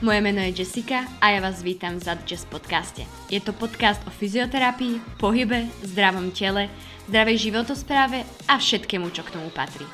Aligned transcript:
Moje 0.00 0.20
meno 0.24 0.40
je 0.40 0.64
Jessica 0.64 1.04
a 1.20 1.28
ja 1.28 1.44
vás 1.44 1.60
vítam 1.60 2.00
v 2.00 2.08
Zad 2.08 2.24
Jazz 2.24 2.48
podcaste. 2.48 3.04
Je 3.28 3.36
to 3.36 3.52
podcast 3.52 4.00
o 4.08 4.10
fyzioterapii, 4.10 5.20
pohybe, 5.20 5.68
zdravom 5.84 6.32
tele, 6.32 6.72
zdravej 7.04 7.36
životospráve 7.36 8.24
a 8.48 8.56
všetkému, 8.56 9.12
čo 9.12 9.20
k 9.28 9.36
tomu 9.36 9.52
patrí. 9.52 9.84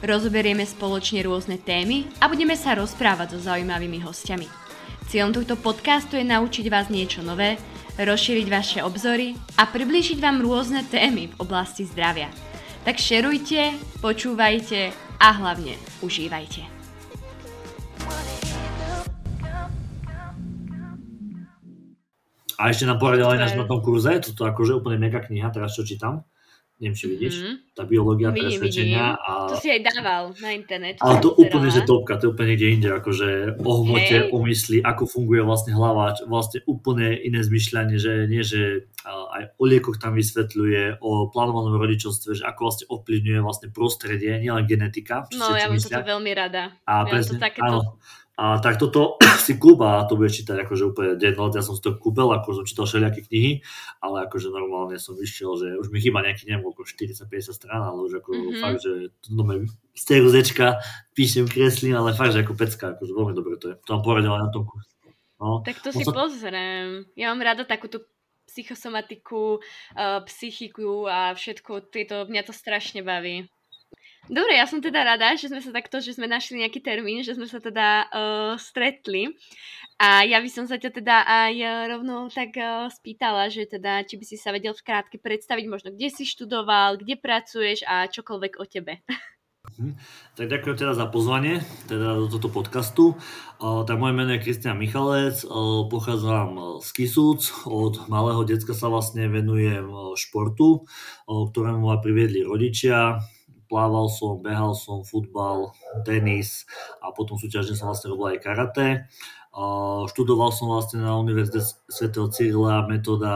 Rozoberieme 0.00 0.64
spoločne 0.64 1.20
rôzne 1.28 1.60
témy 1.60 2.08
a 2.24 2.32
budeme 2.32 2.56
sa 2.56 2.72
rozprávať 2.72 3.36
so 3.36 3.52
zaujímavými 3.52 4.00
hostiami. 4.00 4.48
Cieľom 5.12 5.36
tohto 5.36 5.60
podcastu 5.60 6.16
je 6.16 6.24
naučiť 6.24 6.64
vás 6.72 6.88
niečo 6.88 7.20
nové, 7.20 7.60
rozšíriť 8.00 8.46
vaše 8.48 8.80
obzory 8.80 9.36
a 9.60 9.68
priblížiť 9.68 10.24
vám 10.24 10.40
rôzne 10.40 10.88
témy 10.88 11.36
v 11.36 11.36
oblasti 11.36 11.84
zdravia. 11.84 12.32
Tak 12.88 12.96
šerujte, 12.96 13.76
počúvajte 14.00 14.88
a 15.20 15.28
hlavne 15.36 15.76
užívajte. 16.00 16.79
A 22.60 22.68
ešte 22.68 22.84
nám 22.84 23.00
poradila 23.00 23.32
aj 23.32 23.56
na 23.56 23.64
tom 23.64 23.80
kurze, 23.80 24.20
toto 24.20 24.44
akože 24.44 24.76
úplne 24.76 25.00
mega 25.00 25.24
kniha, 25.24 25.48
teraz 25.48 25.72
čo 25.72 25.80
čítam. 25.80 26.28
Neviem, 26.80 26.96
či 26.96 27.12
vidíš. 27.12 27.34
Mm-hmm. 27.36 27.56
Tá 27.76 27.84
biológia 27.84 28.32
vidím, 28.32 28.56
presvedčenia. 28.56 29.12
A... 29.20 29.52
To 29.52 29.56
si 29.60 29.68
aj 29.68 29.84
dával 29.84 30.32
na 30.40 30.56
internet. 30.56 30.96
Ale 31.04 31.20
to 31.20 31.36
úplne, 31.36 31.68
že 31.68 31.84
topka, 31.84 32.16
to 32.16 32.24
je 32.24 32.32
úplne 32.32 32.56
niekde 32.56 32.68
inde, 32.72 32.88
akože 32.88 33.60
o 33.60 33.72
hmote, 33.84 34.16
hey. 34.24 34.32
o 34.32 34.40
mysli, 34.48 34.80
ako 34.80 35.04
funguje 35.04 35.44
vlastne 35.44 35.76
hlava, 35.76 36.16
vlastne 36.24 36.64
úplne 36.64 37.20
iné 37.20 37.44
zmyšľanie, 37.44 38.00
že 38.00 38.24
nie, 38.32 38.40
že 38.40 38.88
aj 39.04 39.60
o 39.60 39.64
liekoch 39.68 40.00
tam 40.00 40.16
vysvetľuje, 40.16 41.04
o 41.04 41.28
plánovanom 41.28 41.76
rodičovstve, 41.76 42.40
že 42.40 42.48
ako 42.48 42.60
vlastne 42.64 42.86
ovplyvňuje 42.88 43.40
vlastne 43.44 43.68
prostredie, 43.68 44.40
nielen 44.40 44.64
genetika. 44.64 45.28
No, 45.36 45.52
ja 45.52 45.68
mám 45.68 45.76
toto 45.84 46.00
veľmi 46.00 46.32
rada. 46.32 46.80
A 46.88 47.04
ja 47.04 47.12
presne, 47.12 47.36
to 47.36 47.44
takéto... 47.44 47.64
áno, 47.68 47.80
a 48.40 48.56
tak 48.56 48.80
toto 48.80 49.20
si 49.44 49.60
kúpa 49.60 50.00
a 50.00 50.08
to 50.08 50.16
bude 50.16 50.32
čítať 50.32 50.64
akože 50.64 50.96
úplne 50.96 51.12
denno. 51.20 51.52
Ja 51.52 51.60
som 51.60 51.76
si 51.76 51.84
to 51.84 52.00
kúpil, 52.00 52.32
ako 52.32 52.56
som 52.56 52.64
čítal 52.64 52.88
všelijaké 52.88 53.28
knihy, 53.28 53.60
ale 54.00 54.24
akože 54.24 54.48
normálne 54.48 54.96
som 54.96 55.12
vyšiel, 55.12 55.60
že 55.60 55.68
už 55.76 55.92
mi 55.92 56.00
chýba 56.00 56.24
nejaký, 56.24 56.48
neviem, 56.48 56.64
okolo 56.64 56.88
40-50 56.88 57.52
strán, 57.52 57.84
ale 57.84 58.00
už 58.08 58.24
ako 58.24 58.32
mm-hmm. 58.32 58.62
fakt, 58.64 58.80
že 58.80 59.12
nové 59.28 59.68
z 59.92 60.04
tej 60.08 60.20
zečka 60.32 60.80
píšem, 61.12 61.44
kreslím, 61.44 62.00
ale 62.00 62.16
fakt, 62.16 62.32
že 62.32 62.40
ako 62.40 62.56
pecka, 62.56 62.96
akože 62.96 63.12
veľmi 63.12 63.34
dobre 63.36 63.60
to 63.60 63.66
je. 63.70 63.74
To 63.84 64.00
mám 64.00 64.04
poradila 64.08 64.40
na 64.40 64.48
tom 64.48 64.64
no. 65.36 65.60
Tak 65.60 65.84
to 65.84 65.92
si 65.92 66.08
som... 66.08 66.16
pozriem. 66.16 67.04
Ja 67.20 67.36
mám 67.36 67.44
rada 67.44 67.68
takúto 67.68 68.08
psychosomatiku, 68.48 69.60
uh, 69.60 70.24
psychiku 70.24 71.04
a 71.06 71.36
všetko, 71.36 71.92
tieto, 71.92 72.24
mňa 72.24 72.42
to 72.48 72.56
strašne 72.56 73.04
baví. 73.04 73.52
Dobre, 74.30 74.54
ja 74.54 74.62
som 74.70 74.78
teda 74.78 75.02
rada, 75.02 75.34
že 75.34 75.50
sme 75.50 75.58
sa 75.58 75.74
takto, 75.74 75.98
že 75.98 76.14
sme 76.14 76.30
našli 76.30 76.62
nejaký 76.62 76.78
termín, 76.78 77.26
že 77.26 77.34
sme 77.34 77.50
sa 77.50 77.58
teda 77.58 78.06
uh, 78.06 78.54
stretli. 78.54 79.34
A 79.98 80.22
ja 80.22 80.38
by 80.38 80.46
som 80.46 80.70
sa 80.70 80.78
ťa 80.78 81.02
teda 81.02 81.26
aj 81.26 81.54
uh, 81.58 81.72
rovno 81.90 82.30
tak 82.30 82.54
uh, 82.54 82.86
spýtala, 82.86 83.50
že 83.50 83.66
teda, 83.66 84.06
či 84.06 84.14
by 84.14 84.24
si 84.24 84.38
sa 84.38 84.54
vedel 84.54 84.70
v 84.70 84.86
krátke 84.86 85.18
predstaviť 85.18 85.66
možno, 85.66 85.90
kde 85.90 86.14
si 86.14 86.22
študoval, 86.22 87.02
kde 87.02 87.18
pracuješ 87.18 87.82
a 87.90 88.06
čokoľvek 88.06 88.52
o 88.62 88.64
tebe. 88.70 89.02
Mhm. 89.76 89.98
Tak 90.38 90.46
ďakujem 90.46 90.76
teda 90.78 90.94
za 90.94 91.10
pozvanie 91.10 91.60
teda 91.90 92.16
do 92.16 92.26
tohto 92.30 92.48
podcastu. 92.54 93.18
Tak 93.60 93.96
moje 93.98 94.16
meno 94.16 94.32
je 94.32 94.40
Kristian 94.40 94.80
Michalec, 94.80 95.42
pochádzam 95.92 96.80
z 96.80 96.88
Kisúc, 96.96 97.68
od 97.68 98.08
malého 98.08 98.40
decka 98.48 98.72
sa 98.72 98.88
vlastne 98.88 99.28
venujem 99.28 99.84
športu, 100.16 100.88
ktorému 101.28 101.92
ma 101.92 102.00
priviedli 102.00 102.40
rodičia 102.40 103.20
plával 103.70 104.10
som, 104.10 104.42
behal 104.42 104.74
som, 104.74 105.06
futbal, 105.06 105.70
tenis 106.02 106.66
a 106.98 107.14
potom 107.14 107.38
súťažne 107.38 107.78
som 107.78 107.94
vlastne 107.94 108.10
robil 108.10 108.34
aj 108.34 108.42
karate. 108.42 108.88
Študoval 110.10 110.50
som 110.50 110.70
vlastne 110.70 111.06
na 111.06 111.14
Univerzite 111.14 111.62
Sv. 111.86 112.10
Cyrila 112.34 112.82
metóda 112.90 113.30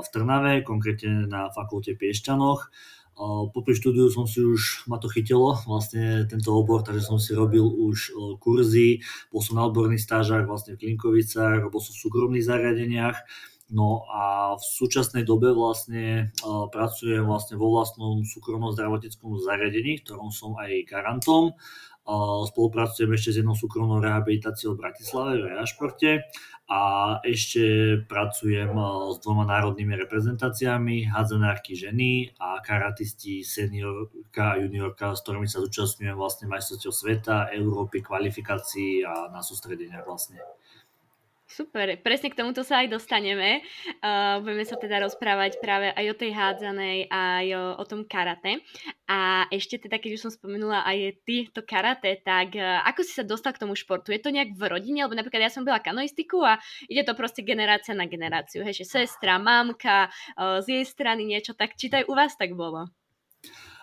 v 0.00 0.08
Trnave, 0.08 0.64
konkrétne 0.64 1.28
na 1.28 1.52
fakulte 1.52 1.92
Piešťanoch. 1.96 2.68
Popri 3.54 3.78
štúdiu 3.78 4.10
som 4.10 4.26
si 4.26 4.42
už, 4.42 4.90
ma 4.90 4.98
to 4.98 5.06
chytilo, 5.06 5.54
vlastne 5.70 6.26
tento 6.26 6.50
obor, 6.50 6.82
takže 6.82 7.06
som 7.06 7.22
si 7.22 7.30
robil 7.30 7.62
už 7.62 8.10
kurzy, 8.42 9.06
bol 9.30 9.38
som 9.38 9.54
na 9.54 9.70
odborných 9.70 10.02
stážach 10.02 10.42
vlastne 10.50 10.74
v 10.74 10.82
Klinkovicách, 10.82 11.62
robil 11.62 11.78
som 11.78 11.94
v 11.94 12.02
súkromných 12.02 12.42
zariadeniach 12.42 13.22
No 13.72 14.04
a 14.12 14.52
v 14.60 14.62
súčasnej 14.62 15.24
dobe 15.24 15.48
vlastne 15.56 16.28
uh, 16.44 16.68
pracujem 16.68 17.24
vlastne 17.24 17.56
vo 17.56 17.72
vlastnom 17.72 18.20
súkromnom 18.20 18.76
zdravotníckom 18.76 19.40
zariadení, 19.40 20.04
ktorom 20.04 20.28
som 20.28 20.52
aj 20.60 20.84
garantom. 20.84 21.56
Uh, 22.04 22.44
spolupracujem 22.44 23.08
ešte 23.16 23.30
s 23.32 23.36
jednou 23.40 23.56
súkromnou 23.56 23.96
rehabilitáciou 24.04 24.76
v 24.76 24.84
Bratislave, 24.84 25.40
v 25.40 25.56
Reašporte 25.56 26.28
a 26.68 26.80
ešte 27.24 27.64
pracujem 28.04 28.76
uh, 28.76 29.08
s 29.08 29.24
dvoma 29.24 29.48
národnými 29.48 29.96
reprezentáciami, 30.04 31.08
hádzenárky 31.08 31.72
ženy 31.72 32.36
a 32.36 32.60
karatisti 32.60 33.40
seniorka 33.40 34.52
a 34.52 34.60
juniorka, 34.60 35.16
s 35.16 35.24
ktorými 35.24 35.48
sa 35.48 35.64
zúčastňujem 35.64 36.12
vlastne 36.12 36.44
majstrovstiev 36.52 36.92
sveta, 36.92 37.48
Európy, 37.56 38.04
kvalifikácií 38.04 39.00
a 39.08 39.32
na 39.32 39.40
sústredeniach 39.40 40.04
vlastne. 40.04 40.44
Super, 41.54 41.94
presne 42.02 42.34
k 42.34 42.38
tomuto 42.42 42.66
sa 42.66 42.82
aj 42.82 42.90
dostaneme. 42.90 43.62
Uh, 44.02 44.42
budeme 44.42 44.66
sa 44.66 44.74
teda 44.74 45.06
rozprávať 45.06 45.62
práve 45.62 45.86
aj 45.94 46.06
o 46.10 46.18
tej 46.18 46.34
hádzanej, 46.34 47.06
aj 47.06 47.46
o, 47.54 47.64
o 47.78 47.84
tom 47.86 48.02
karate. 48.02 48.58
A 49.06 49.46
ešte 49.54 49.78
teda, 49.78 50.02
keď 50.02 50.18
už 50.18 50.22
som 50.26 50.32
spomenula 50.34 50.82
aj 50.82 51.22
ty 51.22 51.46
to 51.54 51.62
karate, 51.62 52.18
tak 52.26 52.58
uh, 52.58 52.82
ako 52.90 53.06
si 53.06 53.14
sa 53.14 53.22
dostal 53.22 53.54
k 53.54 53.62
tomu 53.62 53.78
športu? 53.78 54.10
Je 54.10 54.18
to 54.18 54.34
nejak 54.34 54.58
v 54.58 54.66
rodine? 54.66 55.06
Lebo 55.06 55.14
napríklad 55.14 55.46
ja 55.46 55.54
som 55.54 55.62
byla 55.62 55.78
kanoistiku 55.78 56.42
a 56.42 56.58
ide 56.90 57.06
to 57.06 57.14
proste 57.14 57.46
generácia 57.46 57.94
na 57.94 58.10
generáciu. 58.10 58.66
Hej, 58.66 58.82
že 58.82 59.06
sestra, 59.06 59.38
mamka, 59.38 60.10
uh, 60.34 60.58
z 60.58 60.82
jej 60.82 60.84
strany 60.90 61.22
niečo, 61.22 61.54
tak 61.54 61.78
či 61.78 61.86
to 61.86 62.02
aj 62.02 62.10
u 62.10 62.18
vás 62.18 62.34
tak 62.34 62.50
bolo? 62.58 62.90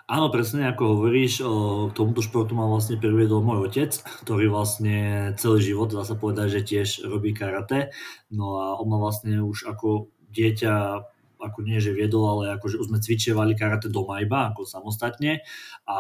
Áno, 0.10 0.34
presne 0.34 0.66
ako 0.72 0.98
hovoríš, 0.98 1.44
k 1.92 1.92
tomuto 1.94 2.26
športu 2.26 2.58
ma 2.58 2.66
vlastne 2.66 2.98
priviedol 2.98 3.46
môj 3.46 3.70
otec, 3.70 3.92
ktorý 4.26 4.50
vlastne 4.50 5.32
celý 5.38 5.62
život, 5.62 5.94
dá 5.94 6.02
sa 6.08 6.18
povedať, 6.18 6.62
že 6.62 6.68
tiež 6.68 6.90
robí 7.06 7.36
karate. 7.36 7.94
No 8.34 8.58
a 8.58 8.66
on 8.82 8.88
ma 8.90 8.98
vlastne 8.98 9.42
už 9.44 9.70
ako 9.70 10.10
dieťa 10.32 11.06
ako 11.42 11.66
nie, 11.66 11.82
že 11.82 11.92
viedol, 11.92 12.24
ale 12.30 12.54
ako, 12.54 12.66
že 12.70 12.80
už 12.80 12.88
sme 12.94 13.02
cvičievali 13.02 13.58
karate 13.58 13.90
doma 13.90 14.22
iba, 14.22 14.54
ako 14.54 14.64
samostatne 14.64 15.42
a 15.90 15.98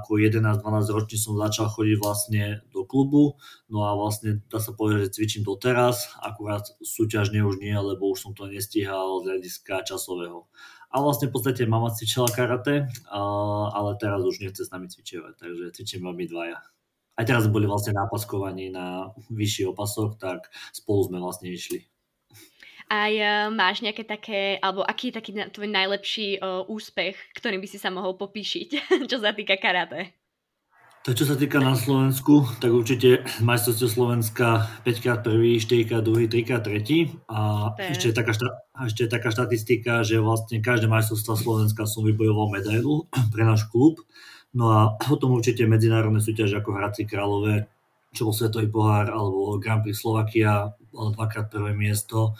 ako 0.00 0.22
11-12 0.22 0.62
ročný 0.94 1.18
som 1.18 1.34
začal 1.34 1.66
chodiť 1.68 1.96
vlastne 1.98 2.42
do 2.70 2.86
klubu, 2.86 3.36
no 3.66 3.84
a 3.84 3.98
vlastne 3.98 4.46
dá 4.46 4.62
sa 4.62 4.70
povedať, 4.70 5.10
že 5.10 5.14
cvičím 5.18 5.42
doteraz, 5.42 6.14
akurát 6.22 6.64
súťažne 6.80 7.42
už 7.42 7.58
nie, 7.58 7.74
lebo 7.74 8.14
už 8.14 8.30
som 8.30 8.32
to 8.32 8.46
nestíhal 8.46 9.26
z 9.26 9.34
hľadiska 9.34 9.82
časového. 9.82 10.46
A 10.94 11.02
vlastne 11.02 11.26
v 11.26 11.34
podstate 11.34 11.66
mama 11.66 11.90
cvičila 11.90 12.30
karate, 12.30 12.86
ale 13.10 13.90
teraz 13.98 14.22
už 14.22 14.38
nechce 14.38 14.62
s 14.62 14.70
nami 14.70 14.86
cvičovať, 14.86 15.34
takže 15.42 15.74
cvičím 15.74 16.06
my 16.06 16.26
dvaja. 16.30 16.62
Aj 17.14 17.22
teraz 17.22 17.46
boli 17.46 17.66
vlastne 17.66 17.94
nápaskovaní 17.94 18.74
na 18.74 19.14
vyšší 19.30 19.70
opasok, 19.70 20.18
tak 20.18 20.50
spolu 20.74 21.06
sme 21.06 21.18
vlastne 21.22 21.50
išli. 21.50 21.86
A 22.92 23.08
uh, 23.08 23.48
máš 23.48 23.80
nejaké 23.80 24.04
také, 24.04 24.60
alebo 24.60 24.84
aký 24.84 25.08
je 25.10 25.16
taký 25.16 25.30
tvoj 25.50 25.68
najlepší 25.68 26.38
uh, 26.38 26.64
úspech, 26.68 27.16
ktorým 27.36 27.60
by 27.64 27.68
si 27.68 27.78
sa 27.80 27.88
mohol 27.88 28.16
popíšiť, 28.20 28.68
čo 29.10 29.18
sa 29.20 29.32
týka 29.32 29.56
karate? 29.56 30.12
Tak 31.04 31.20
čo 31.20 31.28
sa 31.28 31.36
týka 31.36 31.60
na 31.60 31.76
Slovensku, 31.76 32.48
tak 32.64 32.72
určite 32.72 33.28
majstrovstvo 33.44 33.92
Slovenska 33.92 34.72
5 34.88 35.04
krát 35.04 35.20
prvý, 35.20 35.60
4 35.60 35.84
krát 35.84 36.00
druhý, 36.00 36.24
3 36.32 36.48
krát 36.48 36.64
tretí. 36.64 37.12
A 37.28 37.68
ešte 37.76 38.08
je, 38.08 38.16
taká 38.16 38.32
ešte 38.88 39.04
je 39.04 39.10
taká 39.12 39.28
štatistika, 39.28 40.00
že 40.00 40.16
vlastne 40.16 40.64
každé 40.64 40.88
majstrovstvo 40.88 41.36
Slovenska 41.36 41.84
som 41.84 42.08
vybojoval 42.08 42.56
medailu 42.56 43.04
pre 43.36 43.44
náš 43.44 43.68
klub. 43.68 44.00
No 44.56 44.72
a 44.72 44.96
potom 44.96 45.36
určite 45.36 45.68
medzinárodné 45.68 46.24
súťaže 46.24 46.56
ako 46.56 46.72
Hradci 46.72 47.04
Králové, 47.04 47.68
čo 48.14 48.30
bol 48.30 48.34
Svetový 48.34 48.70
pohár 48.70 49.10
alebo 49.10 49.58
Grand 49.58 49.82
Prix 49.82 49.98
Slovakia, 49.98 50.70
dvakrát 50.94 51.50
prvé 51.50 51.74
miesto, 51.74 52.38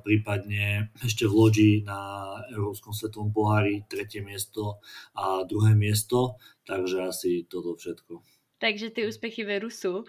prípadne 0.00 0.88
ešte 1.04 1.28
v 1.28 1.36
Lodži 1.36 1.72
na 1.84 2.32
Európskom 2.48 2.96
svetovom 2.96 3.28
pohári 3.28 3.84
tretie 3.84 4.24
miesto 4.24 4.80
a 5.12 5.44
druhé 5.44 5.76
miesto. 5.76 6.40
Takže 6.64 7.04
asi 7.04 7.44
toto 7.44 7.76
všetko. 7.76 8.24
Takže 8.56 8.96
tie 8.96 9.04
úspechy 9.04 9.44
veru 9.44 9.68
sú. 9.68 10.08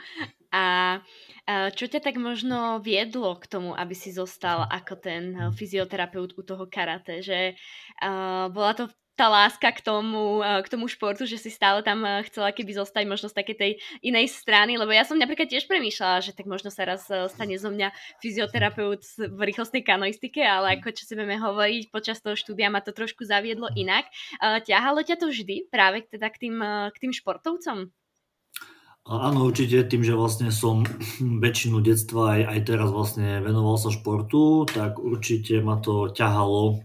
A 0.55 1.03
čo 1.75 1.85
ťa 1.91 1.99
tak 1.99 2.15
možno 2.15 2.79
viedlo 2.79 3.35
k 3.35 3.51
tomu, 3.51 3.75
aby 3.75 3.91
si 3.91 4.15
zostal 4.15 4.63
ako 4.71 4.93
ten 4.95 5.35
fyzioterapeut 5.51 6.39
u 6.39 6.41
toho 6.47 6.63
karate? 6.71 7.19
Že 7.19 7.59
bola 8.55 8.71
to 8.71 8.87
tá 9.15 9.31
láska 9.31 9.71
k 9.71 9.79
tomu, 9.79 10.43
eh, 10.43 10.59
k 10.61 10.67
tomu 10.67 10.91
športu, 10.91 11.23
že 11.23 11.39
si 11.39 11.47
stále 11.47 11.79
tam 11.81 12.03
eh, 12.03 12.21
chcela 12.27 12.51
keby 12.51 12.75
zostať 12.75 13.03
možno 13.07 13.31
z 13.31 13.35
takej 13.39 13.55
tej 13.57 13.71
inej 14.03 14.27
strany, 14.29 14.75
lebo 14.75 14.91
ja 14.91 15.07
som 15.07 15.15
napríklad 15.15 15.47
tiež 15.47 15.65
premýšľala, 15.71 16.19
že 16.19 16.35
tak 16.35 16.45
možno 16.45 16.69
sa 16.69 16.83
raz 16.83 17.07
eh, 17.07 17.31
stane 17.31 17.55
zo 17.55 17.71
mňa 17.71 17.95
fyzioterapeut 18.19 19.01
v 19.31 19.39
rýchlostnej 19.39 19.87
kanoistike, 19.87 20.43
ale 20.43 20.77
ako 20.77 20.91
čo 20.91 21.07
si 21.07 21.15
budeme 21.15 21.39
hovoriť, 21.39 21.89
počas 21.89 22.19
toho 22.19 22.35
štúdia 22.35 22.67
ma 22.67 22.83
to 22.83 22.91
trošku 22.91 23.23
zaviedlo 23.23 23.71
inak. 23.73 24.11
Ťahalo 24.41 25.01
ťa 25.01 25.15
to 25.15 25.31
vždy 25.31 25.71
práve 25.71 26.03
teda 26.11 26.27
k 26.27 26.47
tým, 26.47 26.55
k 26.91 26.97
tým 26.99 27.11
športovcom? 27.15 27.87
Áno, 29.05 29.45
určite 29.45 29.85
tým, 29.85 30.01
že 30.01 30.17
vlastne 30.17 30.49
som 30.49 30.81
väčšinu 31.45 31.79
detstva 31.79 32.35
aj, 32.35 32.41
aj 32.57 32.59
teraz 32.65 32.89
vlastne 32.89 33.37
venoval 33.39 33.77
sa 33.77 33.93
športu, 33.93 34.65
tak 34.65 34.97
určite 34.97 35.61
ma 35.61 35.77
to 35.77 36.09
ťahalo 36.09 36.81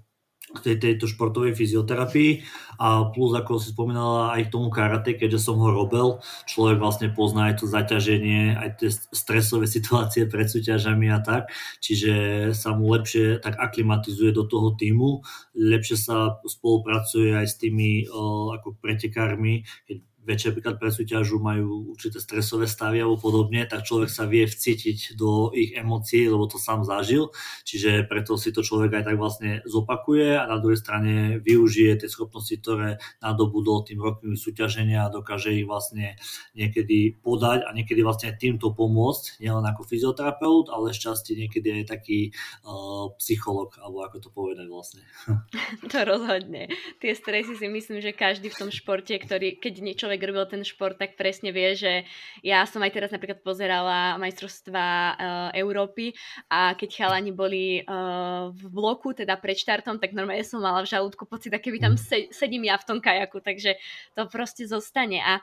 tej, 0.58 0.82
tejto 0.82 1.06
športovej 1.06 1.54
fyzioterapii. 1.54 2.42
A 2.80 3.12
plus, 3.12 3.36
ako 3.36 3.60
si 3.60 3.76
spomínala, 3.76 4.34
aj 4.34 4.48
k 4.48 4.52
tomu 4.56 4.72
karate, 4.72 5.12
keďže 5.14 5.52
som 5.52 5.60
ho 5.60 5.68
robil, 5.68 6.18
človek 6.48 6.80
vlastne 6.80 7.12
pozná 7.12 7.52
aj 7.52 7.60
to 7.60 7.66
zaťaženie, 7.68 8.56
aj 8.56 8.80
tie 8.80 8.90
stresové 9.12 9.68
situácie 9.76 10.26
pred 10.26 10.48
súťažami 10.48 11.12
a 11.12 11.20
tak, 11.20 11.52
čiže 11.84 12.12
sa 12.56 12.72
mu 12.72 12.90
lepšie 12.96 13.38
tak 13.44 13.60
aklimatizuje 13.60 14.32
do 14.32 14.48
toho 14.48 14.74
týmu, 14.74 15.20
lepšie 15.54 15.96
sa 16.00 16.40
spolupracuje 16.40 17.36
aj 17.36 17.46
s 17.46 17.54
tými 17.60 18.08
o, 18.08 18.56
ako 18.56 18.80
pretekármi, 18.80 19.62
keď 19.84 20.09
večer 20.24 20.56
pre 20.56 20.90
súťažu 20.92 21.40
majú 21.40 21.92
určité 21.92 22.20
stresové 22.20 22.68
stavy 22.68 23.00
alebo 23.00 23.20
podobne, 23.20 23.64
tak 23.64 23.88
človek 23.88 24.12
sa 24.12 24.28
vie 24.28 24.44
vcítiť 24.44 25.16
do 25.16 25.50
ich 25.56 25.72
emócií, 25.72 26.28
lebo 26.28 26.46
to 26.46 26.60
sám 26.60 26.84
zažil, 26.84 27.32
čiže 27.64 28.04
preto 28.06 28.36
si 28.36 28.52
to 28.52 28.60
človek 28.60 29.00
aj 29.00 29.04
tak 29.12 29.16
vlastne 29.16 29.50
zopakuje 29.64 30.36
a 30.36 30.44
na 30.44 30.60
druhej 30.60 30.80
strane 30.80 31.12
využije 31.40 32.04
tie 32.04 32.08
schopnosti, 32.08 32.52
ktoré 32.60 33.00
nadobudol 33.24 33.84
tým 33.86 34.00
rokmi 34.00 34.36
súťaženia 34.36 35.08
a 35.08 35.12
dokáže 35.12 35.56
ich 35.56 35.66
vlastne 35.66 36.16
niekedy 36.54 37.16
podať 37.20 37.64
a 37.66 37.70
niekedy 37.72 38.04
vlastne 38.04 38.32
týmto 38.36 38.72
pomôcť, 38.72 39.40
nielen 39.40 39.64
ako 39.64 39.88
fyzioterapeut, 39.88 40.68
ale 40.68 40.92
šťastie 40.92 41.36
niekedy 41.36 41.82
aj 41.82 41.84
taký 41.96 42.32
uh, 42.64 43.10
psycholog, 43.18 43.74
alebo 43.80 44.04
ako 44.04 44.16
to 44.20 44.28
povedať 44.30 44.66
vlastne. 44.68 45.02
To 45.92 45.98
rozhodne. 46.04 46.68
Tie 46.98 47.12
stresy 47.14 47.56
si 47.56 47.66
myslím, 47.66 47.98
že 48.02 48.14
každý 48.14 48.50
v 48.50 48.58
tom 48.66 48.70
športe, 48.70 49.14
ktorý, 49.16 49.58
keď 49.58 49.74
niečo 49.82 50.06
človek 50.10 50.26
robil 50.26 50.46
ten 50.50 50.66
šport, 50.66 50.98
tak 50.98 51.14
presne 51.14 51.54
vie, 51.54 51.78
že 51.78 52.02
ja 52.42 52.66
som 52.66 52.82
aj 52.82 52.90
teraz 52.90 53.14
napríklad 53.14 53.46
pozerala 53.46 54.18
majstrovstva 54.18 54.82
uh, 54.82 55.14
Európy 55.54 56.10
a 56.50 56.74
keď 56.74 56.90
chalani 56.90 57.30
boli 57.30 57.86
uh, 57.86 58.50
v 58.50 58.64
bloku, 58.66 59.14
teda 59.14 59.38
pred 59.38 59.54
štartom, 59.54 60.02
tak 60.02 60.10
normálne 60.10 60.42
som 60.42 60.58
mala 60.58 60.82
v 60.82 60.90
žalúdku 60.90 61.30
pocit, 61.30 61.54
aké 61.54 61.70
by 61.70 61.78
tam 61.78 61.94
se- 61.94 62.26
sedím 62.34 62.66
ja 62.66 62.74
v 62.74 62.90
tom 62.90 62.98
kajaku, 62.98 63.38
takže 63.38 63.78
to 64.18 64.26
proste 64.26 64.66
zostane. 64.66 65.22
A 65.22 65.38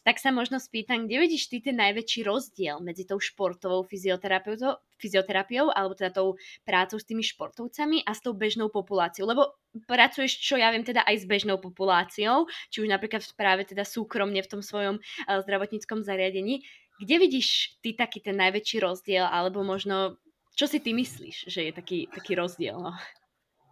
tak 0.00 0.16
sa 0.16 0.32
možno 0.32 0.56
spýtam, 0.56 1.04
kde 1.04 1.28
vidíš 1.28 1.52
ty 1.52 1.60
ten 1.60 1.76
najväčší 1.76 2.24
rozdiel 2.24 2.80
medzi 2.80 3.04
tou 3.04 3.20
športovou 3.20 3.84
fyzioterapiou, 3.84 5.68
alebo 5.68 5.92
teda 5.92 6.10
tou 6.16 6.40
prácou 6.64 6.96
s 6.96 7.04
tými 7.04 7.20
športovcami 7.20 8.08
a 8.08 8.16
s 8.16 8.24
tou 8.24 8.32
bežnou 8.32 8.72
populáciou? 8.72 9.28
Lebo 9.28 9.52
pracuješ, 9.84 10.40
čo 10.40 10.56
ja 10.56 10.72
viem, 10.72 10.82
teda 10.82 11.04
aj 11.04 11.20
s 11.20 11.24
bežnou 11.28 11.60
populáciou, 11.60 12.48
či 12.72 12.80
už 12.80 12.88
napríklad 12.88 13.20
práve 13.36 13.68
teda 13.68 13.84
súkromne 13.84 14.40
v 14.40 14.50
tom 14.50 14.64
svojom 14.64 14.96
uh, 14.98 15.40
zdravotníckom 15.44 16.00
zariadení. 16.00 16.64
Kde 17.00 17.16
vidíš 17.16 17.80
ty 17.84 17.92
taký 17.92 18.24
ten 18.24 18.36
najväčší 18.40 18.80
rozdiel, 18.80 19.24
alebo 19.28 19.64
možno 19.64 20.16
čo 20.56 20.68
si 20.68 20.80
ty 20.80 20.92
myslíš, 20.92 21.48
že 21.48 21.60
je 21.68 21.72
taký, 21.72 21.98
taký 22.12 22.36
rozdiel? 22.36 22.76
No? 22.76 22.92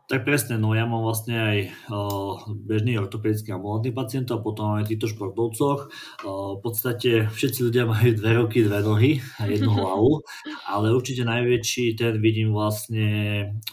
Tak 0.09 0.25
presne, 0.25 0.57
no 0.57 0.73
ja 0.73 0.89
mám 0.89 1.05
vlastne 1.05 1.37
aj 1.37 1.59
uh, 1.93 2.41
bežných 2.49 2.97
ortopedických 2.97 3.61
ambulantných 3.61 3.93
pacientov 3.93 4.41
a 4.41 4.45
potom 4.49 4.81
aj 4.81 4.89
týchto 4.89 5.13
športovcoch. 5.13 5.93
Uh, 6.25 6.57
v 6.57 6.61
podstate 6.65 7.29
všetci 7.29 7.69
ľudia 7.69 7.85
majú 7.85 8.17
dve 8.17 8.33
ruky, 8.41 8.65
dve 8.65 8.81
nohy 8.81 9.21
a 9.37 9.45
jednu 9.45 9.69
hlavu, 9.77 10.25
ale 10.65 10.97
určite 10.97 11.29
najväčší 11.29 11.93
ten 12.01 12.25
vidím 12.25 12.57
vlastne 12.57 13.07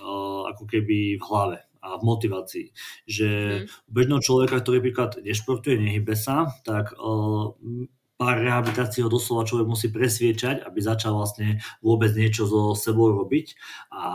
uh, 0.04 0.44
ako 0.52 0.68
keby 0.68 1.16
v 1.16 1.24
hlave 1.24 1.58
a 1.80 1.96
v 1.96 2.04
motivácii. 2.04 2.68
Že 3.08 3.30
mm. 3.64 3.88
bežného 3.88 4.20
človeka, 4.20 4.60
ktorý 4.60 4.84
napríklad 4.84 5.24
nešportuje, 5.24 5.80
nehybe 5.80 6.20
sa, 6.20 6.52
tak 6.68 7.00
uh, 7.00 7.56
ho 8.20 9.10
doslova 9.12 9.44
človek 9.44 9.68
musí 9.68 9.88
presviečať, 9.92 10.64
aby 10.64 10.80
začal 10.80 11.20
vlastne 11.20 11.60
vôbec 11.84 12.16
niečo 12.16 12.48
so 12.48 12.72
sebou 12.72 13.12
robiť. 13.12 13.60
A 13.92 14.06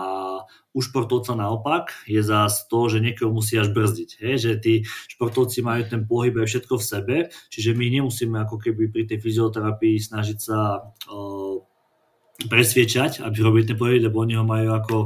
u 0.73 0.81
športovca 0.81 1.37
naopak 1.37 1.93
je 2.07 2.23
zás 2.23 2.65
to, 2.71 2.89
že 2.89 3.05
niekoho 3.05 3.29
musí 3.35 3.61
až 3.61 3.75
brzdiť. 3.75 4.11
Hej? 4.25 4.35
Že 4.41 4.53
tí 4.63 4.75
športovci 5.13 5.61
majú 5.61 5.83
ten 5.85 6.09
pohyb 6.09 6.33
aj 6.41 6.49
všetko 6.49 6.75
v 6.81 6.87
sebe, 6.87 7.17
čiže 7.53 7.77
my 7.77 7.87
nemusíme 8.01 8.41
ako 8.41 8.57
keby 8.57 8.89
pri 8.89 9.05
tej 9.05 9.19
fyzioterapii 9.21 10.01
snažiť 10.01 10.39
sa 10.39 10.81
uh, 10.81 11.70
presviečať, 12.47 13.21
aby 13.21 13.37
robili 13.45 13.69
ten 13.69 13.77
pohyb, 13.77 14.01
lebo 14.01 14.25
oni 14.25 14.41
ho 14.41 14.45
majú 14.47 14.73
ako, 14.73 14.97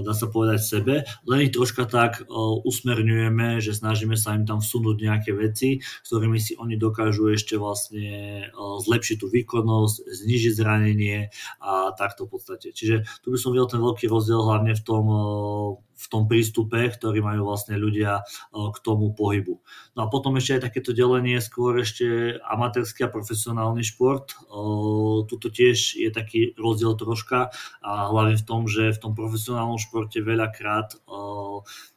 dá 0.00 0.16
sa 0.16 0.30
povedať, 0.32 0.60
sebe. 0.62 0.94
Len 1.28 1.38
ich 1.44 1.52
troška 1.52 1.84
tak 1.84 2.24
usmerňujeme, 2.64 3.60
že 3.60 3.76
snažíme 3.76 4.16
sa 4.16 4.32
im 4.32 4.48
tam 4.48 4.64
vsunúť 4.64 4.96
nejaké 4.96 5.36
veci, 5.36 5.84
s 5.84 6.06
ktorými 6.08 6.40
si 6.40 6.56
oni 6.56 6.80
dokážu 6.80 7.28
ešte 7.28 7.60
vlastne 7.60 8.48
zlepšiť 8.56 9.16
tú 9.20 9.26
výkonnosť, 9.28 9.94
znižiť 10.06 10.52
zranenie 10.56 11.28
a 11.60 11.92
takto 11.92 12.24
v 12.24 12.38
podstate. 12.38 12.72
Čiže 12.72 13.04
tu 13.20 13.34
by 13.34 13.38
som 13.40 13.52
videl 13.52 13.68
ten 13.68 13.84
veľký 13.84 14.08
rozdiel 14.08 14.40
hlavne 14.40 14.72
v 14.72 14.82
tom 14.86 15.04
v 15.98 16.06
tom 16.06 16.30
prístupe, 16.30 16.78
ktorý 16.78 17.18
majú 17.18 17.50
vlastne 17.50 17.74
ľudia 17.74 18.22
k 18.54 18.78
tomu 18.86 19.10
pohybu. 19.10 19.58
No 19.98 20.06
a 20.06 20.06
potom 20.06 20.38
ešte 20.38 20.62
aj 20.62 20.70
takéto 20.70 20.94
delenie 20.94 21.42
skôr 21.42 21.74
ešte 21.82 22.38
amatérsky 22.46 23.02
a 23.02 23.10
profesionálny 23.10 23.82
šport. 23.82 24.38
Tuto 25.26 25.50
tiež 25.50 25.98
je 25.98 26.06
taký 26.14 26.54
rozdiel 26.54 26.94
troška 26.94 27.50
a 27.82 27.90
hlavne 28.14 28.38
v 28.38 28.46
tom, 28.46 28.70
že 28.70 28.94
v 28.94 29.02
tom 29.02 29.18
profesionálnom 29.18 29.82
športe 29.82 30.22
veľakrát 30.22 31.02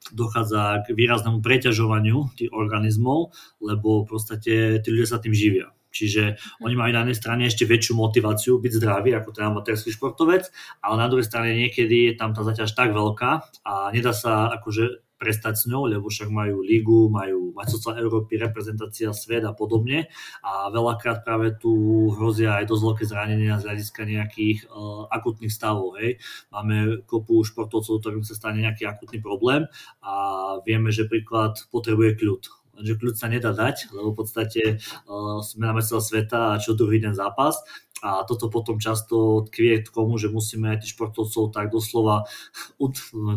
dochádza 0.10 0.82
k 0.90 0.98
výraznému 0.98 1.46
preťažovaniu 1.46 2.34
tých 2.34 2.50
organizmov, 2.50 3.38
lebo 3.62 4.02
v 4.02 4.10
podstate 4.10 4.82
tí 4.82 4.88
ľudia 4.90 5.08
sa 5.14 5.22
tým 5.22 5.38
živia. 5.38 5.70
Čiže 5.92 6.40
oni 6.64 6.76
majú 6.80 6.92
na 6.96 7.04
jednej 7.04 7.20
strane 7.20 7.44
ešte 7.46 7.68
väčšiu 7.68 7.94
motiváciu 8.00 8.58
byť 8.58 8.72
zdraví 8.80 9.12
ako 9.12 9.30
ten 9.36 9.46
amatérsky 9.52 9.92
športovec, 9.92 10.48
ale 10.80 10.96
na 10.98 11.08
druhej 11.12 11.28
strane 11.28 11.54
niekedy 11.54 12.12
je 12.12 12.14
tam 12.16 12.32
tá 12.32 12.42
zaťaž 12.48 12.72
tak 12.72 12.96
veľká 12.96 13.32
a 13.68 13.74
nedá 13.92 14.16
sa 14.16 14.50
akože 14.56 15.12
prestať 15.22 15.54
s 15.54 15.64
ňou, 15.70 15.86
lebo 15.86 16.10
však 16.10 16.34
majú 16.34 16.66
lígu, 16.66 17.06
majú 17.14 17.54
majstrovstvá 17.54 18.02
Európy, 18.02 18.42
reprezentácia 18.42 19.14
svet 19.14 19.46
a 19.46 19.54
podobne 19.54 20.10
a 20.42 20.74
veľakrát 20.74 21.22
práve 21.22 21.54
tu 21.62 22.10
hrozia 22.18 22.58
aj 22.58 22.66
dosť 22.66 22.84
veľké 22.90 23.04
zranenia 23.06 23.62
z 23.62 23.70
hľadiska 23.70 24.02
nejakých 24.02 24.66
uh, 24.66 25.06
akutných 25.14 25.54
stavov. 25.54 26.02
Hej. 26.02 26.18
Máme 26.50 27.06
kopu 27.06 27.46
športovcov, 27.46 28.02
ktorým 28.02 28.26
sa 28.26 28.34
stane 28.34 28.66
nejaký 28.66 28.90
akutný 28.90 29.22
problém 29.22 29.70
a 30.02 30.14
vieme, 30.66 30.90
že 30.90 31.06
príklad 31.06 31.62
potrebuje 31.70 32.18
kľud 32.18 32.61
že 32.84 32.98
kľud 32.98 33.16
sa 33.16 33.30
nedá 33.30 33.54
dať, 33.54 33.94
lebo 33.94 34.14
v 34.14 34.18
podstate 34.26 34.62
uh, 35.08 35.40
sme 35.46 35.70
na 35.70 35.78
celého 35.82 36.04
sveta 36.04 36.56
a 36.56 36.60
čo 36.62 36.74
druhý 36.74 36.98
den 37.02 37.16
zápas 37.16 37.62
a 38.02 38.26
toto 38.26 38.50
potom 38.50 38.82
často 38.82 39.46
tkvie 39.48 39.86
k 39.86 39.90
tomu, 39.94 40.18
že 40.18 40.34
musíme 40.34 40.74
aj 40.74 40.84
tých 40.86 40.98
športovcov 40.98 41.54
tak 41.54 41.70
doslova 41.70 42.26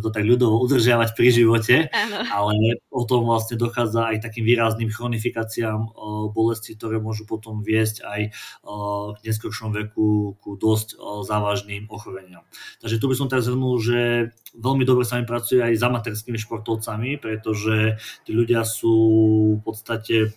to 0.01 0.09
tak 0.09 0.25
ľudovo 0.25 0.65
udržiavať 0.65 1.13
pri 1.13 1.29
živote, 1.29 1.77
ano. 1.93 2.25
ale 2.33 2.81
potom 2.89 3.29
vlastne 3.29 3.61
dochádza 3.61 4.09
aj 4.09 4.25
takým 4.25 4.49
výrazným 4.49 4.89
chronifikáciám 4.89 5.81
uh, 5.85 5.93
bolesti, 6.33 6.75
ktoré 6.75 6.97
môžu 6.97 7.29
potom 7.29 7.61
viesť 7.61 8.05
aj 8.05 8.21
uh, 8.65 9.13
k 9.17 9.19
neskôršom 9.29 9.77
veku 9.77 10.41
ku 10.41 10.51
dosť 10.57 10.97
uh, 10.97 11.21
závažným 11.23 11.93
ochoreniam. 11.93 12.49
Takže 12.81 12.97
tu 12.97 13.07
by 13.07 13.15
som 13.15 13.29
tak 13.29 13.45
zhrnul, 13.45 13.77
že 13.81 14.33
veľmi 14.57 14.89
dobre 14.89 15.05
sa 15.05 15.21
mi 15.21 15.29
pracuje 15.29 15.61
aj 15.61 15.77
s 15.77 15.83
amatérskými 15.85 16.39
športovcami, 16.41 17.21
pretože 17.21 18.01
tí 18.25 18.31
ľudia 18.33 18.65
sú 18.65 18.97
v 19.59 19.63
podstate 19.63 20.33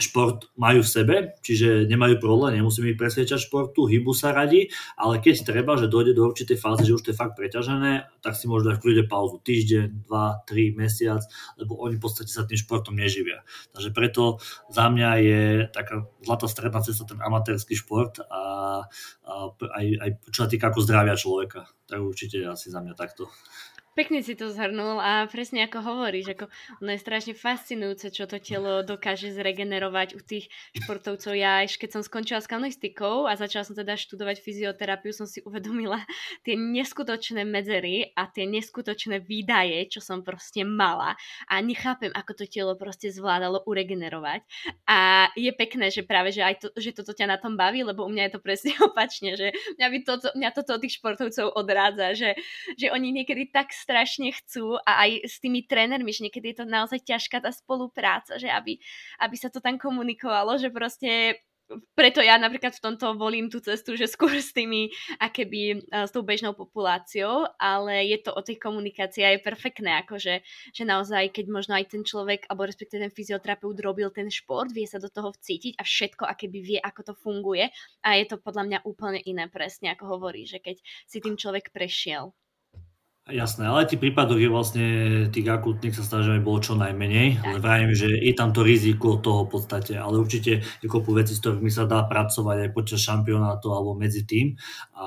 šport 0.00 0.48
majú 0.56 0.80
v 0.80 0.90
sebe, 0.90 1.16
čiže 1.44 1.84
nemajú 1.86 2.18
problém, 2.18 2.58
nemusíme 2.58 2.92
ich 2.92 3.00
presvedčať 3.00 3.46
športu, 3.46 3.86
hybu 3.86 4.16
sa 4.16 4.32
radi, 4.32 4.72
ale 4.96 5.20
keď 5.20 5.44
treba, 5.44 5.76
že 5.76 5.92
dojde 5.92 6.16
do 6.16 6.26
určitej 6.26 6.56
fázy, 6.56 6.88
že 6.88 6.96
už 6.96 7.02
to 7.04 7.10
je 7.12 7.20
fakt 7.20 7.36
preťažené, 7.36 8.20
tak 8.24 8.34
si 8.36 8.48
môžu 8.48 8.72
dať 8.72 8.80
v 8.80 8.82
kľude 8.82 9.04
pauzu 9.06 9.36
týždeň, 9.44 10.08
dva, 10.08 10.40
tri, 10.48 10.72
mesiac, 10.72 11.20
lebo 11.60 11.76
oni 11.78 12.00
v 12.00 12.02
podstate 12.02 12.32
sa 12.32 12.48
tým 12.48 12.58
športom 12.58 12.96
neživia. 12.96 13.44
Takže 13.76 13.92
preto 13.92 14.40
za 14.72 14.88
mňa 14.88 15.10
je 15.20 15.42
taká 15.70 16.08
zlatá 16.24 16.46
stredná 16.48 16.80
cesta 16.80 17.04
ten 17.04 17.20
amatérsky 17.20 17.76
šport 17.76 18.20
a, 18.24 18.42
a 19.24 19.32
aj, 19.60 19.86
aj 20.00 20.10
čo 20.32 20.40
sa 20.44 20.48
týka 20.48 20.72
ako 20.72 20.80
zdravia 20.84 21.14
človeka. 21.16 21.68
Tak 21.90 21.98
určite 22.00 22.46
asi 22.46 22.70
za 22.70 22.78
mňa 22.78 22.94
takto. 22.94 23.26
Pekne 23.98 24.22
si 24.22 24.38
to 24.38 24.54
zhrnul 24.54 25.02
a 25.02 25.26
presne 25.26 25.66
ako 25.66 25.82
hovoríš, 25.82 26.38
ako 26.38 26.46
ono 26.78 26.94
je 26.94 27.02
strašne 27.02 27.34
fascinujúce, 27.34 28.14
čo 28.14 28.30
to 28.30 28.38
telo 28.38 28.86
dokáže 28.86 29.34
zregenerovať 29.34 30.14
u 30.14 30.22
tých 30.22 30.46
športovcov. 30.78 31.34
Ja 31.34 31.66
až 31.66 31.74
keď 31.74 31.98
som 31.98 32.02
skončila 32.06 32.38
s 32.38 32.46
kanoistikou 32.46 33.26
a 33.26 33.34
začala 33.34 33.66
som 33.66 33.74
teda 33.74 33.98
študovať 33.98 34.46
fyzioterapiu, 34.46 35.10
som 35.10 35.26
si 35.26 35.42
uvedomila 35.42 36.06
tie 36.46 36.54
neskutočné 36.54 37.42
medzery 37.42 38.14
a 38.14 38.30
tie 38.30 38.46
neskutočné 38.46 39.26
výdaje, 39.26 39.90
čo 39.90 39.98
som 39.98 40.22
proste 40.22 40.62
mala 40.62 41.18
a 41.50 41.58
nechápem, 41.58 42.14
ako 42.14 42.38
to 42.38 42.44
telo 42.46 42.78
proste 42.78 43.10
zvládalo 43.10 43.66
uregenerovať. 43.66 44.46
A 44.86 45.34
je 45.34 45.50
pekné, 45.50 45.90
že 45.90 46.06
práve, 46.06 46.30
že 46.30 46.46
aj 46.46 46.54
to, 46.62 46.68
že 46.78 46.94
toto 46.94 47.10
ťa 47.10 47.26
na 47.26 47.42
tom 47.42 47.58
baví, 47.58 47.82
lebo 47.82 48.06
u 48.06 48.10
mňa 48.14 48.30
je 48.30 48.32
to 48.38 48.40
presne 48.40 48.70
opačne, 48.86 49.34
že 49.34 49.50
mňa, 49.82 49.86
by 49.90 49.98
toto, 50.06 50.30
mňa 50.38 50.50
toto 50.54 50.78
od 50.78 50.80
tých 50.86 50.94
športovcov 51.02 51.58
odrádza, 51.58 52.14
že, 52.14 52.30
že 52.78 52.86
oni 52.94 53.10
niekedy 53.10 53.50
tak 53.50 53.79
strašne 53.80 54.28
chcú 54.36 54.76
a 54.84 55.08
aj 55.08 55.10
s 55.24 55.36
tými 55.40 55.64
trénermi, 55.64 56.12
že 56.12 56.28
niekedy 56.28 56.52
je 56.52 56.58
to 56.60 56.66
naozaj 56.68 57.00
ťažká 57.00 57.40
tá 57.40 57.48
spolupráca, 57.48 58.36
že 58.36 58.52
aby, 58.52 58.76
aby 59.24 59.36
sa 59.40 59.48
to 59.48 59.64
tam 59.64 59.80
komunikovalo, 59.80 60.60
že 60.60 60.68
proste 60.68 61.40
preto 61.94 62.18
ja 62.18 62.34
napríklad 62.34 62.74
v 62.74 62.82
tomto 62.82 63.14
volím 63.14 63.46
tú 63.46 63.62
cestu, 63.62 63.94
že 63.94 64.10
skôr 64.10 64.34
s 64.42 64.50
tými, 64.50 64.90
akéby 65.22 65.86
s 65.90 66.10
tou 66.10 66.26
bežnou 66.26 66.50
populáciou, 66.56 67.46
ale 67.62 68.10
je 68.10 68.18
to 68.18 68.34
o 68.34 68.42
tej 68.42 68.58
komunikácii 68.58 69.22
a 69.22 69.30
je 69.38 69.46
perfektné, 69.46 70.02
akože, 70.02 70.42
že 70.74 70.82
naozaj, 70.82 71.30
keď 71.30 71.46
možno 71.46 71.78
aj 71.78 71.94
ten 71.94 72.02
človek, 72.02 72.50
alebo 72.50 72.66
respektíve 72.66 73.06
ten 73.06 73.14
fyzioterapeut 73.14 73.78
robil 73.78 74.10
ten 74.10 74.26
šport, 74.26 74.70
vie 74.74 74.86
sa 74.90 74.98
do 74.98 75.06
toho 75.06 75.30
vcítiť 75.30 75.78
a 75.78 75.82
všetko, 75.86 76.26
akéby 76.26 76.58
vie, 76.58 76.78
ako 76.82 77.12
to 77.12 77.14
funguje 77.14 77.70
a 78.02 78.08
je 78.18 78.24
to 78.26 78.36
podľa 78.42 78.66
mňa 78.66 78.78
úplne 78.82 79.20
iné 79.22 79.46
presne, 79.46 79.94
ako 79.94 80.18
hovorí, 80.18 80.50
že 80.50 80.58
keď 80.58 80.82
si 81.06 81.22
tým 81.22 81.38
človek 81.38 81.70
prešiel. 81.70 82.34
Jasné, 83.30 83.70
ale 83.70 83.86
tých 83.86 84.02
prípadov 84.02 84.42
je 84.42 84.50
vlastne 84.50 84.86
tých 85.30 85.46
akutných 85.46 85.94
sa 85.94 86.02
snažíme 86.02 86.42
bolo 86.42 86.58
čo 86.58 86.74
najmenej, 86.74 87.38
ale 87.46 87.62
vravím, 87.62 87.94
že 87.94 88.10
je 88.10 88.34
tam 88.34 88.50
to 88.50 88.66
riziko 88.66 89.22
toho 89.22 89.46
v 89.46 89.54
podstate, 89.54 89.94
ale 89.94 90.18
určite 90.18 90.66
je 90.66 90.86
kopu 90.90 91.14
veci, 91.14 91.38
s 91.38 91.40
ktorými 91.42 91.70
sa 91.70 91.86
dá 91.86 92.02
pracovať 92.10 92.66
aj 92.66 92.70
počas 92.74 92.98
šampionátu 93.06 93.70
alebo 93.70 93.94
medzi 93.94 94.26
tým. 94.26 94.58
A 94.98 95.06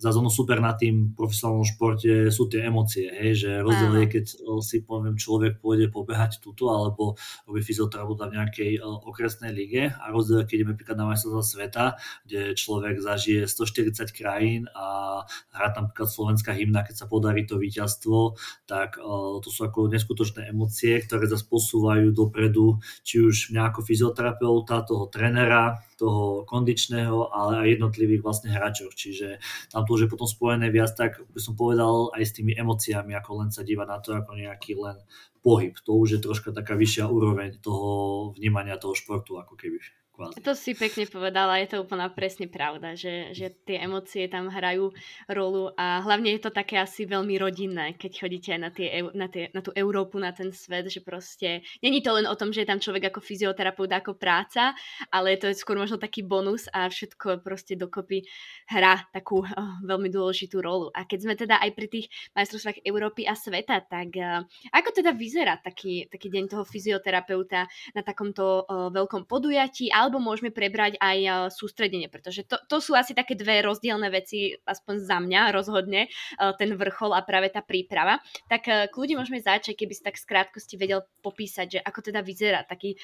za 0.00 0.10
ono 0.16 0.32
super 0.32 0.64
na 0.64 0.72
tým 0.72 1.12
profesionálnom 1.12 1.68
športe 1.68 2.32
sú 2.32 2.48
tie 2.48 2.64
emócie, 2.64 3.12
hej, 3.12 3.32
že 3.36 3.50
rozdiel 3.60 4.00
je, 4.00 4.06
keď 4.08 4.24
si 4.64 4.80
poviem 4.80 5.20
človek 5.20 5.60
pôjde 5.60 5.92
pobehať 5.92 6.40
túto 6.40 6.72
alebo 6.72 7.20
robí 7.44 7.60
fyzioterapeuta 7.60 8.32
v 8.32 8.40
nejakej 8.40 8.72
okresnej 8.80 9.52
lige. 9.52 9.92
A 9.92 10.08
rozdiel 10.08 10.48
keď 10.48 10.56
ideme 10.56 10.72
napríklad 10.72 10.96
na 10.96 11.06
majstrovstvá 11.12 11.44
sveta, 11.44 11.84
kde 12.24 12.56
človek 12.56 12.96
zažije 12.96 13.44
140 13.44 14.08
krajín 14.16 14.62
a 14.72 15.20
hrá 15.52 15.68
tam 15.76 15.92
napríklad 15.92 16.08
slovenská 16.08 16.56
hymna, 16.56 16.80
keď 16.88 17.04
sa 17.04 17.06
podarí 17.10 17.41
podarí 17.42 17.48
to 17.48 17.58
víťazstvo, 17.58 18.38
tak 18.66 18.96
to 19.42 19.48
sú 19.50 19.60
ako 19.66 19.90
neskutočné 19.90 20.50
emócie, 20.50 21.02
ktoré 21.02 21.26
zase 21.26 21.46
posúvajú 21.50 22.14
dopredu, 22.14 22.78
či 23.02 23.20
už 23.22 23.50
mňa 23.52 23.74
ako 23.74 23.80
fyzioterapeuta, 23.82 24.86
toho 24.86 25.10
trenera, 25.10 25.82
toho 25.98 26.46
kondičného, 26.46 27.30
ale 27.30 27.52
aj 27.66 27.68
jednotlivých 27.78 28.22
vlastne 28.22 28.50
hráčov. 28.54 28.94
Čiže 28.94 29.38
tam 29.70 29.86
to 29.86 29.94
už 29.98 30.06
je 30.06 30.12
potom 30.12 30.26
spojené 30.26 30.70
viac 30.70 30.94
tak, 30.94 31.18
by 31.30 31.40
som 31.40 31.54
povedal, 31.58 32.10
aj 32.14 32.22
s 32.22 32.34
tými 32.38 32.54
emóciami, 32.54 33.14
ako 33.18 33.30
len 33.42 33.50
sa 33.50 33.66
dívať 33.66 33.86
na 33.86 33.98
to 33.98 34.14
ako 34.14 34.32
nejaký 34.38 34.78
len 34.78 34.98
pohyb. 35.42 35.74
To 35.86 35.98
už 35.98 36.18
je 36.18 36.20
troška 36.22 36.54
taká 36.54 36.78
vyššia 36.78 37.10
úroveň 37.10 37.58
toho 37.58 38.30
vnímania 38.38 38.78
toho 38.78 38.94
športu, 38.94 39.38
ako 39.38 39.58
keby 39.58 39.82
kvázi. 40.12 40.44
To 40.44 40.52
si 40.52 40.76
pekne 40.76 41.08
povedala, 41.08 41.58
je 41.64 41.72
to 41.72 41.82
úplne 41.82 42.04
presne 42.12 42.46
pravda, 42.46 42.92
že, 42.92 43.32
že 43.32 43.50
tie 43.64 43.80
emócie 43.80 44.28
tam 44.28 44.52
hrajú 44.52 44.92
rolu 45.32 45.72
a 45.74 46.04
hlavne 46.04 46.36
je 46.36 46.42
to 46.44 46.50
také 46.52 46.76
asi 46.76 47.08
veľmi 47.08 47.40
rodinné, 47.40 47.96
keď 47.96 48.12
chodíte 48.28 48.50
aj 48.52 48.60
na, 48.60 48.70
tie, 48.70 48.88
na, 49.16 49.26
tie, 49.32 49.48
na 49.56 49.64
tú 49.64 49.72
Európu, 49.72 50.20
na 50.20 50.36
ten 50.36 50.52
svet, 50.52 50.92
že 50.92 51.00
proste 51.00 51.64
není 51.80 52.04
to 52.04 52.12
len 52.12 52.28
o 52.28 52.36
tom, 52.36 52.52
že 52.52 52.62
je 52.62 52.70
tam 52.70 52.80
človek 52.82 53.08
ako 53.08 53.24
fyzioterapeut, 53.24 53.88
ako 53.88 54.20
práca, 54.20 54.76
ale 55.08 55.40
to 55.40 55.48
je 55.48 55.56
skôr 55.56 55.80
možno 55.80 55.96
taký 55.96 56.20
bonus 56.22 56.68
a 56.70 56.86
všetko 56.86 57.40
proste 57.40 57.74
dokopy 57.80 58.24
hrá 58.68 59.08
takú 59.10 59.42
oh, 59.42 59.72
veľmi 59.84 60.12
dôležitú 60.12 60.60
rolu. 60.60 60.92
A 60.92 61.08
keď 61.08 61.18
sme 61.24 61.34
teda 61.38 61.56
aj 61.62 61.70
pri 61.72 61.86
tých 61.88 62.06
majstrovstvách 62.36 62.84
Európy 62.84 63.24
a 63.24 63.32
sveta, 63.32 63.80
tak 63.88 64.12
uh, 64.20 64.44
ako 64.74 64.88
teda 64.92 65.16
vyzerá 65.16 65.56
taký, 65.58 66.06
taký 66.12 66.28
deň 66.28 66.44
toho 66.52 66.64
fyzioterapeuta 66.66 67.64
na 67.96 68.02
takomto 68.04 68.64
uh, 68.66 68.92
veľkom 68.92 69.24
podujatí 69.24 69.88
alebo 70.02 70.18
môžeme 70.18 70.50
prebrať 70.50 70.98
aj 70.98 71.18
eh, 71.22 71.32
sústredenie, 71.54 72.10
pretože 72.10 72.42
to, 72.42 72.58
to 72.66 72.82
sú 72.82 72.98
asi 72.98 73.14
také 73.14 73.38
dve 73.38 73.62
rozdielne 73.62 74.10
veci, 74.10 74.58
aspoň 74.66 74.94
za 74.98 75.22
mňa 75.22 75.54
rozhodne, 75.54 76.10
eh, 76.10 76.52
ten 76.58 76.74
vrchol 76.74 77.14
a 77.14 77.22
práve 77.22 77.54
tá 77.54 77.62
príprava. 77.62 78.18
Tak 78.50 78.62
eh, 78.66 78.74
kľudne 78.90 79.22
môžeme 79.22 79.38
začať, 79.38 79.78
keby 79.78 79.94
si 79.94 80.02
tak 80.02 80.18
skrátkosti 80.18 80.74
vedel 80.74 81.06
popísať, 81.22 81.66
že 81.68 81.80
ako 81.80 82.10
teda 82.10 82.20
vyzerá 82.26 82.66
taký 82.66 82.98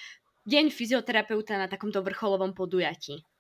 deň 0.49 0.75
fyzioterapeuta 0.75 1.55
na 1.55 1.71
takomto 1.71 2.03
vrcholovom 2.03 2.57
podujatí. 2.57 3.38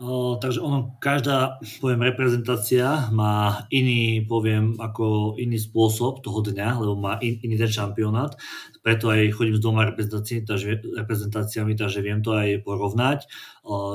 O, 0.00 0.34
takže 0.40 0.58
ono, 0.60 0.96
každá, 0.98 1.60
poviem, 1.78 2.02
reprezentácia 2.10 3.12
má 3.12 3.68
iný, 3.70 4.24
poviem, 4.26 4.74
ako 4.80 5.36
iný 5.38 5.60
spôsob 5.60 6.24
toho 6.24 6.42
dňa, 6.42 6.68
lebo 6.80 6.96
má 6.98 7.20
in, 7.22 7.38
iný 7.44 7.54
ten 7.60 7.70
šampionát 7.70 8.34
preto 8.82 9.14
aj 9.14 9.30
chodím 9.30 9.54
s 9.56 9.62
dvoma 9.62 9.86
reprezentáciami, 9.86 10.42
takže, 10.42 10.66
reprezentáciami, 10.98 11.72
takže 11.78 12.02
viem 12.02 12.18
to 12.18 12.34
aj 12.34 12.66
porovnať. 12.66 13.30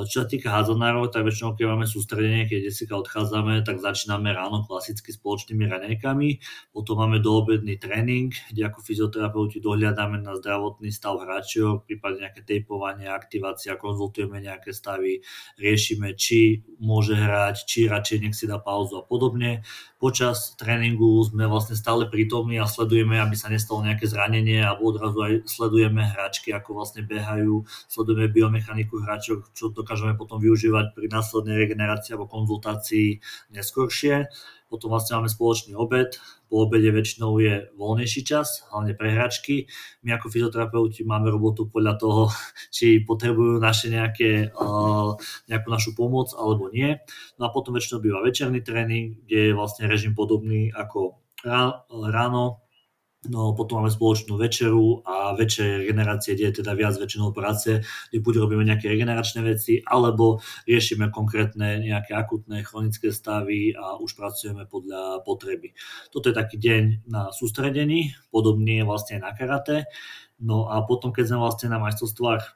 Čo 0.08 0.24
sa 0.24 0.26
týka 0.26 0.48
hádzanárov, 0.48 1.12
tak 1.12 1.28
väčšinou, 1.28 1.52
keď 1.52 1.76
máme 1.76 1.84
sústredenie, 1.84 2.48
keď 2.48 2.72
desika 2.72 2.96
odchádzame, 2.96 3.60
tak 3.68 3.84
začíname 3.84 4.32
ráno 4.32 4.64
klasicky 4.64 5.12
spoločnými 5.12 5.68
raňajkami, 5.68 6.28
potom 6.72 7.04
máme 7.04 7.20
doobedný 7.20 7.76
tréning, 7.76 8.32
kde 8.48 8.64
ako 8.64 8.80
fyzioterapeuti 8.80 9.60
dohľadáme 9.60 10.24
na 10.24 10.32
zdravotný 10.40 10.88
stav 10.88 11.20
hráčov, 11.20 11.84
prípadne 11.84 12.24
nejaké 12.24 12.48
tejpovanie, 12.48 13.12
aktivácia, 13.12 13.76
konzultujeme 13.76 14.40
nejaké 14.40 14.72
stavy, 14.72 15.20
riešime, 15.60 15.87
či 16.18 16.66
môže 16.82 17.14
hrať, 17.14 17.64
či 17.64 17.88
radšej 17.88 18.18
nech 18.20 18.34
si 18.36 18.44
dá 18.44 18.60
pauzu 18.60 19.00
a 19.00 19.06
podobne. 19.06 19.62
Počas 20.02 20.58
tréningu 20.58 21.22
sme 21.24 21.46
vlastne 21.46 21.74
stále 21.78 22.06
prítomní 22.10 22.58
a 22.58 22.66
sledujeme, 22.66 23.16
aby 23.18 23.34
sa 23.38 23.48
nestalo 23.48 23.86
nejaké 23.86 24.04
zranenie 24.10 24.60
a 24.62 24.76
odrazu 24.76 25.18
aj 25.22 25.32
sledujeme 25.48 26.04
hráčky, 26.04 26.52
ako 26.52 26.78
vlastne 26.78 27.06
behajú, 27.06 27.64
sledujeme 27.88 28.28
biomechaniku 28.30 29.00
hráčov, 29.00 29.48
čo 29.54 29.70
dokážeme 29.70 30.18
potom 30.18 30.42
využívať 30.42 30.98
pri 30.98 31.06
následnej 31.08 31.56
regenerácii 31.56 32.14
alebo 32.14 32.30
konzultácii 32.30 33.22
neskôršie. 33.54 34.28
Potom 34.68 34.92
vlastne 34.92 35.16
máme 35.16 35.32
spoločný 35.32 35.72
obed, 35.72 36.20
po 36.48 36.68
obede 36.68 36.92
väčšinou 36.92 37.40
je 37.40 37.72
voľnejší 37.76 38.20
čas, 38.24 38.68
hlavne 38.68 38.92
pre 38.92 39.16
hráčky. 39.16 39.64
My 40.04 40.16
ako 40.20 40.28
fyzioterapeuti 40.28 41.08
máme 41.08 41.32
robotu 41.32 41.68
podľa 41.68 41.96
toho, 41.96 42.22
či 42.76 43.00
potrebujú 43.00 43.56
naše 43.56 43.88
nejaké, 43.88 44.52
nejakú 45.48 45.68
našu 45.72 45.96
pomoc 45.96 46.32
alebo 46.36 46.68
nie. 46.68 47.00
No 47.40 47.48
a 47.48 47.52
potom 47.52 47.72
väčšinou 47.76 48.04
býva 48.04 48.20
večerný 48.20 48.60
tréning, 48.60 49.24
kde 49.24 49.52
je 49.52 49.56
vlastne 49.56 49.88
režim 49.88 50.12
podobný 50.12 50.68
ako 50.72 51.16
ráno, 51.44 52.67
No 53.26 53.50
potom 53.50 53.82
máme 53.82 53.90
spoločnú 53.90 54.38
večeru 54.38 55.02
a 55.02 55.34
večer 55.34 55.82
regenerácie, 55.82 56.38
kde 56.38 56.44
je 56.54 56.56
teda 56.62 56.78
viac 56.78 56.94
väčšinou 56.94 57.34
práce, 57.34 57.82
kde 57.82 58.18
buď 58.22 58.46
robíme 58.46 58.62
nejaké 58.62 58.86
regeneračné 58.86 59.42
veci, 59.42 59.82
alebo 59.82 60.38
riešime 60.70 61.10
konkrétne 61.10 61.82
nejaké 61.82 62.14
akutné 62.14 62.62
chronické 62.62 63.10
stavy 63.10 63.74
a 63.74 63.98
už 63.98 64.14
pracujeme 64.14 64.70
podľa 64.70 65.26
potreby. 65.26 65.74
Toto 66.14 66.30
je 66.30 66.38
taký 66.38 66.62
deň 66.62 67.10
na 67.10 67.34
sústredení, 67.34 68.14
podobný 68.30 68.80
je 68.80 68.84
vlastne 68.86 69.18
aj 69.18 69.22
na 69.26 69.32
karate. 69.34 69.76
No 70.38 70.70
a 70.70 70.86
potom, 70.86 71.10
keď 71.10 71.34
sme 71.34 71.42
vlastne 71.42 71.74
na 71.74 71.82
majstrovstvách 71.82 72.54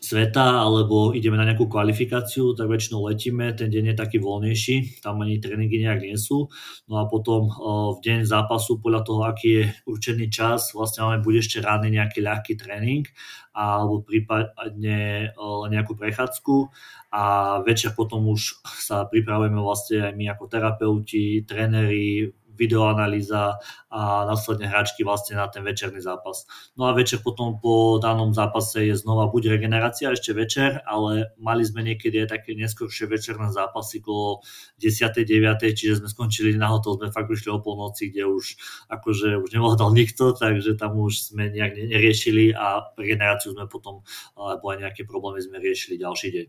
sveta 0.00 0.64
alebo 0.64 1.12
ideme 1.12 1.36
na 1.36 1.44
nejakú 1.44 1.68
kvalifikáciu, 1.68 2.56
tak 2.56 2.72
väčšinou 2.72 3.04
letíme, 3.12 3.52
ten 3.52 3.68
deň 3.68 3.92
je 3.92 3.96
taký 4.00 4.16
voľnejší, 4.16 5.04
tam 5.04 5.20
ani 5.20 5.36
tréningy 5.36 5.84
nejak 5.84 6.00
nie 6.00 6.16
sú. 6.16 6.48
No 6.88 7.04
a 7.04 7.04
potom 7.04 7.52
v 7.94 8.00
deň 8.00 8.24
zápasu, 8.24 8.80
podľa 8.80 9.04
toho, 9.04 9.22
aký 9.28 9.48
je 9.60 9.64
určený 9.84 10.32
čas, 10.32 10.72
vlastne 10.72 11.04
máme 11.04 11.20
buď 11.20 11.34
ešte 11.44 11.56
rány 11.60 11.92
nejaký 11.92 12.24
ľahký 12.24 12.56
tréning 12.56 13.04
alebo 13.52 14.00
prípadne 14.00 15.30
nejakú 15.68 15.92
prechádzku 15.98 16.56
a 17.12 17.22
večer 17.66 17.92
potom 17.92 18.24
už 18.30 18.62
sa 18.64 19.04
pripravujeme 19.04 19.58
vlastne 19.60 20.06
aj 20.06 20.14
my 20.16 20.24
ako 20.32 20.44
terapeuti, 20.48 21.44
tréneri, 21.44 22.30
videoanalýza 22.60 23.56
a 23.88 24.00
následne 24.28 24.68
hráčky 24.68 25.00
vlastne 25.00 25.40
na 25.40 25.48
ten 25.48 25.64
večerný 25.64 26.04
zápas. 26.04 26.44
No 26.76 26.86
a 26.86 26.92
večer 26.92 27.24
potom 27.24 27.56
po 27.56 27.96
danom 27.96 28.36
zápase 28.36 28.84
je 28.84 28.94
znova 29.00 29.32
buď 29.32 29.56
regenerácia 29.56 30.12
ešte 30.12 30.36
večer, 30.36 30.84
ale 30.84 31.32
mali 31.40 31.64
sme 31.64 31.80
niekedy 31.80 32.28
aj 32.28 32.36
také 32.36 32.52
neskôršie 32.52 33.08
večerné 33.08 33.48
zápasy 33.48 34.04
okolo 34.10 34.42
10. 34.82 35.22
9. 35.22 35.78
čiže 35.78 36.02
sme 36.02 36.08
skončili 36.10 36.58
na 36.58 36.74
hotel, 36.74 36.98
sme 36.98 37.14
fakt 37.14 37.30
prišli 37.30 37.54
o 37.54 37.62
polnoci, 37.62 38.10
kde 38.10 38.26
už 38.26 38.44
akože 38.90 39.38
už 39.38 39.48
nemohol 39.54 39.78
nikto, 39.94 40.34
takže 40.34 40.74
tam 40.74 40.98
už 40.98 41.30
sme 41.30 41.54
nejak 41.54 41.78
neriešili 41.78 42.50
a 42.52 42.90
regeneráciu 42.98 43.54
sme 43.54 43.70
potom, 43.70 44.02
alebo 44.34 44.74
aj 44.74 44.82
nejaké 44.82 45.06
problémy 45.06 45.38
sme 45.38 45.62
riešili 45.62 46.02
ďalší 46.02 46.28
deň. 46.34 46.46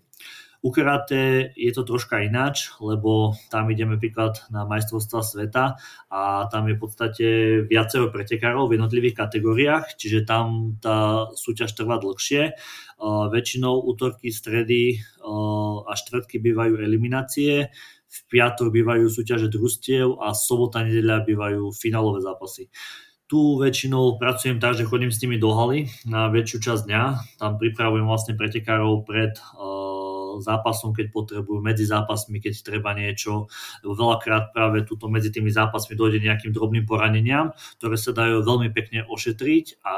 U 0.62 0.70
karate 0.70 1.50
je 1.58 1.72
to 1.74 1.82
troška 1.82 2.22
ináč, 2.22 2.70
lebo 2.78 3.34
tam 3.50 3.74
ideme 3.74 3.98
príklad 3.98 4.46
na 4.54 4.62
majstrovstva 4.62 5.26
sveta 5.26 5.74
a 6.14 6.46
tam 6.54 6.70
je 6.70 6.78
v 6.78 6.82
podstate 6.86 7.26
viacero 7.66 8.14
pretekárov 8.14 8.70
v 8.70 8.78
jednotlivých 8.78 9.18
kategóriách, 9.26 9.98
čiže 9.98 10.22
tam 10.22 10.78
tá 10.78 11.26
súťaž 11.34 11.74
trvá 11.74 11.98
dlhšie. 11.98 12.54
Väčšinou 13.34 13.82
útorky, 13.90 14.30
stredy 14.30 15.02
a 15.26 15.92
štvrtky 15.98 16.38
bývajú 16.38 16.78
eliminácie, 16.78 17.74
v 18.12 18.20
piatok 18.30 18.70
bývajú 18.70 19.10
súťaže 19.10 19.50
družstiev 19.50 20.22
a 20.22 20.38
sobota, 20.38 20.86
nedeľa 20.86 21.26
bývajú 21.26 21.74
finálové 21.74 22.22
zápasy. 22.22 22.70
Tu 23.32 23.40
väčšinou 23.40 24.20
pracujem 24.20 24.60
tak, 24.60 24.76
že 24.76 24.84
chodím 24.84 25.08
s 25.08 25.24
nimi 25.24 25.40
do 25.40 25.56
haly 25.56 25.88
na 26.04 26.28
väčšiu 26.28 26.60
časť 26.60 26.84
dňa. 26.84 27.04
Tam 27.40 27.56
pripravujem 27.56 28.04
vlastne 28.04 28.36
pretekárov 28.36 29.08
pred 29.08 29.40
uh, 29.56 30.01
zápasom, 30.40 30.96
keď 30.96 31.12
potrebujú, 31.12 31.60
medzi 31.60 31.84
zápasmi, 31.84 32.40
keď 32.40 32.64
treba 32.64 32.96
niečo. 32.96 33.52
Veľakrát 33.84 34.56
práve 34.56 34.88
túto 34.88 35.12
medzi 35.12 35.34
tými 35.34 35.52
zápasmi 35.52 36.00
dojde 36.00 36.24
nejakým 36.24 36.56
drobným 36.56 36.88
poraneniam, 36.88 37.52
ktoré 37.84 38.00
sa 38.00 38.16
dajú 38.16 38.48
veľmi 38.48 38.72
pekne 38.72 39.04
ošetriť 39.04 39.84
a 39.84 39.96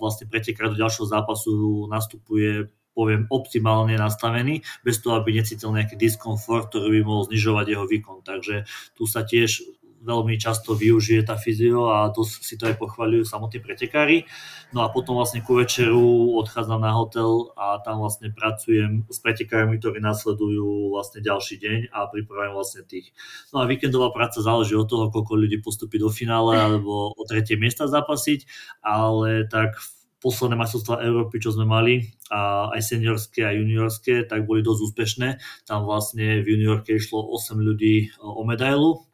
vlastne 0.00 0.24
pretekať 0.30 0.72
do 0.72 0.80
ďalšieho 0.80 1.06
zápasu 1.10 1.84
nastupuje 1.92 2.72
poviem, 2.90 3.30
optimálne 3.30 3.94
nastavený, 3.94 4.66
bez 4.82 4.98
toho, 4.98 5.22
aby 5.22 5.32
necítil 5.32 5.70
nejaký 5.70 5.94
diskomfort, 5.94 6.68
ktorý 6.68 7.00
by 7.00 7.02
mohol 7.06 7.24
znižovať 7.30 7.66
jeho 7.70 7.86
výkon. 7.86 8.26
Takže 8.26 8.66
tu 8.98 9.06
sa 9.06 9.22
tiež 9.22 9.62
veľmi 10.00 10.40
často 10.40 10.72
využije 10.72 11.28
tá 11.28 11.36
fyzio 11.36 11.92
a 11.92 12.08
to 12.08 12.24
si 12.24 12.56
to 12.56 12.66
aj 12.66 12.80
pochvaľujú 12.80 13.24
samotní 13.28 13.60
pretekári. 13.60 14.24
No 14.72 14.82
a 14.82 14.88
potom 14.88 15.20
vlastne 15.20 15.44
ku 15.44 15.60
večeru 15.60 16.34
odchádzam 16.40 16.80
na 16.80 16.96
hotel 16.96 17.52
a 17.54 17.78
tam 17.84 18.00
vlastne 18.00 18.32
pracujem 18.32 19.04
s 19.12 19.18
pretekármi, 19.20 19.76
ktorí 19.76 20.00
nasledujú 20.00 20.96
vlastne 20.96 21.20
ďalší 21.20 21.60
deň 21.60 21.78
a 21.92 22.08
pripravujem 22.08 22.52
vlastne 22.56 22.82
tých. 22.88 23.12
No 23.52 23.60
a 23.60 23.68
víkendová 23.68 24.08
práca 24.10 24.40
záleží 24.40 24.72
od 24.72 24.88
toho, 24.88 25.12
koľko 25.12 25.36
ľudí 25.36 25.60
postupí 25.60 26.00
do 26.00 26.08
finále 26.08 26.56
alebo 26.56 27.12
o 27.12 27.22
tretie 27.28 27.60
miesta 27.60 27.84
zapasiť, 27.84 28.48
ale 28.80 29.44
tak 29.50 29.76
posledné 30.20 30.54
majstrovstvá 30.54 31.00
Európy, 31.00 31.40
čo 31.40 31.56
sme 31.56 31.64
mali, 31.64 32.12
a 32.28 32.68
aj 32.76 32.94
seniorské 32.94 33.40
a 33.40 33.56
juniorské, 33.56 34.28
tak 34.28 34.44
boli 34.44 34.60
dosť 34.60 34.80
úspešné. 34.92 35.28
Tam 35.64 35.88
vlastne 35.88 36.44
v 36.44 36.56
juniorke 36.56 36.92
išlo 36.92 37.24
8 37.24 37.56
ľudí 37.56 38.12
o 38.20 38.44
medailu, 38.44 39.09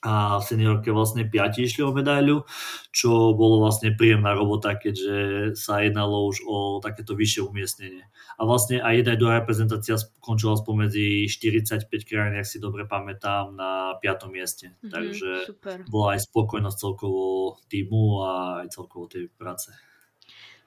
a 0.00 0.40
v 0.40 0.44
seniorke 0.48 0.88
vlastne 0.88 1.28
5 1.28 1.60
išli 1.60 1.84
o 1.84 1.92
medailu, 1.92 2.48
čo 2.88 3.36
bolo 3.36 3.60
vlastne 3.60 3.92
príjemná 3.92 4.32
robota, 4.32 4.72
keďže 4.72 5.52
sa 5.60 5.84
jednalo 5.84 6.24
už 6.32 6.40
o 6.48 6.56
takéto 6.80 7.12
vyššie 7.12 7.44
umiestnenie. 7.44 8.08
A 8.40 8.48
vlastne 8.48 8.80
aj 8.80 9.04
jedna 9.04 9.20
druhá 9.20 9.44
reprezentácia 9.44 10.00
skončila 10.00 10.56
spomedzi 10.56 11.28
45 11.28 11.84
krajín, 12.08 12.40
ak 12.40 12.48
si 12.48 12.56
dobre 12.56 12.88
pamätám, 12.88 13.52
na 13.52 14.00
5. 14.00 14.32
mieste. 14.32 14.72
Mm-hmm, 14.72 14.88
Takže 14.88 15.30
super. 15.44 15.76
bola 15.92 16.16
aj 16.16 16.24
spokojnosť 16.32 16.76
celkovo 16.80 17.24
týmu 17.68 18.24
a 18.24 18.32
aj 18.64 18.68
celkovo 18.72 19.04
tej 19.04 19.28
práce. 19.36 19.68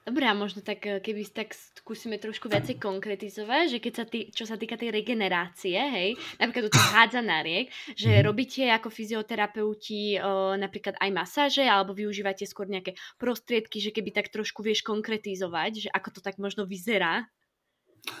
Dobre, 0.04 0.28
a 0.28 0.36
možno 0.36 0.60
tak, 0.60 0.84
eh, 0.84 1.00
keby 1.00 1.24
tak 1.32 1.56
skúsime 1.56 2.20
trošku 2.20 2.52
viacej 2.52 2.76
konkretizovať, 2.76 3.64
že 3.72 3.78
keď 3.80 3.92
sa 3.96 4.04
tý, 4.04 4.28
čo 4.28 4.44
sa 4.44 4.60
týka 4.60 4.76
tej 4.76 4.92
regenerácie, 4.92 5.80
hej, 5.80 6.20
napríklad 6.36 6.68
u 6.68 6.72
tých 6.76 6.92
hádzanariek, 6.92 7.66
že 7.96 8.12
mm-hmm. 8.12 8.26
robíte 8.28 8.68
ako 8.68 8.92
fyzioterapeuti 8.92 10.20
o, 10.20 10.52
eh, 10.52 10.60
napríklad 10.60 11.00
aj 11.00 11.08
masáže, 11.08 11.64
alebo 11.64 11.96
využívate 11.96 12.44
skôr 12.44 12.68
nejaké 12.68 12.92
prostriedky, 13.16 13.80
že 13.80 13.96
keby 13.96 14.12
tak 14.12 14.28
trošku 14.28 14.60
vieš 14.60 14.84
konkretizovať, 14.84 15.88
že 15.88 15.88
ako 15.88 16.08
to 16.16 16.20
tak 16.20 16.36
možno 16.36 16.68
vyzerá 16.68 17.24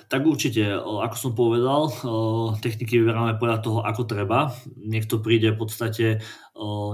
tak 0.08 0.24
určite, 0.24 0.64
ako 0.80 1.16
som 1.16 1.32
povedal, 1.36 1.92
techniky 2.60 3.04
vyberáme 3.04 3.36
podľa 3.36 3.58
toho, 3.60 3.78
ako 3.84 4.08
treba. 4.08 4.52
Niekto 4.80 5.20
príde 5.20 5.52
v 5.52 5.60
podstate, 5.60 6.06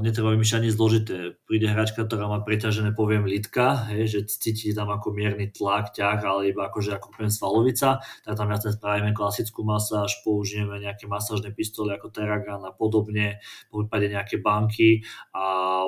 netreba 0.01 0.33
vymýšľať 0.35 0.59
ani 0.59 0.73
zložité. 0.73 1.17
Príde 1.45 1.69
hračka, 1.69 2.03
ktorá 2.03 2.27
má 2.27 2.41
preťažené, 2.41 2.97
poviem, 2.97 3.29
litka, 3.29 3.93
hej, 3.93 4.09
že 4.09 4.21
cíti 4.27 4.73
tam 4.73 4.89
ako 4.91 5.13
mierny 5.13 5.53
tlak, 5.53 5.93
ťah, 5.93 6.19
ale 6.25 6.51
iba 6.51 6.67
akože 6.67 6.97
ako 6.97 7.13
poviem 7.13 7.31
svalovica, 7.31 8.01
tak 8.25 8.35
tam 8.35 8.49
viac 8.51 8.65
spravíme 8.65 9.13
klasickú 9.13 9.63
masáž, 9.63 10.25
použijeme 10.25 10.81
nejaké 10.81 11.07
masážne 11.07 11.53
pistoly 11.53 11.95
ako 11.95 12.09
Terragan 12.09 12.65
a 12.65 12.73
podobne, 12.73 13.39
po 13.69 13.85
prípade 13.85 14.11
nejaké 14.11 14.41
banky 14.41 15.05
a 15.37 15.45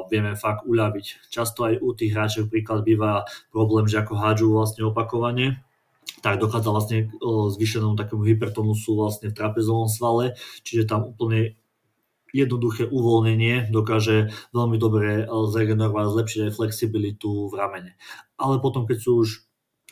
vieme 0.07 0.37
fakt 0.37 0.69
uľaviť. 0.69 1.33
Často 1.33 1.65
aj 1.67 1.81
u 1.81 1.97
tých 1.97 2.13
hráčov 2.13 2.53
príklad 2.53 2.85
býva 2.85 3.25
problém, 3.49 3.89
že 3.89 4.05
ako 4.05 4.21
hádžu 4.21 4.47
vlastne 4.53 4.85
opakovane, 4.85 5.65
tak 6.23 6.39
dochádza 6.39 6.71
vlastne 6.71 6.99
k 7.11 7.13
zvýšenému 7.27 7.99
takému 7.99 8.23
hypertonusu 8.23 8.95
vlastne 8.95 9.35
v 9.35 9.37
trapezovom 9.37 9.91
svale, 9.91 10.39
čiže 10.63 10.89
tam 10.89 11.11
úplne 11.11 11.59
jednoduché 12.33 12.89
uvoľnenie 12.89 13.69
dokáže 13.69 14.33
veľmi 14.57 14.81
dobre 14.81 15.29
zregenerovať, 15.29 16.05
zlepšiť 16.09 16.41
aj 16.49 16.57
flexibilitu 16.57 17.53
v 17.53 17.55
ramene. 17.55 17.93
Ale 18.41 18.59
potom, 18.59 18.89
keď 18.89 18.99
sú 18.99 19.13
už 19.21 19.29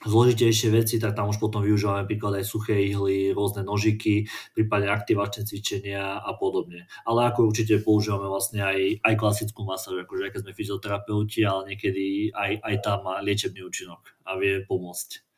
zložitejšie 0.00 0.72
veci, 0.72 0.96
tak 0.96 1.12
tam 1.12 1.28
už 1.28 1.36
potom 1.36 1.60
využívame 1.60 2.08
príklad 2.08 2.40
aj 2.40 2.48
suché 2.48 2.72
ihly, 2.88 3.36
rôzne 3.36 3.60
nožiky, 3.68 4.24
prípadne 4.56 4.88
aktivačné 4.88 5.44
cvičenia 5.44 6.24
a 6.24 6.32
podobne. 6.40 6.88
Ale 7.04 7.28
ako 7.28 7.52
určite 7.52 7.84
používame 7.84 8.24
vlastne 8.24 8.64
aj, 8.64 9.04
aj 9.04 9.14
klasickú 9.20 9.60
masáž, 9.68 10.08
akože 10.08 10.24
aj 10.24 10.32
keď 10.32 10.40
sme 10.40 10.56
fyzioterapeuti, 10.56 11.40
ale 11.44 11.76
niekedy 11.76 12.32
aj, 12.32 12.64
aj 12.64 12.74
tam 12.80 13.04
má 13.04 13.20
liečebný 13.20 13.60
účinok 13.60 14.16
a 14.24 14.40
vie 14.40 14.64
pomôcť. 14.64 15.29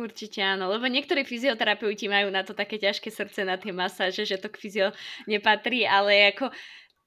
Určite 0.00 0.40
áno, 0.40 0.72
lebo 0.72 0.88
niektorí 0.88 1.28
fyzioterapeuti 1.28 2.08
majú 2.08 2.32
na 2.32 2.40
to 2.40 2.56
také 2.56 2.80
ťažké 2.80 3.12
srdce 3.12 3.44
na 3.44 3.60
tie 3.60 3.68
masáže, 3.68 4.24
že 4.24 4.40
to 4.40 4.48
k 4.48 4.56
fyzio 4.56 4.88
nepatrí, 5.28 5.84
ale 5.84 6.32
ako 6.32 6.48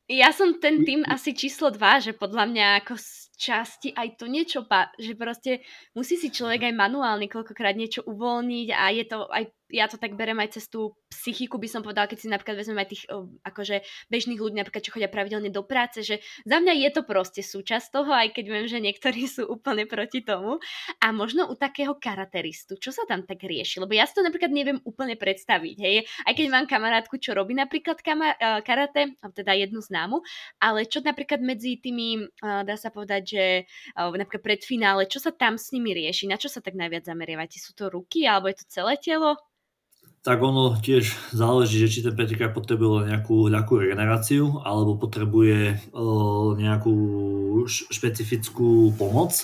ja 0.06 0.30
som 0.30 0.62
ten 0.62 0.86
tým 0.86 1.02
asi 1.10 1.34
číslo 1.34 1.74
2, 1.74 2.06
že 2.06 2.12
podľa 2.14 2.46
mňa 2.54 2.66
ako 2.86 2.94
z 3.02 3.34
časti 3.34 3.90
aj 3.98 4.22
to 4.22 4.30
niečo, 4.30 4.62
že 5.02 5.18
proste 5.18 5.66
musí 5.98 6.22
si 6.22 6.30
človek 6.30 6.70
aj 6.70 6.74
manuálne 6.78 7.26
koľkokrát 7.26 7.74
niečo 7.74 8.06
uvoľniť 8.06 8.68
a 8.78 8.84
je 8.94 9.06
to 9.10 9.26
aj 9.26 9.44
ja 9.74 9.90
to 9.90 9.98
tak 9.98 10.14
berem 10.14 10.38
aj 10.38 10.62
cez 10.62 10.70
tú 10.70 10.94
psychiku, 11.10 11.58
by 11.58 11.66
som 11.66 11.82
povedala, 11.82 12.06
keď 12.06 12.18
si 12.22 12.28
napríklad 12.30 12.62
vezmeme 12.62 12.86
aj 12.86 12.90
tých 12.94 13.04
akože 13.42 13.82
bežných 14.14 14.38
ľudí, 14.38 14.54
napríklad, 14.62 14.86
čo 14.86 14.94
chodia 14.94 15.10
pravidelne 15.10 15.50
do 15.50 15.66
práce, 15.66 16.06
že 16.06 16.22
za 16.46 16.62
mňa 16.62 16.78
je 16.86 16.90
to 16.94 17.02
proste 17.02 17.42
súčasť 17.42 17.90
toho, 17.90 18.14
aj 18.14 18.38
keď 18.38 18.46
viem, 18.46 18.66
že 18.70 18.78
niektorí 18.78 19.26
sú 19.36 19.50
úplne 19.50 19.90
proti 19.90 20.22
tomu. 20.22 20.62
A 21.02 21.10
možno 21.10 21.50
u 21.50 21.58
takého 21.58 21.98
karateristu, 21.98 22.78
čo 22.78 22.94
sa 22.94 23.10
tam 23.10 23.26
tak 23.26 23.42
rieši? 23.42 23.82
Lebo 23.82 23.98
ja 23.98 24.06
si 24.06 24.14
to 24.14 24.22
napríklad 24.22 24.54
neviem 24.54 24.78
úplne 24.86 25.18
predstaviť, 25.18 25.78
hej. 25.82 26.06
Aj 26.28 26.34
keď 26.38 26.46
mám 26.54 26.70
kamarátku, 26.70 27.18
čo 27.18 27.34
robí 27.34 27.58
napríklad 27.58 27.98
kama- 28.06 28.38
e, 28.38 28.62
karate, 28.62 29.18
teda 29.34 29.58
jednu 29.58 29.82
známu, 29.82 30.22
ale 30.62 30.86
čo 30.86 31.02
napríklad 31.02 31.42
medzi 31.42 31.82
tými, 31.82 32.22
e, 32.22 32.50
dá 32.62 32.76
sa 32.78 32.94
povedať, 32.94 33.22
že 33.26 33.46
e, 33.64 33.64
napríklad 33.98 34.44
pred 34.44 34.62
finále, 34.62 35.10
čo 35.10 35.18
sa 35.18 35.34
tam 35.34 35.58
s 35.58 35.74
nimi 35.74 35.96
rieši? 35.96 36.30
Na 36.30 36.38
čo 36.38 36.52
sa 36.52 36.60
tak 36.60 36.78
najviac 36.78 37.08
zameriavate? 37.08 37.58
Sú 37.58 37.74
to 37.74 37.88
ruky 37.90 38.28
alebo 38.28 38.52
je 38.52 38.60
to 38.62 38.66
celé 38.70 39.00
telo? 39.00 39.40
Tak 40.24 40.40
ono 40.40 40.80
tiež 40.80 41.36
záleží, 41.36 41.84
že 41.84 41.92
či 41.92 42.00
ten 42.00 42.16
pretekár 42.16 42.56
potrebuje 42.56 43.12
nejakú 43.12 43.52
ľahkú 43.52 43.76
regeneráciu 43.76 44.64
alebo 44.64 44.96
potrebuje 44.96 45.84
nejakú 46.64 46.96
špecifickú 47.68 48.96
pomoc. 48.96 49.36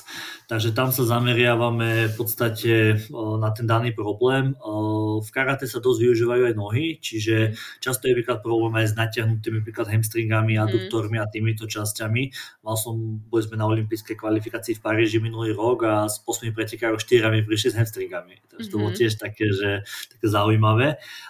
Takže 0.50 0.74
tam 0.74 0.90
sa 0.90 1.06
zameriavame 1.06 2.10
v 2.10 2.16
podstate 2.18 2.74
na 3.14 3.54
ten 3.54 3.70
daný 3.70 3.94
problém. 3.94 4.58
V 5.20 5.30
karate 5.30 5.70
sa 5.70 5.78
dosť 5.78 6.00
využívajú 6.00 6.44
aj 6.50 6.56
nohy, 6.58 6.98
čiže 6.98 7.54
často 7.84 8.10
je 8.10 8.18
napríklad 8.18 8.40
problém 8.42 8.74
aj 8.82 8.86
s 8.90 8.94
natiahnutými 8.98 9.62
napríklad 9.62 9.94
hamstringami, 9.94 10.58
mhm. 10.58 10.64
aduktormi 10.64 11.22
a 11.22 11.30
týmito 11.30 11.68
časťami. 11.70 12.24
Mal 12.66 12.76
som, 12.80 13.20
boli 13.30 13.46
sme 13.46 13.60
na 13.60 13.68
olympijskej 13.70 14.16
kvalifikácii 14.18 14.80
v 14.80 14.82
Paríži 14.82 15.20
minulý 15.20 15.54
rok 15.54 15.86
a 15.86 16.08
s 16.10 16.24
8 16.24 16.56
pretekárov 16.56 16.98
4 16.98 17.46
prišli 17.46 17.70
s 17.70 17.78
hamstringami. 17.78 18.42
Takže 18.50 18.68
to 18.72 18.80
bolo 18.80 18.96
mhm. 18.96 18.98
tiež 18.98 19.14
také, 19.22 19.46
že 19.54 19.86
také 20.18 20.28
zaujímavé. 20.32 20.69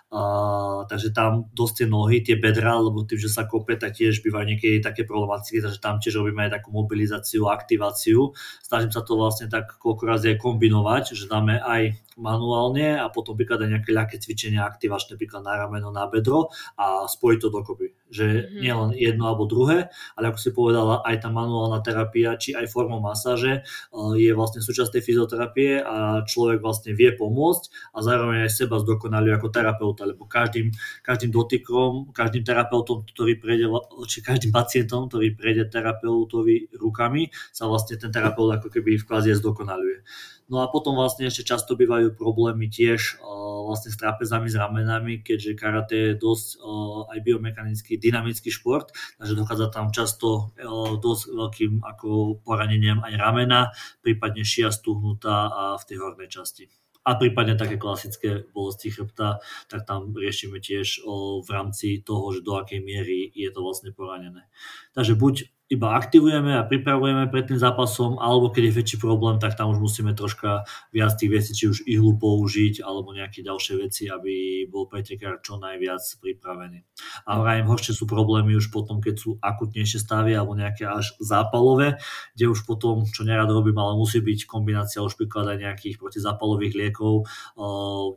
Uh, 0.09 0.89
takže 0.89 1.13
tam 1.13 1.53
dosť 1.53 1.85
tie 1.85 1.87
nohy, 1.87 2.17
tie 2.25 2.33
bedra, 2.41 2.81
lebo 2.81 3.05
tým, 3.05 3.21
že 3.21 3.29
sa 3.29 3.45
kope, 3.45 3.77
tak 3.77 3.93
tiež 3.93 4.25
bývajú 4.25 4.45
niekedy 4.49 4.81
také 4.81 5.05
problematické, 5.05 5.61
takže 5.61 5.77
tam 5.77 6.01
tiež 6.01 6.17
robíme 6.17 6.49
aj 6.49 6.57
takú 6.57 6.73
mobilizáciu, 6.73 7.45
aktiváciu. 7.45 8.33
Snažím 8.65 8.89
sa 8.89 9.05
to 9.05 9.13
vlastne 9.13 9.53
tak 9.53 9.77
koľko 9.77 10.09
aj 10.09 10.41
kombinovať, 10.41 11.13
že 11.13 11.29
dáme 11.29 11.61
aj 11.61 11.93
manuálne 12.17 12.97
a 12.97 13.05
potom 13.13 13.37
príklad 13.37 13.61
aj 13.61 13.79
nejaké 13.79 13.91
ľahké 13.93 14.17
cvičenia 14.17 14.65
aktivačné, 14.65 15.15
napríklad 15.15 15.45
na 15.45 15.53
rameno, 15.61 15.93
na 15.93 16.09
bedro 16.09 16.49
a 16.73 17.05
spojiť 17.05 17.39
to 17.39 17.49
dokopy. 17.53 17.98
Že 18.09 18.25
mm-hmm. 18.25 18.59
nie 18.61 18.73
len 18.73 18.89
jedno 18.97 19.23
alebo 19.29 19.45
druhé, 19.45 19.93
ale 20.17 20.25
ako 20.33 20.39
si 20.41 20.49
povedala, 20.49 21.05
aj 21.05 21.25
tá 21.25 21.29
manuálna 21.29 21.79
terapia, 21.85 22.35
či 22.41 22.57
aj 22.57 22.65
formou 22.73 22.97
masáže 22.97 23.61
eh, 23.61 24.13
je 24.17 24.31
vlastne 24.33 24.65
súčasť 24.65 24.97
tej 24.97 25.03
fyzioterapie 25.05 25.81
a 25.81 26.25
človek 26.25 26.59
vlastne 26.59 26.97
vie 26.97 27.13
pomôcť 27.13 27.93
a 27.93 27.97
zároveň 28.01 28.49
aj 28.49 28.51
seba 28.51 28.81
zdokonaluje 28.81 29.33
ako 29.37 29.47
terapeuta, 29.53 30.03
lebo 30.09 30.25
každým, 30.25 30.73
každým 31.05 31.29
dotykom, 31.29 32.09
každým 32.11 32.41
terapeutom, 32.41 33.05
ktorý 33.13 33.37
prejde, 33.37 33.69
či 34.09 34.25
každým 34.25 34.49
pacientom, 34.49 35.05
ktorý 35.07 35.37
prejde 35.37 35.69
terapeutovi 35.69 36.73
rukami, 36.75 37.29
sa 37.53 37.69
vlastne 37.69 37.95
ten 38.01 38.09
terapeut 38.09 38.57
ako 38.57 38.73
keby 38.73 38.97
v 38.97 39.05
kvázi 39.05 39.37
zdokonaluje. 39.37 40.01
No 40.49 40.65
a 40.65 40.67
potom 40.67 40.97
vlastne 40.97 41.29
ešte 41.29 41.45
často 41.45 41.77
bývajú 41.77 42.17
problémy 42.17 42.73
tiež 42.73 43.21
uh, 43.21 43.69
vlastne 43.69 43.93
s 43.93 44.01
trapezami, 44.01 44.49
s 44.49 44.57
ramenami, 44.57 45.21
keďže 45.21 45.53
karate 45.53 45.97
je 45.97 46.13
dosť 46.17 46.47
uh, 46.57 47.05
aj 47.13 47.19
biomechanický, 47.21 48.01
dynamický 48.01 48.49
šport, 48.49 48.89
takže 49.21 49.37
dochádza 49.37 49.69
tam 49.69 49.93
často 49.93 50.49
uh, 50.57 50.97
dosť 50.97 51.23
veľkým 51.29 51.73
ako 51.85 52.41
poraneniam 52.41 53.05
aj 53.05 53.13
ramena, 53.13 53.69
prípadne 54.01 54.41
šia 54.41 54.73
stuhnutá 54.73 55.53
a 55.53 55.63
v 55.77 55.83
tej 55.85 55.97
hornej 56.01 56.33
časti. 56.33 56.65
A 57.05 57.15
prípadne 57.15 57.53
také 57.53 57.77
klasické 57.77 58.49
bolesti 58.49 58.89
chrbta, 58.89 59.39
tak 59.71 59.85
tam 59.87 60.13
riešime 60.13 60.59
tiež 60.59 61.05
v 61.41 61.49
rámci 61.49 62.03
toho, 62.03 62.35
že 62.35 62.45
do 62.45 62.59
akej 62.59 62.83
miery 62.83 63.31
je 63.33 63.49
to 63.49 63.63
vlastne 63.63 63.89
poranené. 63.95 64.45
Takže 64.93 65.15
buď 65.15 65.47
iba 65.69 65.93
aktivujeme 65.93 66.57
a 66.57 66.65
pripravujeme 66.65 67.29
pred 67.29 67.45
tým 67.45 67.61
zápasom, 67.61 68.17
alebo 68.17 68.49
keď 68.49 68.73
je 68.73 68.77
väčší 68.81 68.97
problém, 68.97 69.37
tak 69.37 69.53
tam 69.53 69.69
už 69.69 69.77
musíme 69.77 70.17
troška 70.17 70.65
viac 70.89 71.13
tých 71.13 71.29
vecí, 71.29 71.51
či 71.53 71.65
už 71.69 71.85
ihlu 71.85 72.17
použiť, 72.17 72.81
alebo 72.81 73.13
nejaké 73.13 73.45
ďalšie 73.45 73.77
veci, 73.77 74.09
aby 74.09 74.65
bol 74.65 74.89
pretekár 74.89 75.45
čo 75.45 75.61
najviac 75.61 76.01
pripravený. 76.25 76.81
A 77.29 77.37
vrajím, 77.37 77.69
horšie 77.69 77.93
sú 77.93 78.09
problémy 78.09 78.57
už 78.57 78.73
potom, 78.73 78.97
keď 78.97 79.15
sú 79.21 79.37
akutnejšie 79.37 80.01
stavy 80.01 80.33
alebo 80.33 80.57
nejaké 80.57 80.89
až 80.89 81.13
zápalové, 81.21 82.01
kde 82.33 82.49
už 82.49 82.65
potom, 82.65 83.05
čo 83.05 83.21
nerad 83.21 83.53
robím, 83.53 83.77
ale 83.77 83.93
musí 83.93 84.25
byť 84.25 84.49
kombinácia 84.49 85.05
už 85.05 85.21
prikladať 85.21 85.69
nejakých 85.69 86.01
protizápalových 86.01 86.73
liekov, 86.73 87.29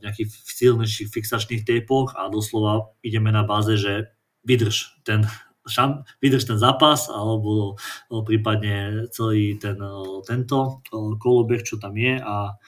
nejakých 0.01 0.33
silnejších 0.33 1.13
fixačných 1.13 1.69
tépoch 1.69 2.17
a 2.17 2.33
doslova 2.33 2.97
ideme 3.05 3.29
na 3.29 3.45
báze, 3.45 3.77
že 3.77 4.09
vydrž 4.41 5.05
ten 5.05 5.29
šan, 5.67 6.03
vydrž 6.19 6.45
ten 6.49 6.59
zápas 6.59 7.07
alebo 7.07 7.79
prípadne 8.27 9.07
celý 9.15 9.59
ten, 9.63 9.79
tento 10.27 10.83
kolobeh, 11.19 11.63
čo 11.63 11.79
tam 11.79 11.95
je 11.95 12.19
a 12.19 12.59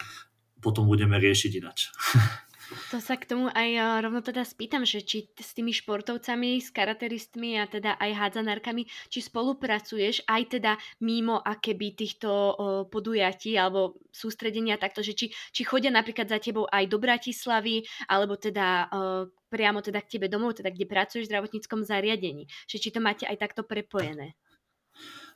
potom 0.62 0.88
budeme 0.88 1.18
riešiť 1.20 1.52
inač. 1.60 1.90
To 2.92 3.02
sa 3.02 3.18
k 3.18 3.26
tomu 3.28 3.50
aj 3.50 4.00
rovno 4.00 4.22
teda 4.22 4.46
spýtam, 4.46 4.86
že 4.86 5.02
či 5.02 5.26
s 5.34 5.52
tými 5.52 5.74
športovcami, 5.74 6.62
s 6.62 6.70
karateristmi 6.70 7.58
a 7.58 7.66
teda 7.66 7.98
aj 7.98 8.10
hádzanárkami, 8.14 8.86
či 9.10 9.18
spolupracuješ 9.20 10.24
aj 10.30 10.42
teda 10.58 10.72
mimo 11.02 11.42
akéby 11.42 11.92
týchto 11.98 12.30
podujatí 12.88 13.58
alebo 13.58 13.98
sústredenia 14.14 14.78
takto, 14.78 15.02
že 15.02 15.12
či, 15.18 15.26
či 15.50 15.62
chodia 15.66 15.90
napríklad 15.90 16.30
za 16.30 16.38
tebou 16.38 16.70
aj 16.70 16.86
do 16.86 17.02
Bratislavy, 17.02 17.82
alebo 18.06 18.38
teda 18.38 18.88
priamo 19.50 19.82
teda 19.82 20.02
k 20.02 20.18
tebe 20.18 20.26
domov, 20.30 20.58
teda 20.58 20.70
kde 20.70 20.86
pracuješ 20.86 21.26
v 21.26 21.30
zdravotníckom 21.34 21.82
zariadení. 21.82 22.46
Že 22.70 22.76
či 22.78 22.88
to 22.94 23.00
máte 23.02 23.24
aj 23.26 23.38
takto 23.38 23.62
prepojené. 23.66 24.38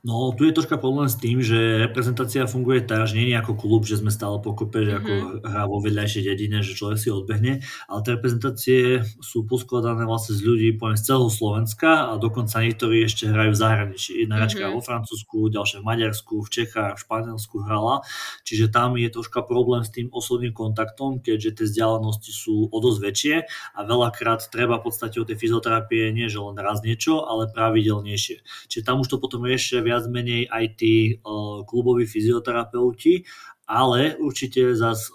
No, 0.06 0.30
tu 0.30 0.46
je 0.46 0.54
troška 0.54 0.78
problém 0.78 1.11
s 1.11 1.18
tým, 1.18 1.42
že 1.42 1.82
reprezentácia 1.90 2.46
funguje 2.46 2.87
tak, 2.87 3.11
že 3.11 3.18
nie 3.18 3.34
je 3.34 3.42
ako 3.42 3.58
klub, 3.58 3.82
že 3.82 3.98
sme 3.98 4.14
stále 4.14 4.38
pokope, 4.38 4.87
že 4.87 4.94
mm-hmm. 4.94 5.02
ako 5.02 5.11
mhm. 5.11 5.30
hrá 5.42 5.62
vo 5.66 5.82
vedľajšej 5.82 6.22
dedine, 6.22 6.62
že 6.62 6.78
človek 6.78 6.98
si 7.02 7.11
odbehne, 7.11 7.52
ale 7.90 7.98
tie 8.06 8.14
reprezentácie 8.14 9.02
sú 9.18 9.42
poskladané 9.50 10.06
vlastne 10.06 10.38
z 10.38 10.46
ľudí 10.46 10.68
poviem, 10.78 10.94
z 10.94 11.02
celého 11.02 11.26
Slovenska 11.26 11.90
a 12.08 12.12
dokonca 12.14 12.62
niektorí 12.62 13.02
ešte 13.02 13.26
hrajú 13.26 13.50
v 13.50 13.58
zahraničí. 13.58 14.11
Jedna 14.22 14.38
hračka 14.38 14.70
mm-hmm. 14.70 14.78
vo 14.78 14.87
Francúzsku, 14.87 15.37
ďalšia 15.50 15.82
v 15.82 15.88
Maďarsku, 15.90 16.34
v 16.46 16.50
Čechách, 16.54 16.94
v 16.94 17.02
Španielsku 17.02 17.56
hrala, 17.66 18.06
čiže 18.46 18.70
tam 18.70 18.94
je 18.94 19.11
troška 19.11 19.42
problém 19.42 19.82
s 19.82 19.90
tým 19.90 20.14
osobným 20.14 20.54
kontaktom, 20.54 21.18
keďže 21.18 21.58
tie 21.58 21.64
vzdialenosti 21.74 22.30
sú 22.30 22.70
o 22.70 22.78
dosť 22.78 22.98
väčšie 23.02 23.37
a 23.74 23.80
veľakrát 23.82 24.46
treba 24.46 24.78
v 24.78 24.94
podstate 24.94 25.18
o 25.18 25.26
tej 25.26 25.42
fyzioterapie 25.42 26.14
nie 26.14 26.30
že 26.30 26.38
len 26.38 26.54
raz 26.54 26.87
niečo, 26.87 27.26
ale 27.26 27.50
pravidelnejšie. 27.50 28.46
Čiže 28.70 28.87
tam 28.87 29.02
už 29.02 29.11
to 29.11 29.18
potom 29.18 29.42
riešia 29.42 29.88
viac 29.88 30.05
menej 30.12 30.44
aj 30.53 30.64
tí 30.77 31.16
kluboví 31.64 32.05
fyzioterapeuti 32.05 33.24
ale 33.68 34.16
určite 34.16 34.72
zase 34.72 35.12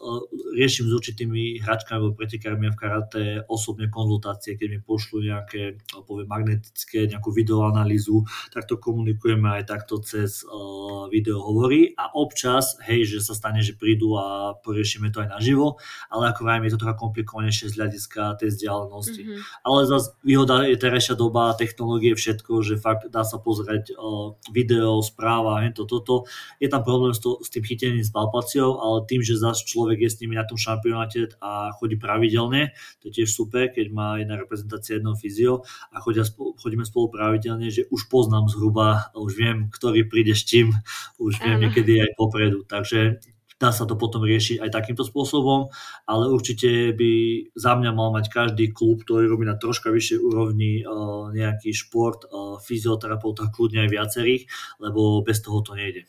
riešim 0.53 0.85
s 0.85 0.93
určitými 0.93 1.57
hračkami 1.65 1.97
alebo 1.97 2.13
pretekármi 2.13 2.69
v 2.69 2.77
karate 2.77 3.23
osobne 3.49 3.89
konzultácie, 3.89 4.53
keď 4.53 4.77
mi 4.77 4.79
pošlu 4.79 5.25
nejaké, 5.25 5.81
poviem, 6.05 6.29
magnetické, 6.29 7.09
nejakú 7.09 7.33
videoanalýzu, 7.33 8.21
tak 8.53 8.69
to 8.69 8.77
komunikujeme 8.77 9.49
aj 9.49 9.65
takto 9.65 9.97
cez 10.05 10.45
uh, 10.45 11.09
videohovory 11.09 11.97
a 11.97 12.13
občas, 12.13 12.77
hej, 12.85 13.09
že 13.09 13.25
sa 13.25 13.33
stane, 13.33 13.65
že 13.65 13.73
prídu 13.73 14.13
a 14.21 14.53
poriešime 14.61 15.09
to 15.09 15.25
aj 15.25 15.33
naživo, 15.33 15.81
ale 16.13 16.29
ako 16.29 16.45
vrajím, 16.45 16.69
je 16.69 16.73
to 16.77 16.81
trocha 16.85 16.95
komplikovanejšie 17.01 17.73
z 17.73 17.77
hľadiska 17.81 18.37
tej 18.37 18.53
vzdialenosti. 18.53 19.21
Mm-hmm. 19.25 19.65
Ale 19.65 19.79
zase 19.89 20.13
výhoda 20.21 20.69
je 20.69 20.77
terajšia 20.77 21.17
doba, 21.17 21.57
technológie, 21.57 22.13
všetko, 22.13 22.61
že 22.61 22.77
fakt 22.77 23.09
dá 23.09 23.25
sa 23.25 23.41
pozrieť 23.41 23.97
uh, 23.97 24.37
video, 24.53 25.01
správa, 25.01 25.65
hej, 25.65 25.73
to, 25.73 25.89
toto. 25.89 26.29
Je 26.61 26.69
tam 26.69 26.85
problém 26.85 27.17
s, 27.17 27.19
to, 27.19 27.41
s 27.41 27.49
tým 27.49 27.65
chytením 27.65 28.05
s 28.05 28.13
palpáciou, 28.13 28.42
motiváciou, 28.43 28.83
ale 28.83 29.07
tým, 29.07 29.23
že 29.23 29.39
zase 29.39 29.63
človek 29.63 30.03
je 30.03 30.09
s 30.11 30.19
nimi 30.19 30.35
na 30.35 30.43
tom 30.43 30.59
šampionáte 30.59 31.39
a 31.39 31.71
chodí 31.79 31.95
pravidelne, 31.95 32.75
to 32.99 33.07
je 33.07 33.23
tiež 33.23 33.31
super, 33.31 33.71
keď 33.71 33.87
má 33.95 34.19
jedna 34.19 34.35
reprezentácia 34.35 34.99
jedného 34.99 35.15
fyzio 35.15 35.63
a 35.95 36.03
chodia, 36.03 36.27
chodíme 36.59 36.83
spolu 36.83 37.07
pravidelne, 37.07 37.71
že 37.71 37.87
už 37.87 38.11
poznám 38.11 38.51
zhruba, 38.51 39.15
už 39.15 39.31
viem, 39.39 39.71
ktorý 39.71 40.05
príde 40.11 40.35
s 40.35 40.43
čím, 40.43 40.75
už 41.17 41.39
viem 41.39 41.63
niekedy 41.63 42.03
aj 42.03 42.11
popredu. 42.19 42.67
Takže 42.67 43.23
dá 43.61 43.71
sa 43.71 43.87
to 43.87 43.95
potom 43.95 44.27
riešiť 44.27 44.59
aj 44.59 44.75
takýmto 44.75 45.07
spôsobom, 45.07 45.71
ale 46.03 46.27
určite 46.27 46.91
by 46.91 47.11
za 47.55 47.79
mňa 47.79 47.95
mal 47.95 48.11
mať 48.11 48.27
každý 48.27 48.75
klub, 48.75 49.07
ktorý 49.07 49.31
robí 49.31 49.47
na 49.47 49.55
troška 49.55 49.87
vyššej 49.87 50.19
úrovni 50.19 50.83
nejaký 51.31 51.71
šport, 51.71 52.27
fyzioterapeuta, 52.59 53.47
kľudne 53.55 53.87
aj 53.87 53.89
viacerých, 53.93 54.43
lebo 54.83 55.23
bez 55.23 55.39
toho 55.39 55.63
to 55.63 55.79
nejde 55.79 56.03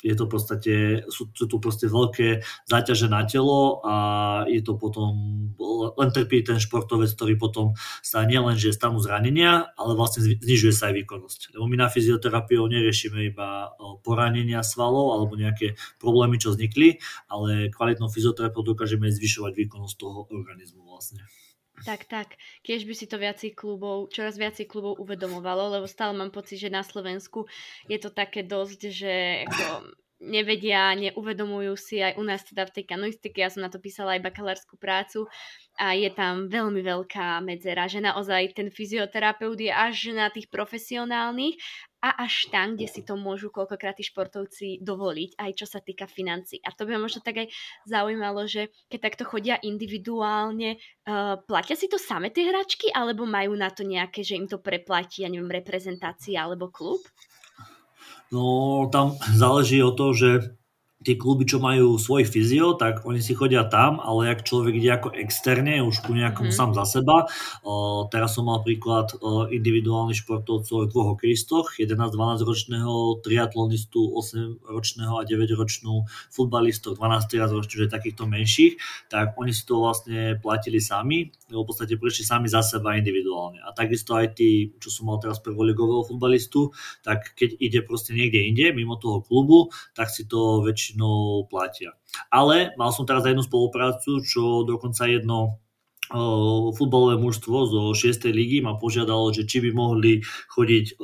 je 0.00 0.14
to 0.16 0.24
v 0.26 0.32
podstate, 0.32 0.74
sú, 1.08 1.28
tu 1.32 1.56
proste 1.60 1.88
veľké 1.88 2.44
záťaže 2.68 3.08
na 3.08 3.24
telo 3.24 3.84
a 3.84 3.94
je 4.48 4.60
to 4.64 4.76
potom, 4.76 5.12
len 5.96 6.10
trpí 6.12 6.44
ten 6.44 6.56
športovec, 6.60 7.12
ktorý 7.12 7.34
potom 7.36 7.76
sa 8.00 8.24
nielen, 8.24 8.56
že 8.56 8.72
stanú 8.72 9.00
zranenia, 9.00 9.72
ale 9.76 9.92
vlastne 9.96 10.24
znižuje 10.24 10.72
sa 10.72 10.92
aj 10.92 11.04
výkonnosť. 11.04 11.40
Lebo 11.56 11.64
my 11.68 11.76
na 11.80 11.88
fyzioterapiu 11.88 12.64
neriešime 12.64 13.32
iba 13.32 13.72
poranenia 14.00 14.64
svalov 14.64 15.16
alebo 15.16 15.36
nejaké 15.36 15.76
problémy, 16.00 16.40
čo 16.40 16.52
vznikli, 16.52 17.00
ale 17.28 17.68
kvalitnou 17.72 18.08
fyzioterapiou 18.08 18.64
dokážeme 18.64 19.08
zvyšovať 19.08 19.52
výkonnosť 19.56 19.94
toho 19.96 20.28
organizmu 20.28 20.84
vlastne. 20.84 21.24
Tak, 21.80 22.04
tak. 22.04 22.36
Keď 22.60 22.80
by 22.84 22.94
si 22.94 23.06
to 23.08 23.16
viacej 23.16 23.56
klubov, 23.56 24.12
čoraz 24.12 24.36
viacej 24.36 24.68
klubov 24.68 25.00
uvedomovalo, 25.00 25.80
lebo 25.80 25.88
stále 25.88 26.12
mám 26.12 26.28
pocit, 26.28 26.60
že 26.60 26.68
na 26.68 26.84
Slovensku 26.84 27.48
je 27.88 27.96
to 27.96 28.12
také 28.12 28.44
dosť, 28.44 28.80
že 28.92 29.14
ako 29.48 29.88
nevedia, 30.20 30.92
neuvedomujú 30.92 31.72
si 31.80 32.04
aj 32.04 32.20
u 32.20 32.24
nás 32.28 32.44
teda 32.44 32.68
v 32.68 32.74
tej 32.76 32.84
kanoistike, 32.84 33.40
ja 33.40 33.48
som 33.48 33.64
na 33.64 33.72
to 33.72 33.80
písala 33.80 34.20
aj 34.20 34.28
bakalárskú 34.28 34.76
prácu 34.76 35.24
a 35.80 35.96
je 35.96 36.12
tam 36.12 36.52
veľmi 36.52 36.84
veľká 36.84 37.40
medzera, 37.40 37.88
že 37.88 38.04
naozaj 38.04 38.52
ten 38.52 38.68
fyzioterapeut 38.68 39.56
je 39.56 39.72
až 39.72 40.12
na 40.12 40.28
tých 40.28 40.52
profesionálnych 40.52 41.56
a 42.00 42.24
až 42.24 42.48
tam, 42.48 42.76
kde 42.76 42.88
si 42.88 43.04
to 43.04 43.16
môžu 43.16 43.52
koľkokrát 43.52 43.96
tí 43.96 44.04
športovci 44.04 44.80
dovoliť, 44.80 45.36
aj 45.36 45.50
čo 45.52 45.66
sa 45.68 45.84
týka 45.84 46.08
financí. 46.08 46.60
A 46.64 46.72
to 46.72 46.88
by 46.88 46.96
ma 46.96 47.04
možno 47.04 47.20
tak 47.20 47.44
aj 47.44 47.48
zaujímalo, 47.84 48.48
že 48.48 48.72
keď 48.88 48.98
takto 49.00 49.24
chodia 49.28 49.60
individuálne, 49.60 50.80
uh, 50.80 51.36
platia 51.44 51.76
si 51.76 51.92
to 51.92 52.00
same 52.00 52.32
tie 52.32 52.48
hračky, 52.48 52.88
alebo 52.92 53.28
majú 53.28 53.52
na 53.52 53.68
to 53.68 53.84
nejaké, 53.84 54.24
že 54.24 54.40
im 54.40 54.48
to 54.48 54.56
preplatí, 54.60 55.22
ja 55.22 55.28
neviem, 55.28 55.52
reprezentácia 55.52 56.40
alebo 56.40 56.72
klub? 56.72 57.04
No, 58.30 58.86
tam 58.88 59.18
záleží 59.34 59.82
o 59.82 59.90
to, 59.90 60.14
že 60.14 60.59
tí 61.00 61.16
kluby, 61.16 61.48
čo 61.48 61.64
majú 61.64 61.96
svoj 61.96 62.28
fyzio, 62.28 62.76
tak 62.76 63.08
oni 63.08 63.24
si 63.24 63.32
chodia 63.32 63.64
tam, 63.64 64.04
ale 64.04 64.36
ak 64.36 64.44
človek 64.44 64.76
ide 64.76 64.90
ako 65.00 65.16
externe, 65.16 65.80
už 65.80 66.04
ku 66.04 66.12
nejakomu 66.12 66.52
mm. 66.52 66.56
sám 66.56 66.76
za 66.76 66.84
seba. 66.84 67.24
O, 67.64 68.04
teraz 68.12 68.36
som 68.36 68.44
mal 68.44 68.60
príklad 68.60 69.16
o, 69.16 69.48
individuálnych 69.48 70.20
športovcov 70.20 70.92
dvoch 70.92 71.16
hokejistoch, 71.16 71.80
11-12 71.80 72.44
ročného 72.44 73.16
triatlonistu, 73.24 74.12
8 74.12 74.68
ročného 74.68 75.14
a 75.16 75.24
9 75.24 75.56
ročnú 75.56 76.04
futbalistu, 76.28 76.92
12-13 76.92 77.48
ročných, 77.48 77.80
že 77.88 77.88
takýchto 77.88 78.28
menších, 78.28 78.76
tak 79.08 79.40
oni 79.40 79.56
si 79.56 79.64
to 79.64 79.80
vlastne 79.80 80.36
platili 80.36 80.84
sami, 80.84 81.32
v 81.48 81.66
podstate 81.66 81.96
prišli 81.96 82.28
sami 82.28 82.46
za 82.46 82.60
seba 82.60 82.94
individuálne. 82.94 83.58
A 83.64 83.72
takisto 83.72 84.14
aj 84.14 84.36
tí, 84.36 84.76
čo 84.78 84.92
som 84.92 85.08
mal 85.08 85.18
teraz 85.18 85.40
prvoligového 85.40 86.04
futbalistu, 86.06 86.70
tak 87.02 87.32
keď 87.34 87.56
ide 87.58 87.80
proste 87.82 88.12
niekde 88.12 88.46
inde, 88.46 88.76
mimo 88.76 89.00
toho 89.00 89.24
klubu, 89.24 89.72
tak 89.96 90.12
si 90.12 90.28
to 90.28 90.62
väčšinou 90.62 90.89
väčšinou 90.90 91.46
platia. 91.46 91.94
Ale 92.34 92.74
mal 92.74 92.90
som 92.90 93.06
teraz 93.06 93.22
jednu 93.22 93.46
spoluprácu, 93.46 94.18
čo 94.26 94.66
dokonca 94.66 95.06
jedno 95.06 95.62
futbalové 96.74 97.22
mužstvo 97.22 97.56
zo 97.70 97.82
6. 97.94 98.26
ligy 98.34 98.58
ma 98.58 98.74
požiadalo, 98.74 99.30
že 99.30 99.46
či 99.46 99.62
by 99.62 99.70
mohli 99.70 100.18
chodiť 100.50 100.98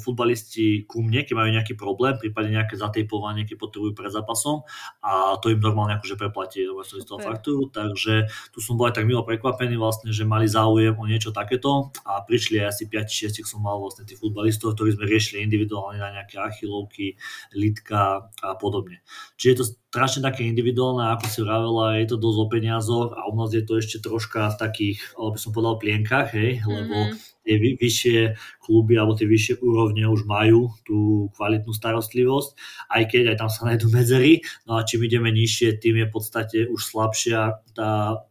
futbalisti 0.00 0.88
ku 0.88 1.04
mne, 1.04 1.22
keď 1.28 1.34
majú 1.36 1.50
nejaký 1.52 1.74
problém, 1.76 2.16
prípadne 2.16 2.56
nejaké 2.56 2.80
zatejpovanie, 2.80 3.44
keď 3.44 3.56
potrebujú 3.60 3.92
pred 3.92 4.08
zápasom 4.08 4.64
a 5.04 5.36
to 5.36 5.52
im 5.52 5.60
normálne 5.60 6.00
akože 6.00 6.16
preplatí, 6.16 6.64
z 6.64 7.04
faktúru, 7.04 7.68
takže 7.68 8.26
tu 8.56 8.64
som 8.64 8.80
bol 8.80 8.88
aj 8.88 8.96
tak 8.96 9.04
milo 9.04 9.20
prekvapený 9.20 9.76
vlastne, 9.76 10.16
že 10.16 10.24
mali 10.24 10.48
záujem 10.48 10.96
o 10.96 11.04
niečo 11.04 11.28
takéto 11.28 11.92
a 12.08 12.24
prišli 12.24 12.64
asi 12.64 12.88
5-6 12.88 13.44
som 13.44 13.60
mal 13.60 13.76
vlastne 13.76 14.08
tých 14.08 14.16
futbalistov, 14.16 14.72
ktorí 14.72 14.96
sme 14.96 15.04
riešili 15.04 15.44
individuálne 15.44 16.00
na 16.00 16.08
nejaké 16.08 16.40
achilovky, 16.40 17.20
litka 17.52 18.32
a 18.40 18.56
podobne. 18.56 19.04
Čiže 19.36 19.54
to 19.60 19.64
strašne 19.92 20.24
také 20.24 20.48
individuálne, 20.48 21.12
ako 21.12 21.28
si 21.28 21.44
vravela, 21.44 22.00
je 22.00 22.08
to 22.08 22.16
dosť 22.16 22.38
o 22.40 22.46
peniazoch 22.48 23.10
a 23.12 23.28
u 23.28 23.36
nás 23.36 23.52
je 23.52 23.60
to 23.60 23.76
ešte 23.76 24.00
troška 24.00 24.56
v 24.56 24.56
takých, 24.56 24.98
by 25.20 25.36
som 25.36 25.52
povedal, 25.52 25.76
plienkach, 25.76 26.32
hej, 26.32 26.64
mm-hmm. 26.64 26.72
lebo 26.72 26.96
tie 27.44 27.54
vy, 27.60 27.76
vyššie 27.76 28.18
kluby 28.64 28.96
alebo 28.96 29.12
tie 29.12 29.28
vyššie 29.28 29.60
úrovne 29.60 30.08
už 30.08 30.24
majú 30.24 30.72
tú 30.88 31.28
kvalitnú 31.36 31.76
starostlivosť, 31.76 32.56
aj 32.88 33.02
keď 33.04 33.22
aj 33.34 33.36
tam 33.36 33.50
sa 33.52 33.68
nájdú 33.68 33.92
medzery, 33.92 34.40
no 34.64 34.80
a 34.80 34.88
čím 34.88 35.04
ideme 35.04 35.28
nižšie, 35.28 35.76
tým 35.76 36.00
je 36.00 36.08
v 36.08 36.14
podstate 36.16 36.58
už 36.72 36.80
slabšia 36.80 37.60
tá 37.76 38.24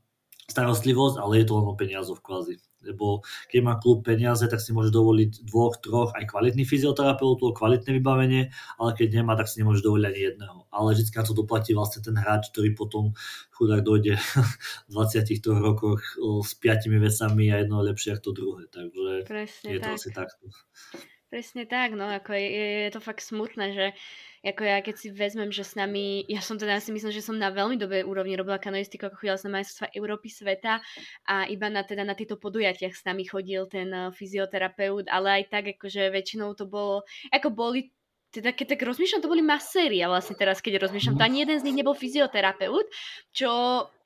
starostlivosť, 0.49 1.21
ale 1.21 1.39
je 1.39 1.45
to 1.45 1.53
len 1.61 1.69
o 1.69 1.77
peniazoch 1.77 2.25
kvázi. 2.25 2.57
Lebo 2.81 3.21
keď 3.47 3.59
má 3.61 3.73
klub 3.77 4.01
peniaze, 4.05 4.43
tak 4.45 4.59
si 4.59 4.73
môže 4.73 4.89
dovoliť 4.89 5.45
dvoch, 5.45 5.77
troch 5.81 6.11
aj 6.17 6.25
kvalitných 6.29 6.67
fyzioterapeutov, 6.67 7.53
kvalitné 7.55 7.97
vybavenie, 7.97 8.49
ale 8.81 8.89
keď 8.97 9.21
nemá, 9.21 9.37
tak 9.37 9.47
si 9.47 9.61
nemôže 9.61 9.85
dovoliť 9.85 10.05
ani 10.05 10.21
jedného. 10.33 10.57
Ale 10.73 10.97
vždy 10.97 11.11
na 11.13 11.23
to 11.23 11.33
doplatí 11.37 11.71
vlastne 11.77 12.01
ten 12.01 12.15
hráč, 12.17 12.49
ktorý 12.49 12.73
potom 12.73 13.13
chudák 13.53 13.81
dojde 13.85 14.17
v 14.87 14.91
23 14.91 15.37
rokoch 15.53 16.01
s 16.41 16.51
piatimi 16.57 16.97
vecami 16.97 17.53
a 17.53 17.61
jedno 17.61 17.81
lepšie 17.85 18.17
ako 18.17 18.21
to 18.21 18.31
druhé. 18.33 18.61
Takže 18.69 19.13
Presne 19.29 19.67
je 19.69 19.79
to 19.79 19.89
tak. 19.89 19.97
asi 19.97 20.09
takto. 20.09 20.45
Presne 21.31 21.63
tak, 21.63 21.95
no 21.95 22.11
ako 22.11 22.35
je, 22.35 22.43
je, 22.43 22.67
je 22.87 22.91
to 22.91 22.99
fakt 22.99 23.23
smutné, 23.23 23.71
že 23.71 23.85
ako 24.41 24.61
ja 24.65 24.81
keď 24.81 24.95
si 24.97 25.07
vezmem, 25.13 25.53
že 25.53 25.61
s 25.61 25.77
nami, 25.77 26.25
ja 26.25 26.41
som 26.41 26.57
teda 26.57 26.81
si 26.81 26.89
myslím, 26.89 27.13
že 27.13 27.21
som 27.21 27.37
na 27.37 27.53
veľmi 27.53 27.77
dobrej 27.77 28.09
úrovni 28.09 28.33
robila 28.33 28.57
kanoistiku, 28.57 29.07
ako 29.07 29.21
chodila 29.21 29.37
som 29.37 29.53
na 29.53 29.61
majstrovstvá 29.61 29.93
Európy 29.93 30.33
sveta 30.33 30.81
a 31.29 31.45
iba 31.45 31.69
na, 31.69 31.85
teda 31.85 32.01
na 32.01 32.17
týchto 32.17 32.41
podujatiach 32.41 32.93
s 32.97 33.05
nami 33.05 33.29
chodil 33.29 33.69
ten 33.69 33.93
uh, 33.93 34.09
fyzioterapeut, 34.09 35.05
ale 35.13 35.41
aj 35.41 35.43
tak 35.53 35.63
akože 35.77 36.09
väčšinou 36.09 36.57
to 36.57 36.65
bolo, 36.65 37.05
ako 37.29 37.53
boli 37.53 37.93
teda 38.31 38.55
keď 38.55 38.75
tak 38.75 38.87
rozmýšľam, 38.87 39.21
to 39.21 39.31
boli 39.31 39.43
maséri 39.43 39.99
a 39.99 40.07
vlastne 40.07 40.39
teraz, 40.39 40.63
keď 40.63 40.87
rozmýšľam, 40.87 41.19
to 41.19 41.27
ani 41.27 41.43
jeden 41.43 41.57
z 41.59 41.65
nich 41.67 41.77
nebol 41.77 41.91
fyzioterapeut, 41.91 42.87
čo 43.35 43.51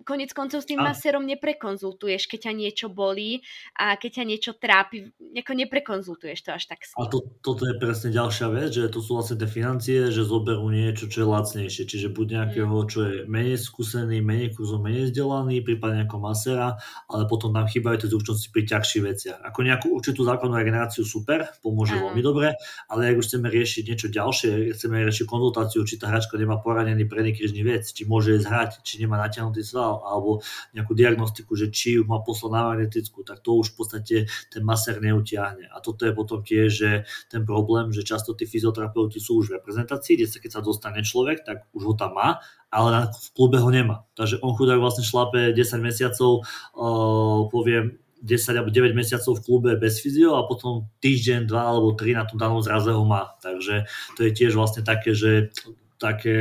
konec 0.05 0.33
koncov 0.37 0.61
s 0.61 0.69
tým 0.69 0.81
masérom 0.81 1.25
neprekonzultuješ, 1.25 2.29
keď 2.29 2.39
ťa 2.49 2.53
niečo 2.53 2.87
bolí 2.93 3.41
a 3.73 3.97
keď 3.97 4.21
ťa 4.21 4.23
niečo 4.27 4.51
trápi, 4.53 5.09
ako 5.33 5.51
neprekonzultuješ 5.55 6.39
to 6.45 6.49
až 6.53 6.63
tak 6.69 6.85
si. 6.85 6.93
A 6.93 7.09
to, 7.09 7.25
toto 7.41 7.65
je 7.65 7.75
presne 7.81 8.13
ďalšia 8.13 8.47
vec, 8.53 8.69
že 8.75 8.91
to 8.91 8.99
sú 9.01 9.17
vlastne 9.17 9.41
tie 9.41 9.49
financie, 9.49 10.13
že 10.13 10.27
zoberú 10.27 10.67
niečo, 10.69 11.09
čo 11.09 11.25
je 11.25 11.27
lacnejšie, 11.31 11.83
čiže 11.89 12.07
buď 12.13 12.27
nejakého, 12.43 12.69
mm. 12.69 12.87
čo 12.91 12.99
je 13.01 13.15
menej 13.25 13.57
skúsený, 13.57 14.19
menej 14.21 14.53
kurzov, 14.53 14.85
menej 14.85 15.09
vzdelaný, 15.09 15.65
prípadne 15.65 16.05
ako 16.05 16.17
masera, 16.21 16.77
ale 17.09 17.23
potom 17.25 17.49
nám 17.55 17.65
chýbajú 17.65 18.05
tie 18.05 18.09
zručnosti 18.11 18.47
pri 18.53 18.63
ťažších 18.67 19.03
veciach. 19.03 19.39
Ako 19.41 19.65
nejakú 19.65 19.89
určitú 19.89 20.21
zákonnú 20.21 20.53
regeneráciu 20.53 21.01
super, 21.01 21.49
pomôže 21.65 21.97
veľmi 21.97 22.21
dobre, 22.21 22.53
ale 22.91 23.01
ak 23.09 23.21
už 23.21 23.25
chceme 23.25 23.49
riešiť 23.49 23.83
niečo 23.89 24.07
ďalšie, 24.15 24.71
chceme 24.71 25.03
riešiť 25.03 25.27
konzultáciu, 25.27 25.83
či 25.83 25.99
tá 25.99 26.07
hračka 26.07 26.39
nemá 26.39 26.57
poranený 26.63 27.03
predný 27.03 27.35
krížny 27.35 27.61
vec, 27.67 27.83
či 27.91 28.07
môže 28.07 28.39
ísť 28.39 28.47
hrať, 28.47 28.71
či 28.87 29.03
nemá 29.03 29.19
natiahnutý 29.19 29.59
sval, 29.59 30.07
alebo 30.07 30.39
nejakú 30.71 30.95
diagnostiku, 30.95 31.59
že 31.59 31.67
či 31.69 31.99
ju 31.99 32.07
má 32.07 32.23
poslať 32.23 32.51
na 32.55 32.61
magnetickú, 32.71 33.27
tak 33.27 33.43
to 33.43 33.59
už 33.59 33.73
v 33.73 33.75
podstate 33.75 34.15
ten 34.47 34.63
masér 34.63 35.03
neutiahne. 35.03 35.67
A 35.69 35.83
toto 35.83 36.07
je 36.07 36.13
potom 36.15 36.39
tiež 36.39 36.69
že 36.75 36.91
ten 37.31 37.47
problém, 37.47 37.91
že 37.95 38.03
často 38.03 38.35
tí 38.35 38.43
fyzioterapeuti 38.47 39.19
sú 39.19 39.39
už 39.43 39.51
v 39.51 39.55
reprezentácii, 39.59 40.19
kde 40.19 40.27
sa 40.27 40.37
keď 40.39 40.51
sa 40.51 40.61
dostane 40.61 41.01
človek, 41.03 41.43
tak 41.43 41.67
už 41.71 41.83
ho 41.91 41.93
tam 41.95 42.15
má, 42.15 42.39
ale 42.71 43.07
v 43.11 43.27
klube 43.31 43.57
ho 43.59 43.69
nemá. 43.71 44.03
Takže 44.19 44.43
on 44.43 44.51
chudák 44.55 44.79
vlastne 44.79 45.07
šlape 45.07 45.55
10 45.55 45.79
mesiacov, 45.79 46.43
uh, 46.75 47.47
poviem, 47.47 47.95
10 48.25 48.57
alebo 48.57 48.73
9 48.73 48.97
mesiacov 48.97 49.37
v 49.37 49.43
klube 49.45 49.71
bez 49.77 50.01
fyzio 50.01 50.35
a 50.35 50.49
potom 50.49 50.89
týždeň, 50.99 51.45
dva 51.45 51.69
alebo 51.69 51.93
tri 51.93 52.17
na 52.17 52.25
tom 52.25 52.41
danom 52.41 52.59
zraze 52.65 52.89
ho 52.89 53.05
má. 53.05 53.37
Takže 53.39 53.85
to 54.17 54.25
je 54.25 54.31
tiež 54.33 54.57
vlastne 54.57 54.81
také, 54.81 55.13
že 55.13 55.53
také 56.01 56.35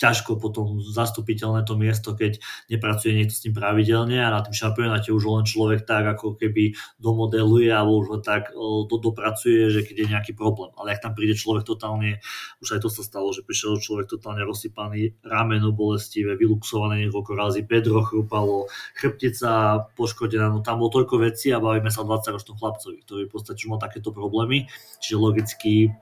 ťažko 0.00 0.40
potom 0.40 0.80
zastupiteľné 0.80 1.68
to 1.68 1.76
miesto, 1.76 2.16
keď 2.16 2.40
nepracuje 2.72 3.12
niekto 3.12 3.36
s 3.36 3.44
tým 3.44 3.52
pravidelne 3.52 4.16
a 4.16 4.32
na 4.32 4.40
tým 4.40 4.56
šampionáte 4.56 5.12
už 5.12 5.22
len 5.28 5.44
človek 5.44 5.84
tak 5.84 6.08
ako 6.16 6.40
keby 6.40 6.72
domodeluje 6.96 7.68
alebo 7.68 8.00
už 8.00 8.06
len 8.16 8.22
tak 8.24 8.56
do, 8.56 8.96
dopracuje, 8.96 9.68
že 9.68 9.84
keď 9.84 9.96
je 10.00 10.06
nejaký 10.08 10.32
problém. 10.32 10.72
Ale 10.80 10.96
ak 10.96 11.04
tam 11.04 11.12
príde 11.12 11.36
človek 11.36 11.68
totálne, 11.68 12.24
už 12.64 12.80
aj 12.80 12.80
to 12.80 12.88
sa 12.88 13.04
stalo, 13.04 13.28
že 13.36 13.44
prišiel 13.44 13.76
človek 13.76 14.08
totálne 14.08 14.40
rozsypaný, 14.48 15.20
rameno 15.20 15.76
bolestivé, 15.76 16.32
vyluxované 16.40 17.04
niekoľko 17.04 17.32
razy, 17.36 17.60
bedro 17.68 18.00
chrupalo, 18.00 18.72
chrbtica 18.96 19.84
poškodená, 20.00 20.48
no 20.48 20.64
tam 20.64 20.80
bolo 20.80 20.96
toľko 20.96 21.28
vecí 21.28 21.52
a 21.52 21.60
bavíme 21.60 21.92
sa 21.92 22.00
o 22.00 22.08
20 22.08 22.40
ročnom 22.40 22.56
chlapcovi, 22.56 23.04
ktorý 23.04 23.22
v 23.28 23.32
podstate 23.36 23.68
už 23.68 23.76
mal 23.76 23.80
takéto 23.82 24.16
problémy, 24.16 24.64
čiže 25.04 25.20
logicky 25.20 25.92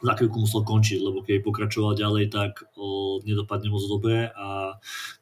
za 0.00 0.12
chvíľku 0.16 0.36
musel 0.40 0.62
končiť, 0.64 0.98
lebo 1.00 1.20
keď 1.20 1.44
pokračoval 1.44 1.92
ďalej, 1.96 2.32
tak 2.32 2.64
o, 2.76 3.20
nedopadne 3.24 3.68
moc 3.68 3.84
dobre 3.84 4.32
a 4.32 4.76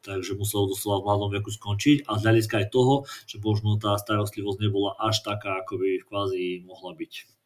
takže 0.07 0.39
musel 0.39 0.71
doslova 0.71 1.03
v 1.03 1.07
mladom 1.07 1.31
veku 1.35 1.51
skončiť 1.51 2.07
a 2.07 2.19
z 2.19 2.23
hľadiska 2.27 2.55
aj 2.63 2.67
toho, 2.71 2.95
že 3.27 3.43
možno 3.43 3.79
tá 3.79 3.99
starostlivosť 3.99 4.59
nebola 4.63 4.95
až 4.99 5.23
taká, 5.27 5.63
ako 5.63 5.83
by 5.83 5.91
kvázi 6.07 6.63
mohla 6.67 6.95
byť. 6.95 7.38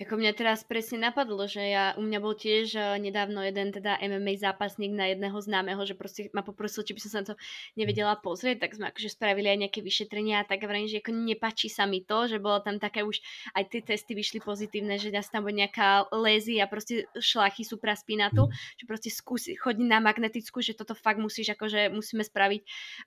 Ako 0.00 0.16
mňa 0.16 0.32
teraz 0.32 0.64
presne 0.64 1.12
napadlo, 1.12 1.44
že 1.44 1.60
ja, 1.60 1.92
u 1.92 2.00
mňa 2.00 2.18
bol 2.24 2.32
tiež 2.32 2.72
uh, 2.72 2.96
nedávno 2.96 3.44
jeden 3.44 3.68
teda 3.68 4.00
MMA 4.00 4.40
zápasník 4.40 4.96
na 4.96 5.12
jedného 5.12 5.36
známeho, 5.36 5.76
že 5.84 5.92
proste 5.92 6.32
ma 6.32 6.40
poprosil, 6.40 6.88
či 6.88 6.96
by 6.96 7.00
som 7.04 7.10
sa 7.12 7.20
to 7.20 7.34
nevedela 7.76 8.16
pozrieť, 8.16 8.64
tak 8.64 8.80
sme 8.80 8.88
akože 8.88 9.12
spravili 9.12 9.52
aj 9.52 9.58
nejaké 9.68 9.80
vyšetrenia 9.84 10.40
a 10.40 10.48
tak 10.48 10.64
vrajím, 10.64 10.88
že 10.88 11.04
ako 11.04 11.12
nepačí 11.12 11.68
sa 11.68 11.84
mi 11.84 12.00
to, 12.00 12.32
že 12.32 12.40
bolo 12.40 12.64
tam 12.64 12.80
také 12.80 13.04
už, 13.04 13.20
aj 13.52 13.68
tie 13.68 13.84
testy 13.84 14.16
vyšli 14.16 14.40
pozitívne, 14.40 14.96
že 14.96 15.12
dá 15.12 15.20
tam 15.20 15.44
bude 15.44 15.60
nejaká 15.60 16.08
lézy 16.16 16.64
a 16.64 16.66
proste 16.70 17.04
šlachy 17.20 17.68
supraspinatu, 17.68 18.48
že 18.80 18.88
proste 18.88 19.12
skúsi, 19.12 19.52
chodiť 19.52 19.84
na 19.84 20.00
magnetickú, 20.00 20.64
že 20.64 20.72
toto 20.72 20.96
fakt 20.96 21.20
musíš, 21.20 21.52
akože 21.52 21.92
musíme 21.92 22.24
spraviť, 22.24 22.62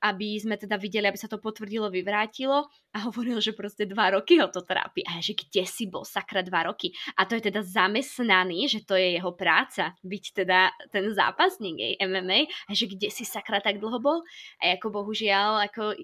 aby 0.05 0.37
sme 0.37 0.61
teda 0.61 0.77
videli, 0.77 1.09
aby 1.09 1.17
sa 1.17 1.25
to 1.25 1.41
potvrdilo, 1.41 1.89
vyvrátilo 1.89 2.69
a 2.93 2.97
hovoril, 3.09 3.41
že 3.41 3.57
proste 3.57 3.89
dva 3.89 4.13
roky 4.13 4.37
ho 4.37 4.45
to 4.53 4.61
trápi. 4.61 5.01
A 5.09 5.17
ja, 5.17 5.21
že 5.25 5.33
kde 5.33 5.65
si 5.65 5.89
bol 5.89 6.05
sakra 6.05 6.45
dva 6.45 6.69
roky? 6.69 6.82
Roky. 6.83 6.95
A 7.17 7.25
to 7.25 7.35
je 7.35 7.47
teda 7.47 7.63
zamestnaný, 7.63 8.67
že 8.67 8.83
to 8.83 8.95
je 8.95 9.15
jeho 9.15 9.31
práca, 9.31 9.95
byť 10.03 10.23
teda 10.43 10.59
ten 10.91 11.07
zápasník 11.15 11.79
jej 11.79 11.93
MMA, 12.03 12.51
a 12.67 12.71
že 12.75 12.91
kde 12.91 13.07
si 13.07 13.23
sakra 13.23 13.63
tak 13.63 13.79
dlho 13.79 13.99
bol. 14.03 14.19
A 14.59 14.75
ako 14.75 14.91
bohužiaľ, 14.91 15.63
ako 15.71 15.95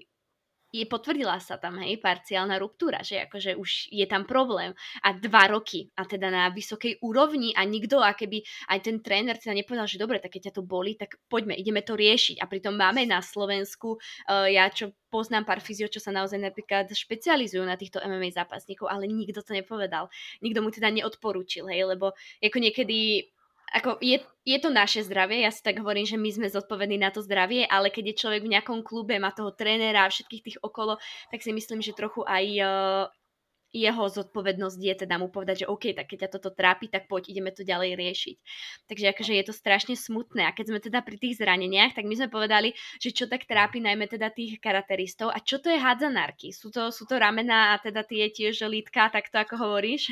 je 0.70 0.86
potvrdila 0.86 1.36
sa 1.42 1.58
tam, 1.58 1.82
hej, 1.82 1.98
parciálna 1.98 2.56
ruptúra, 2.62 3.02
že 3.02 3.26
akože 3.26 3.58
už 3.58 3.90
je 3.90 4.06
tam 4.06 4.22
problém 4.22 4.70
a 5.02 5.10
dva 5.14 5.50
roky 5.50 5.90
a 5.98 6.06
teda 6.06 6.30
na 6.30 6.46
vysokej 6.54 7.02
úrovni 7.02 7.50
a 7.58 7.66
nikto, 7.66 7.98
a 7.98 8.14
keby 8.14 8.42
aj 8.70 8.78
ten 8.86 8.96
tréner 9.02 9.34
teda 9.34 9.58
nepovedal, 9.58 9.90
že 9.90 9.98
dobre, 9.98 10.22
tak 10.22 10.38
keď 10.38 10.50
ťa 10.50 10.56
to 10.56 10.62
boli, 10.62 10.94
tak 10.94 11.18
poďme, 11.26 11.58
ideme 11.58 11.82
to 11.82 11.98
riešiť 11.98 12.38
a 12.38 12.46
pritom 12.46 12.78
máme 12.78 13.02
na 13.04 13.18
Slovensku, 13.18 13.98
uh, 13.98 14.46
ja 14.46 14.70
čo 14.70 14.94
poznám 15.10 15.42
pár 15.42 15.58
fyzio, 15.58 15.90
čo 15.90 15.98
sa 15.98 16.14
naozaj 16.14 16.38
napríklad 16.38 16.86
špecializujú 16.86 17.66
na 17.66 17.74
týchto 17.74 17.98
MMA 17.98 18.30
zápasníkov, 18.30 18.86
ale 18.86 19.10
nikto 19.10 19.42
to 19.42 19.52
nepovedal. 19.52 20.06
Nikto 20.38 20.62
mu 20.62 20.70
teda 20.70 20.88
neodporúčil, 20.94 21.66
hej, 21.66 21.82
lebo 21.90 22.14
ako 22.38 22.58
niekedy 22.62 23.26
ako 23.70 24.02
je, 24.02 24.18
je 24.42 24.58
to 24.58 24.70
naše 24.70 25.06
zdravie, 25.06 25.46
ja 25.46 25.54
si 25.54 25.62
tak 25.62 25.78
hovorím, 25.78 26.06
že 26.06 26.18
my 26.18 26.30
sme 26.30 26.48
zodpovední 26.50 26.98
na 26.98 27.14
to 27.14 27.22
zdravie, 27.22 27.66
ale 27.70 27.94
keď 27.94 28.14
je 28.14 28.20
človek 28.26 28.42
v 28.42 28.52
nejakom 28.58 28.82
klube, 28.82 29.14
má 29.22 29.30
toho 29.30 29.54
trénera 29.54 30.06
a 30.06 30.12
všetkých 30.12 30.44
tých 30.44 30.58
okolo, 30.62 30.98
tak 31.30 31.40
si 31.40 31.54
myslím, 31.54 31.78
že 31.78 31.94
trochu 31.94 32.26
aj 32.26 32.44
uh, 32.60 33.06
jeho 33.70 34.04
zodpovednosť 34.10 34.78
je 34.82 34.94
teda 35.06 35.14
mu 35.22 35.30
povedať, 35.30 35.64
že 35.64 35.70
OK, 35.70 35.94
tak 35.94 36.10
keď 36.10 36.26
ťa 36.26 36.30
toto 36.34 36.50
trápi, 36.50 36.90
tak 36.90 37.06
poď, 37.06 37.30
ideme 37.30 37.54
to 37.54 37.62
ďalej 37.62 37.94
riešiť. 37.94 38.36
Takže 38.90 39.06
akože 39.14 39.32
je 39.38 39.44
to 39.46 39.54
strašne 39.54 39.94
smutné. 39.94 40.42
A 40.50 40.54
keď 40.54 40.74
sme 40.74 40.80
teda 40.82 41.00
pri 41.06 41.16
tých 41.22 41.38
zraneniach, 41.38 41.94
tak 41.94 42.10
my 42.10 42.14
sme 42.18 42.28
povedali, 42.28 42.74
že 42.98 43.14
čo 43.14 43.30
tak 43.30 43.46
trápi 43.46 43.78
najmä 43.78 44.10
teda 44.10 44.34
tých 44.34 44.58
karateristov 44.58 45.30
a 45.30 45.38
čo 45.38 45.62
to 45.62 45.70
je 45.70 45.78
hádzanárky? 45.78 46.50
Sú 46.50 46.74
to, 46.74 46.90
sú 46.90 47.06
to 47.06 47.14
ramená 47.22 47.78
a 47.78 47.80
teda 47.80 48.02
tie 48.02 48.26
tiež 48.34 48.66
lítka, 48.66 49.06
tak 49.14 49.30
to 49.30 49.38
ako 49.38 49.54
hovoríš? 49.54 50.10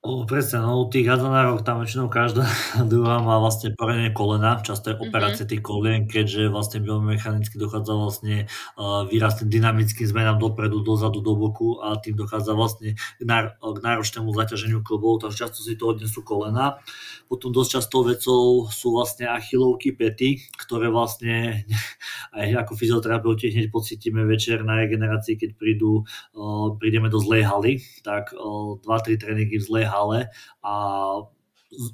O, 0.00 0.24
presne, 0.24 0.64
no 0.64 0.80
u 0.80 0.88
tých 0.88 1.04
hazanárov 1.12 1.60
tam 1.60 1.84
väčšinou 1.84 2.08
každá 2.08 2.48
druhá 2.88 3.20
má 3.20 3.36
vlastne 3.36 3.76
poranenie 3.76 4.16
kolena, 4.16 4.56
často 4.64 4.88
je 4.88 4.96
mhm. 4.96 5.02
operácie 5.04 5.44
mm-hmm. 5.44 5.52
tých 5.52 5.60
kolien, 5.60 6.00
keďže 6.08 6.48
vlastne 6.48 6.80
biomechanicky 6.80 7.60
dochádza 7.60 7.92
vlastne 8.00 8.48
uh, 8.80 9.04
výrazným 9.04 9.52
dynamickým 9.52 10.08
zmenám 10.08 10.40
dopredu, 10.40 10.80
dozadu, 10.80 11.20
do 11.20 11.36
boku 11.36 11.84
a 11.84 12.00
tým 12.00 12.16
dochádza 12.16 12.56
vlastne 12.56 12.96
k, 12.96 13.22
náro, 13.28 13.52
k 13.60 13.78
náročnému 13.84 14.32
zaťaženiu 14.32 14.80
klbov, 14.80 15.20
takže 15.20 15.44
často 15.44 15.60
si 15.60 15.76
to 15.76 15.92
odnesú 15.92 16.24
kolena. 16.24 16.80
Potom 17.28 17.52
dosť 17.52 17.70
často 17.84 18.00
vecou 18.00 18.72
sú 18.72 18.96
vlastne 18.96 19.28
achilovky, 19.28 19.92
pety, 19.92 20.48
ktoré 20.64 20.88
vlastne 20.88 21.68
aj 22.40 22.64
ako 22.64 22.72
fyzioterapeuti 22.72 23.52
hneď 23.52 23.68
pocítime 23.68 24.24
večer 24.24 24.64
na 24.64 24.80
regenerácii, 24.80 25.36
keď 25.36 25.60
prídu, 25.60 26.08
uh, 26.32 26.72
prídeme 26.80 27.12
do 27.12 27.20
zlej 27.20 27.44
haly, 27.44 27.84
tak 28.00 28.32
uh, 28.32 28.80
2-3 28.80 29.20
tréningy 29.20 29.60
v 29.60 29.68
zlej 29.68 29.89
hale 29.90 30.30
a 30.62 30.72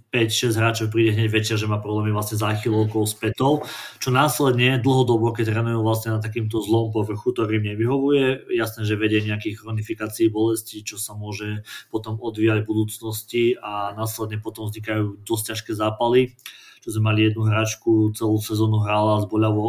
5-6 0.08 0.56
hráčov 0.56 0.88
príde 0.88 1.12
hneď 1.12 1.28
večer, 1.28 1.60
že 1.60 1.68
má 1.68 1.76
problémy 1.76 2.08
vlastne 2.08 2.40
s 2.40 2.44
achilovkou, 2.44 3.04
s 3.04 3.12
petou, 3.12 3.60
čo 4.00 4.08
následne 4.08 4.80
dlhodobo, 4.80 5.36
keď 5.36 5.52
trénujú 5.52 5.84
vlastne 5.84 6.16
na 6.16 6.20
takýmto 6.24 6.64
zlom 6.64 6.88
povrchu, 6.96 7.36
ktorým 7.36 7.60
nevyhovuje, 7.60 8.48
jasné, 8.56 8.88
že 8.88 8.96
vedie 8.96 9.20
nejakých 9.20 9.60
chronifikácií 9.60 10.32
bolesti, 10.32 10.80
čo 10.80 10.96
sa 10.96 11.12
môže 11.12 11.60
potom 11.92 12.16
odvíjať 12.16 12.64
v 12.64 12.68
budúcnosti 12.72 13.44
a 13.60 13.92
následne 13.92 14.40
potom 14.40 14.72
vznikajú 14.72 15.20
dosť 15.28 15.44
ťažké 15.52 15.72
zápaly, 15.76 16.32
čo 16.80 16.88
sme 16.96 17.12
mali 17.12 17.28
jednu 17.28 17.44
hráčku, 17.44 18.16
celú 18.16 18.40
sezónu 18.40 18.80
hrála 18.80 19.20
s 19.20 19.28
boľavou 19.28 19.68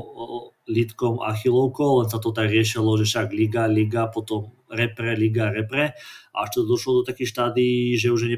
lítkom 0.72 1.20
a 1.20 1.36
chylovkou, 1.36 2.04
len 2.04 2.08
sa 2.08 2.24
to 2.24 2.32
tak 2.32 2.48
riešilo, 2.48 2.96
že 2.96 3.08
však 3.08 3.36
liga, 3.36 3.68
liga, 3.68 4.08
potom 4.08 4.56
repre, 4.72 5.16
liga, 5.16 5.52
repre 5.52 5.96
až 6.38 6.50
to 6.54 6.70
došlo 6.70 7.02
do 7.02 7.04
takých 7.04 7.34
štádí, 7.34 7.98
že 7.98 8.14
už 8.14 8.30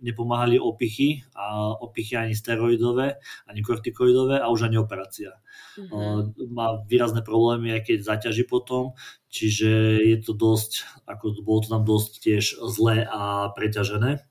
nepomáhali 0.00 0.56
opichy 0.56 1.20
a 1.36 1.76
opichy 1.76 2.16
ani 2.16 2.32
steroidové, 2.32 3.20
ani 3.44 3.60
kortikoidové 3.60 4.40
a 4.40 4.48
už 4.48 4.72
ani 4.72 4.80
operácia. 4.80 5.36
Mm-hmm. 5.76 6.48
Má 6.48 6.80
výrazné 6.88 7.20
problémy, 7.20 7.76
aj 7.76 7.92
keď 7.92 7.98
zaťaží 8.00 8.48
potom, 8.48 8.96
čiže 9.28 10.00
je 10.00 10.16
to 10.24 10.32
dosť, 10.32 11.04
ako 11.04 11.44
bolo 11.44 11.60
to 11.60 11.68
tam 11.68 11.84
dosť 11.84 12.10
tiež 12.24 12.44
zlé 12.72 13.04
a 13.04 13.52
preťažené. 13.52 14.24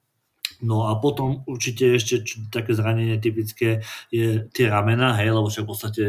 No 0.61 0.85
a 0.85 0.97
potom 1.01 1.41
určite 1.49 1.97
ešte 1.97 2.21
také 2.53 2.77
zranenie 2.77 3.17
typické 3.17 3.81
je 4.13 4.45
tie 4.53 4.65
ramena, 4.69 5.17
hej, 5.17 5.33
lebo 5.33 5.49
však 5.49 5.65
v 5.65 5.71
podstate 5.73 6.03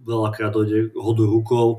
veľakrát 0.00 0.52
dojde 0.52 0.96
hodu 0.96 1.24
rukou, 1.28 1.76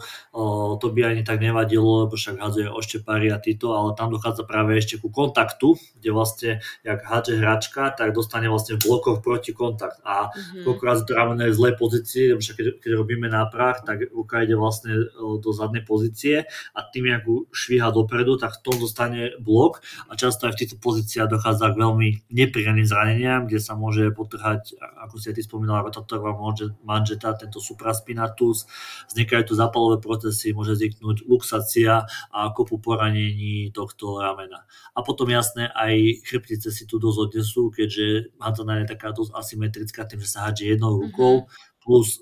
to 0.77 0.85
by 0.93 1.01
ani 1.05 1.25
tak 1.25 1.41
nevadilo, 1.41 2.05
lebo 2.05 2.13
však 2.13 2.37
hadzuje 2.37 2.69
oštepári 2.69 3.33
a 3.33 3.41
títo, 3.41 3.73
ale 3.73 3.97
tam 3.97 4.13
dochádza 4.13 4.45
práve 4.45 4.77
ešte 4.77 5.01
ku 5.01 5.09
kontaktu, 5.09 5.75
kde 5.97 6.09
vlastne, 6.13 6.51
jak 6.85 7.01
hádže 7.01 7.41
hračka, 7.41 7.89
tak 7.93 8.13
dostane 8.13 8.45
vlastne 8.47 8.77
v 8.77 8.85
blokoch 8.85 9.25
proti 9.25 9.51
kontakt. 9.51 9.99
A 10.05 10.29
mm-hmm. 10.29 10.63
koľkokrát 10.65 11.03
to 11.05 11.17
rameno 11.17 11.49
je 11.49 11.53
v 11.53 11.59
zlej 11.59 11.73
pozícii, 11.77 12.23
lebo 12.33 12.39
však 12.45 12.55
keď, 12.57 12.67
keď 12.79 12.91
robíme 12.93 13.27
náprah, 13.27 13.81
tak 13.81 14.09
ruka 14.13 14.45
ide 14.45 14.53
vlastne 14.53 15.09
do 15.17 15.49
zadnej 15.49 15.81
pozície 15.81 16.45
a 16.77 16.79
tým, 16.85 17.09
jak 17.09 17.25
švíha 17.51 17.89
dopredu, 17.89 18.37
tak 18.37 18.57
v 18.57 18.61
tom 18.61 18.75
dostane 18.77 19.33
blok. 19.41 19.81
A 20.09 20.15
často 20.19 20.45
aj 20.45 20.55
v 20.55 20.59
týchto 20.65 20.77
pozíciách 20.77 21.31
dochádza 21.31 21.73
k 21.73 21.79
veľmi 21.79 22.09
nepríjemným 22.29 22.87
zraneniam, 22.87 23.49
kde 23.49 23.59
sa 23.59 23.73
môže 23.73 24.13
potrhať, 24.13 24.77
ako 24.77 25.15
si 25.17 25.31
aj 25.31 25.35
ty 25.37 25.43
spomínala, 25.45 25.85
rotátorová 25.87 26.37
manžeta, 26.85 27.33
tento 27.33 27.57
supraspin 27.63 28.10
spinatus, 28.11 28.67
vznikajú 29.07 29.47
tu 29.47 29.53
zápalové 29.55 30.03
procesy, 30.03 30.51
môže 30.51 30.75
vzniknúť 30.75 31.23
luxácia 31.23 32.03
a 32.27 32.51
kopu 32.51 32.83
poranení 32.83 33.71
tohto 33.71 34.19
ramena. 34.19 34.67
A 34.91 34.99
potom 34.99 35.31
jasné, 35.31 35.71
aj 35.71 36.19
chrbtice 36.27 36.75
si 36.75 36.83
tu 36.83 36.99
dosť 36.99 37.31
odnesú, 37.31 37.71
keďže 37.71 38.35
hádzaná 38.35 38.83
je 38.83 38.91
taká 38.91 39.15
dosť 39.15 39.31
asymetrická 39.31 40.03
tým, 40.03 40.19
že 40.19 40.27
sa 40.27 40.51
hádže 40.51 40.75
jednou 40.75 40.99
rukou, 40.99 41.47
mm-hmm. 41.47 41.79
plus 41.79 42.19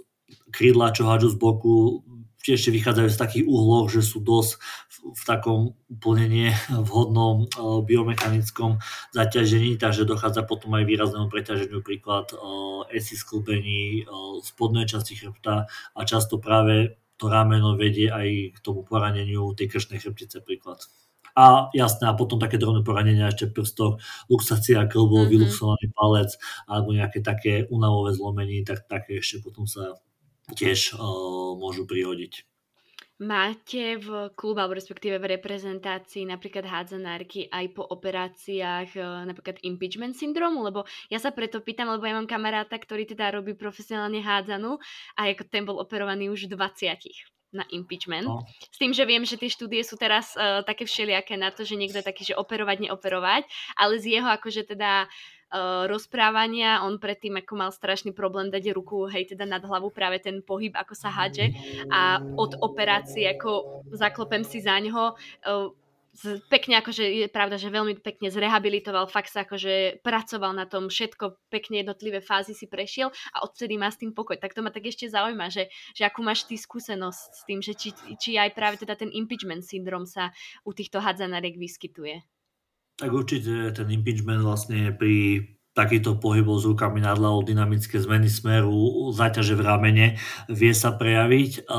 krídla, 0.54 0.94
čo 0.94 1.10
hádžu 1.10 1.34
z 1.34 1.38
boku, 1.42 2.06
ešte 2.48 2.72
vychádzajú 2.72 3.10
z 3.12 3.20
takých 3.20 3.46
uhloch, 3.52 3.92
že 3.92 4.00
sú 4.00 4.24
dosť 4.24 4.52
v, 5.00 5.22
takom 5.28 5.60
úplne 5.92 6.28
nevhodnom 6.32 7.48
uh, 7.52 7.84
biomechanickom 7.84 8.80
zaťažení, 9.12 9.76
takže 9.76 10.08
dochádza 10.08 10.48
potom 10.48 10.76
aj 10.76 10.88
výraznému 10.88 11.28
preťaženiu, 11.28 11.84
príklad 11.84 12.32
uh, 12.36 12.88
esi 12.92 13.20
sklbení 13.20 14.08
uh, 14.08 14.40
spodnej 14.40 14.88
časti 14.88 15.20
chrbta 15.20 15.68
a 15.68 16.00
často 16.08 16.40
práve 16.40 17.00
to 17.20 17.28
rameno 17.28 17.76
vedie 17.76 18.08
aj 18.08 18.56
k 18.56 18.58
tomu 18.64 18.88
poraneniu 18.88 19.52
tej 19.52 19.68
kršnej 19.68 20.00
chrbtice 20.00 20.40
príklad. 20.40 20.80
A 21.36 21.72
jasné, 21.76 22.10
a 22.10 22.18
potom 22.18 22.40
také 22.40 22.60
drobné 22.60 22.84
poranenia 22.84 23.32
ešte 23.32 23.52
prstok, 23.52 24.00
luxácia 24.28 24.84
klbov, 24.88 25.28
mm-hmm. 25.28 25.32
vyluxovaný 25.32 25.86
palec 25.96 26.30
alebo 26.68 26.96
nejaké 26.96 27.20
také 27.24 27.68
unavové 27.70 28.16
zlomení, 28.16 28.64
tak 28.68 28.88
také 28.88 29.20
ešte 29.20 29.44
potom 29.44 29.64
sa 29.64 30.00
tiež 30.56 30.96
uh, 30.96 31.56
môžu 31.58 31.86
prihodiť. 31.86 32.50
Máte 33.20 34.00
v 34.00 34.32
klube, 34.32 34.64
alebo 34.64 34.80
respektíve 34.80 35.20
v 35.20 35.36
reprezentácii 35.36 36.24
napríklad 36.24 36.64
hádzanárky 36.64 37.52
aj 37.52 37.76
po 37.76 37.84
operáciách 37.84 38.96
napríklad 39.28 39.60
impeachment 39.60 40.16
syndromu? 40.16 40.64
Lebo 40.64 40.88
ja 41.12 41.20
sa 41.20 41.36
preto 41.36 41.60
pýtam, 41.60 41.92
lebo 41.92 42.08
ja 42.08 42.16
mám 42.16 42.32
kamaráta, 42.32 42.80
ktorý 42.80 43.04
teda 43.04 43.36
robí 43.36 43.60
profesionálne 43.60 44.24
hádzanú 44.24 44.80
a 45.20 45.28
ako 45.36 45.44
ten 45.52 45.68
bol 45.68 45.84
operovaný 45.84 46.32
už 46.32 46.48
v 46.48 46.56
20 46.56 46.96
na 47.52 47.68
impeachment. 47.76 48.24
No. 48.24 48.48
S 48.72 48.78
tým, 48.80 48.96
že 48.96 49.04
viem, 49.04 49.28
že 49.28 49.36
tie 49.36 49.52
štúdie 49.52 49.84
sú 49.84 50.00
teraz 50.00 50.40
uh, 50.40 50.64
také 50.64 50.88
všelijaké 50.88 51.36
na 51.36 51.52
to, 51.52 51.68
že 51.68 51.76
niekto 51.76 52.00
je 52.00 52.08
taký, 52.08 52.24
že 52.24 52.40
operovať, 52.40 52.88
neoperovať, 52.88 53.44
ale 53.76 54.00
z 54.00 54.16
jeho 54.16 54.30
akože 54.32 54.64
teda 54.64 55.10
uh, 55.10 55.39
uh, 55.52 55.86
rozprávania. 55.90 56.86
On 56.86 56.98
predtým 56.98 57.38
ako 57.42 57.54
mal 57.58 57.72
strašný 57.74 58.14
problém 58.14 58.50
dať 58.50 58.74
ruku, 58.74 59.10
hej, 59.10 59.34
teda 59.34 59.46
nad 59.46 59.62
hlavu 59.66 59.90
práve 59.94 60.22
ten 60.22 60.42
pohyb, 60.46 60.74
ako 60.78 60.94
sa 60.96 61.10
hádže 61.10 61.52
a 61.90 62.22
od 62.38 62.58
operácie, 62.62 63.26
ako 63.30 63.84
zaklopem 63.94 64.46
si 64.46 64.62
za 64.62 64.78
ňoho, 64.78 65.14
uh, 65.46 65.70
pekne 66.50 66.82
akože 66.82 67.06
je 67.06 67.28
pravda, 67.32 67.56
že 67.56 67.72
veľmi 67.72 68.02
pekne 68.02 68.34
zrehabilitoval, 68.34 69.08
fakt 69.08 69.32
sa 69.32 69.46
akože 69.48 70.04
pracoval 70.04 70.52
na 70.58 70.66
tom, 70.66 70.90
všetko 70.90 71.38
pekne 71.54 71.86
jednotlivé 71.86 72.20
fázy 72.20 72.52
si 72.58 72.66
prešiel 72.68 73.14
a 73.32 73.46
odtedy 73.46 73.80
má 73.80 73.88
s 73.88 74.02
tým 74.02 74.12
pokoj. 74.12 74.36
Tak 74.36 74.58
to 74.58 74.66
ma 74.66 74.74
tak 74.74 74.90
ešte 74.90 75.08
zaujíma, 75.08 75.48
že, 75.54 75.72
že 75.96 76.04
akú 76.04 76.26
máš 76.26 76.44
ty 76.50 76.60
skúsenosť 76.60 77.30
s 77.32 77.42
tým, 77.46 77.60
že 77.64 77.74
či, 77.78 77.90
či 78.20 78.36
aj 78.36 78.52
práve 78.58 78.82
teda 78.82 78.98
ten 79.00 79.14
impeachment 79.14 79.64
syndrom 79.64 80.04
sa 80.04 80.34
u 80.66 80.76
týchto 80.76 81.00
hadzanariek 81.00 81.56
vyskytuje. 81.56 82.39
Tak 83.00 83.16
určite 83.16 83.72
ten 83.72 83.88
impeachment 83.96 84.44
vlastne 84.44 84.92
pri 84.92 85.48
takýto 85.72 86.20
pohybov 86.20 86.60
s 86.60 86.68
rukami 86.68 87.00
nad 87.00 87.16
hlavou, 87.16 87.48
dynamické 87.48 87.96
zmeny 87.96 88.28
smeru, 88.28 89.16
záťaže 89.16 89.56
v 89.56 89.64
ramene 89.64 90.08
vie 90.52 90.74
sa 90.76 90.92
prejaviť. 90.92 91.72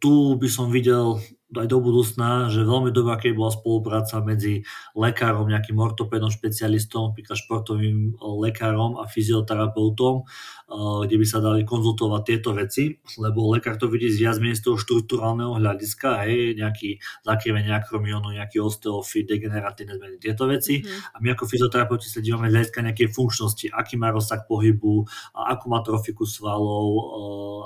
Tu 0.00 0.12
by 0.40 0.48
som 0.48 0.72
videl 0.72 1.20
aj 1.52 1.68
do 1.68 1.84
budúcna, 1.84 2.48
že 2.48 2.64
veľmi 2.64 2.88
dobrá, 2.96 3.20
keď 3.20 3.36
bola 3.36 3.52
spolupráca 3.52 4.24
medzi 4.24 4.64
lekárom, 4.96 5.52
nejakým 5.52 5.76
ortopédom, 5.76 6.32
špecialistom, 6.32 7.12
napríklad 7.12 7.36
športovým 7.36 8.16
lekárom 8.40 8.96
a 8.96 9.04
fyzioterapeutom, 9.04 10.24
kde 10.72 11.16
by 11.20 11.26
sa 11.28 11.38
dali 11.44 11.68
konzultovať 11.68 12.22
tieto 12.24 12.56
veci, 12.56 12.96
lebo 13.20 13.52
lekár 13.52 13.76
to 13.76 13.92
vidí 13.92 14.08
z 14.08 14.24
viac 14.24 14.36
z 14.40 14.62
toho 14.64 14.80
štruktúrálneho 14.80 15.60
hľadiska, 15.60 16.24
hej, 16.24 16.56
nejaký 16.56 16.96
zakrivenie 17.22 17.72
akromionu, 17.76 18.32
nejaký 18.32 18.58
osteofit, 18.58 19.28
degeneratívne 19.28 20.00
zmeny, 20.00 20.16
tieto 20.16 20.48
veci. 20.48 20.80
Mm. 20.80 20.88
A 20.88 21.16
my 21.20 21.28
ako 21.36 21.44
fyzioterapeuti 21.44 22.08
sa 22.08 22.24
dívame 22.24 22.48
z 22.48 22.56
hľadiska 22.56 22.80
nejakej 22.80 23.08
funkčnosti, 23.12 23.66
aký 23.68 24.00
má 24.00 24.08
rozsah 24.08 24.40
pohybu, 24.48 25.04
akú 25.36 25.66
má 25.68 25.84
trofiku 25.84 26.24
svalov, 26.24 26.88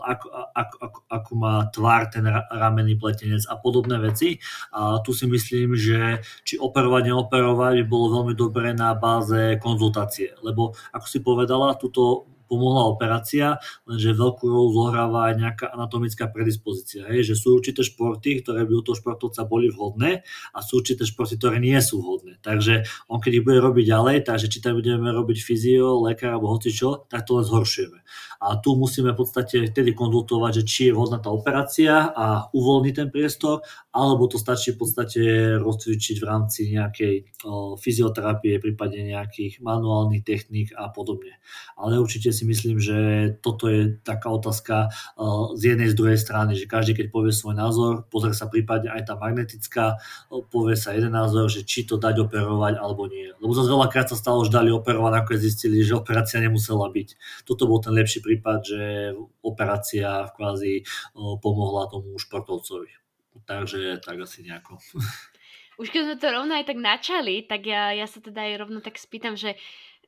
ako, 0.02 0.26
ako, 0.54 0.74
ako, 0.82 0.98
ako 1.06 1.30
má 1.38 1.54
tvar 1.70 2.10
ten 2.10 2.26
ramenný 2.50 2.98
pletenec 2.98 3.46
a 3.46 3.54
podobné 3.56 4.02
veci. 4.02 4.42
A 4.74 4.98
tu 5.00 5.14
si 5.14 5.30
myslím, 5.30 5.78
že 5.78 6.20
či 6.42 6.58
operovať, 6.58 7.02
neoperovať 7.14 7.74
by 7.82 7.84
bolo 7.86 8.06
veľmi 8.20 8.34
dobré 8.34 8.74
na 8.74 8.98
báze 8.98 9.58
konzultácie. 9.62 10.34
Lebo 10.42 10.74
ako 10.90 11.06
si 11.06 11.18
povedala, 11.22 11.78
túto 11.78 12.35
pomohla 12.48 12.88
operácia, 12.88 13.60
lenže 13.84 14.16
veľkú 14.16 14.48
rolu 14.48 14.72
zohráva 14.72 15.30
aj 15.30 15.34
nejaká 15.36 15.66
anatomická 15.70 16.30
predispozícia. 16.32 17.04
Hej? 17.12 17.30
Že 17.30 17.34
sú 17.34 17.48
určité 17.58 17.80
športy, 17.84 18.42
ktoré 18.42 18.64
by 18.64 18.72
u 18.72 18.82
toho 18.82 18.96
športovca 18.96 19.44
boli 19.44 19.68
vhodné 19.68 20.24
a 20.54 20.58
sú 20.64 20.80
určité 20.80 21.04
športy, 21.04 21.36
ktoré 21.36 21.60
nie 21.60 21.76
sú 21.84 22.00
vhodné. 22.00 22.40
Takže 22.40 22.86
on 23.10 23.20
keď 23.20 23.42
ich 23.42 23.44
bude 23.44 23.58
robiť 23.58 23.84
ďalej, 23.90 24.16
takže 24.24 24.46
či 24.46 24.58
tam 24.62 24.78
budeme 24.78 25.10
robiť 25.10 25.38
fyzio, 25.42 26.00
lekár 26.06 26.38
alebo 26.38 26.54
čo, 26.62 27.06
tak 27.10 27.26
to 27.26 27.42
len 27.42 27.44
zhoršujeme. 27.44 27.98
A 28.40 28.60
tu 28.60 28.76
musíme 28.76 29.16
v 29.16 29.18
podstate 29.18 29.72
vtedy 29.72 29.96
konzultovať, 29.96 30.62
že 30.62 30.68
či 30.68 30.80
je 30.88 30.94
vhodná 30.94 31.18
tá 31.18 31.32
operácia 31.32 32.12
a 32.12 32.52
uvoľniť 32.52 32.94
ten 32.94 33.08
priestor, 33.08 33.64
alebo 33.96 34.28
to 34.28 34.36
stačí 34.36 34.76
v 34.76 34.78
podstate 34.84 35.22
rozcvičiť 35.56 36.16
v 36.20 36.28
rámci 36.28 36.60
nejakej 36.76 37.14
o, 37.48 37.80
fyzioterapie, 37.80 38.60
prípadne 38.60 39.16
nejakých 39.16 39.64
manuálnych 39.64 40.20
techník 40.20 40.76
a 40.76 40.92
podobne. 40.92 41.40
Ale 41.80 41.96
určite 41.96 42.35
si 42.36 42.44
myslím, 42.44 42.76
že 42.76 42.96
toto 43.40 43.72
je 43.72 43.96
taká 44.04 44.28
otázka 44.28 44.92
z 45.56 45.72
jednej 45.72 45.88
z 45.88 45.96
druhej 45.96 46.20
strany, 46.20 46.52
že 46.52 46.68
každý 46.68 46.92
keď 46.92 47.08
povie 47.08 47.32
svoj 47.32 47.56
názor, 47.56 48.04
pozrie 48.12 48.36
sa 48.36 48.52
prípadne 48.52 48.92
aj 48.92 49.08
tá 49.08 49.14
magnetická, 49.16 49.96
povie 50.52 50.76
sa 50.76 50.92
jeden 50.92 51.16
názor, 51.16 51.48
že 51.48 51.64
či 51.64 51.88
to 51.88 51.96
dať 51.96 52.28
operovať 52.28 52.76
alebo 52.76 53.08
nie. 53.08 53.32
Lebo 53.40 53.56
zase 53.56 53.72
veľakrát 53.72 54.12
sa 54.12 54.20
stalo, 54.20 54.44
že 54.44 54.52
dali 54.52 54.68
operovať, 54.68 55.12
ako 55.16 55.40
zistili, 55.40 55.80
že 55.80 55.96
operácia 55.96 56.36
nemusela 56.44 56.92
byť. 56.92 57.08
Toto 57.48 57.64
bol 57.64 57.80
ten 57.80 57.96
lepší 57.96 58.20
prípad, 58.20 58.58
že 58.60 58.82
operácia 59.40 60.28
kvázi 60.36 60.84
pomohla 61.16 61.88
tomu 61.88 62.20
športovcovi. 62.20 62.92
Takže 63.48 64.04
tak 64.04 64.20
asi 64.20 64.44
nejako. 64.44 64.76
Už 65.76 65.92
keď 65.92 66.02
sme 66.08 66.16
to 66.16 66.32
rovno 66.32 66.56
aj 66.56 66.72
tak 66.72 66.80
načali, 66.80 67.44
tak 67.44 67.68
ja, 67.68 67.92
ja 67.92 68.08
sa 68.08 68.16
teda 68.24 68.48
aj 68.48 68.64
rovno 68.64 68.80
tak 68.80 68.96
spýtam, 68.96 69.36
že 69.36 69.60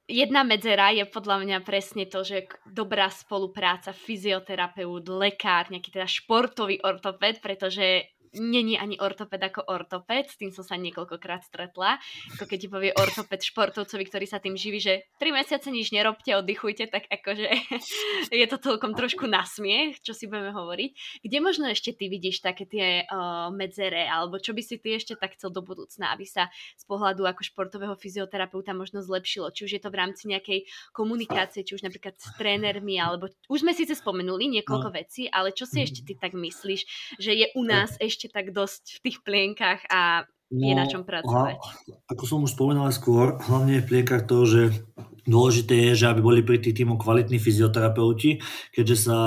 jedna 0.08 0.42
medzera 0.42 0.90
je 0.90 1.04
podľa 1.04 1.44
mňa 1.44 1.58
presne 1.62 2.08
to, 2.08 2.24
že 2.24 2.48
dobrá 2.64 3.12
spolupráca 3.12 3.92
fyzioterapeut, 3.92 5.04
lekár, 5.12 5.68
nejaký 5.68 5.92
teda 5.92 6.08
športový 6.08 6.80
ortoped, 6.80 7.44
pretože 7.44 8.08
není 8.36 8.76
ani 8.76 9.00
ortoped 9.00 9.40
ako 9.40 9.64
ortoped, 9.68 10.28
s 10.28 10.36
tým 10.36 10.50
som 10.50 10.66
sa 10.66 10.76
niekoľkokrát 10.76 11.46
stretla. 11.46 12.00
Ako 12.36 12.44
keď 12.48 12.58
ti 12.58 12.68
povie 12.68 12.90
ortoped 12.96 13.40
športovcovi, 13.40 14.04
ktorý 14.08 14.26
sa 14.26 14.42
tým 14.42 14.58
živí, 14.58 14.82
že 14.82 15.08
3 15.22 15.32
mesiace 15.32 15.68
nič 15.70 15.94
nerobte, 15.94 16.34
oddychujte, 16.34 16.90
tak 16.90 17.06
akože 17.06 17.48
je 18.42 18.46
to 18.50 18.56
celkom 18.58 18.96
trošku 18.96 19.30
nasmiech, 19.30 20.02
čo 20.02 20.16
si 20.16 20.26
budeme 20.26 20.50
hovoriť. 20.50 21.22
Kde 21.22 21.38
možno 21.38 21.70
ešte 21.70 21.94
ty 21.94 22.10
vidíš 22.10 22.42
také 22.42 22.64
tie 22.64 23.04
uh, 23.06 23.52
medzere, 23.54 24.08
alebo 24.08 24.42
čo 24.42 24.56
by 24.56 24.62
si 24.64 24.80
ty 24.80 24.98
ešte 24.98 25.14
tak 25.14 25.38
chcel 25.38 25.54
do 25.54 25.62
budúcna, 25.62 26.10
aby 26.10 26.24
sa 26.24 26.50
z 26.74 26.84
pohľadu 26.88 27.28
ako 27.28 27.46
športového 27.46 27.94
fyzioterapeuta 27.94 28.74
možno 28.74 29.04
zlepšilo, 29.04 29.54
či 29.54 29.68
už 29.68 29.70
je 29.78 29.82
to 29.82 29.92
v 29.92 29.98
rámci 30.02 30.26
nejakej 30.26 30.66
komunikácie, 30.90 31.62
či 31.62 31.78
už 31.78 31.86
napríklad 31.86 32.18
s 32.18 32.32
trénermi, 32.34 32.98
alebo 32.98 33.30
už 33.46 33.62
sme 33.62 33.76
síce 33.76 33.94
spomenuli 33.94 34.50
niekoľko 34.58 34.88
no. 34.90 34.96
vecí, 34.96 35.30
ale 35.30 35.54
čo 35.54 35.68
si 35.68 35.84
ešte 35.84 36.02
ty 36.02 36.18
tak 36.18 36.34
myslíš, 36.34 36.80
že 37.22 37.32
je 37.36 37.46
u 37.54 37.62
nás 37.62 37.94
ešte 38.02 38.17
ešte 38.18 38.34
tak 38.34 38.50
dosť 38.50 38.98
v 38.98 39.02
tých 39.06 39.18
plienkach 39.22 39.86
a 39.86 40.26
no, 40.50 40.58
je 40.66 40.74
na 40.74 40.90
čom 40.90 41.06
pracovať. 41.06 41.54
A, 41.54 41.94
ako 42.10 42.24
som 42.26 42.42
už 42.42 42.58
spomenul 42.58 42.90
skôr, 42.90 43.38
hlavne 43.46 43.78
v 43.78 43.86
plienkach 43.86 44.26
to, 44.26 44.42
že 44.42 44.74
dôležité 45.22 45.94
je, 45.94 46.02
že 46.02 46.10
aby 46.10 46.18
boli 46.18 46.42
pri 46.42 46.58
tých 46.58 46.82
týmoch 46.82 46.98
kvalitní 46.98 47.38
fyzioterapeuti, 47.38 48.42
keďže 48.74 49.06
sa 49.06 49.18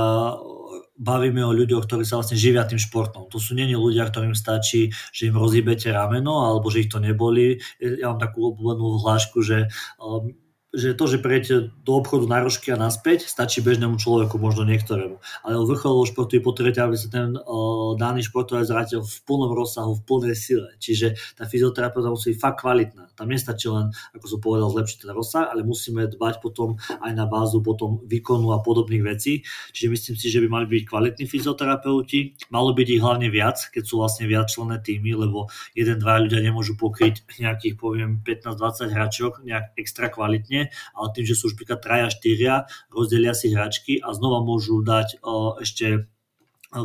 bavíme 1.02 1.39
o 1.42 1.56
ľuďoch, 1.56 1.88
ktorí 1.88 2.04
sa 2.04 2.20
vlastne 2.20 2.36
živia 2.38 2.68
tým 2.68 2.78
športom. 2.78 3.32
To 3.32 3.39
sú 3.39 3.56
není 3.56 3.74
ľudia, 3.74 4.06
ktorým 4.06 4.36
stačí, 4.36 4.92
že 5.16 5.32
im 5.32 5.39
rozhýbete 5.39 5.89
rameno 5.89 6.52
alebo 6.52 6.68
že 6.68 6.86
ich 6.86 6.92
to 6.92 7.00
neboli. 7.00 7.58
Ja 7.80 8.12
mám 8.12 8.20
takú 8.22 8.54
obľúbenú 8.54 9.02
hlášku, 9.02 9.42
že 9.42 9.72
um, 9.98 10.36
že 10.72 10.96
to, 10.96 11.04
že 11.04 11.20
prejete 11.20 11.76
do 11.84 11.92
obchodu 12.00 12.24
na 12.32 12.40
rožky 12.40 12.72
a 12.72 12.80
naspäť, 12.80 13.28
stačí 13.28 13.60
bežnému 13.60 14.00
človeku, 14.00 14.40
možno 14.40 14.64
niektorému. 14.64 15.20
Ale 15.44 15.60
u 15.60 15.68
vrcholového 15.68 16.08
športu 16.08 16.40
je 16.40 16.44
potrebujete, 16.48 16.80
aby 16.80 16.96
sa 16.96 17.12
ten 17.12 17.36
uh, 17.36 17.92
daný 18.00 18.24
športovec 18.24 18.64
zrátil 18.64 19.04
v 19.04 19.16
plnom 19.28 19.52
rozsahu, 19.52 20.00
v 20.00 20.04
plnej 20.08 20.36
sile. 20.40 20.72
Čiže 20.80 21.20
tá 21.36 21.44
fyzioterapeuta 21.44 22.08
musí 22.08 22.32
byť 22.32 22.40
fakt 22.40 22.64
kvalitná. 22.64 23.12
Tam 23.20 23.28
nestačí 23.28 23.68
len, 23.68 23.92
ako 24.16 24.26
som 24.32 24.40
povedal, 24.40 24.72
zlepšiť 24.72 24.98
ten 25.04 25.12
rozsah, 25.12 25.52
ale 25.52 25.68
musíme 25.68 26.08
dbať 26.08 26.40
potom 26.40 26.80
aj 26.88 27.12
na 27.20 27.28
bázu 27.28 27.60
potom 27.60 28.00
výkonu 28.08 28.56
a 28.56 28.64
podobných 28.64 29.04
vecí. 29.04 29.44
Čiže 29.76 29.88
myslím 29.92 30.16
si, 30.16 30.32
že 30.32 30.40
by 30.40 30.48
mali 30.48 30.66
byť 30.72 30.84
kvalitní 30.88 31.28
fyzioterapeuti. 31.28 32.40
Malo 32.48 32.72
byť 32.72 32.88
ich 32.88 33.04
hlavne 33.04 33.28
viac, 33.28 33.60
keď 33.76 33.84
sú 33.84 34.00
vlastne 34.00 34.24
viac 34.24 34.48
členné 34.48 34.80
týmy, 34.80 35.20
lebo 35.20 35.52
jeden, 35.76 36.00
dva 36.00 36.24
ľudia 36.24 36.40
nemôžu 36.40 36.80
pokryť 36.80 37.28
nejakých, 37.28 37.76
poviem, 37.76 38.24
15-20 38.24 38.96
hráčok 38.96 39.32
nejak 39.44 39.76
extra 39.76 40.08
kvalitne 40.08 40.61
ale 40.70 41.07
tým, 41.18 41.26
že 41.26 41.34
sú 41.34 41.49
už 41.49 41.57
napríklad 41.57 41.80
traja, 41.82 42.07
štyria, 42.14 42.70
rozdelia 42.93 43.34
si 43.34 43.49
hračky 43.49 43.97
a 44.03 44.14
znova 44.14 44.45
môžu 44.45 44.86
dať 44.86 45.18
ešte 45.64 46.12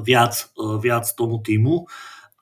viac, 0.07 0.49
viac 0.57 1.05
tomu 1.13 1.43
týmu 1.43 1.91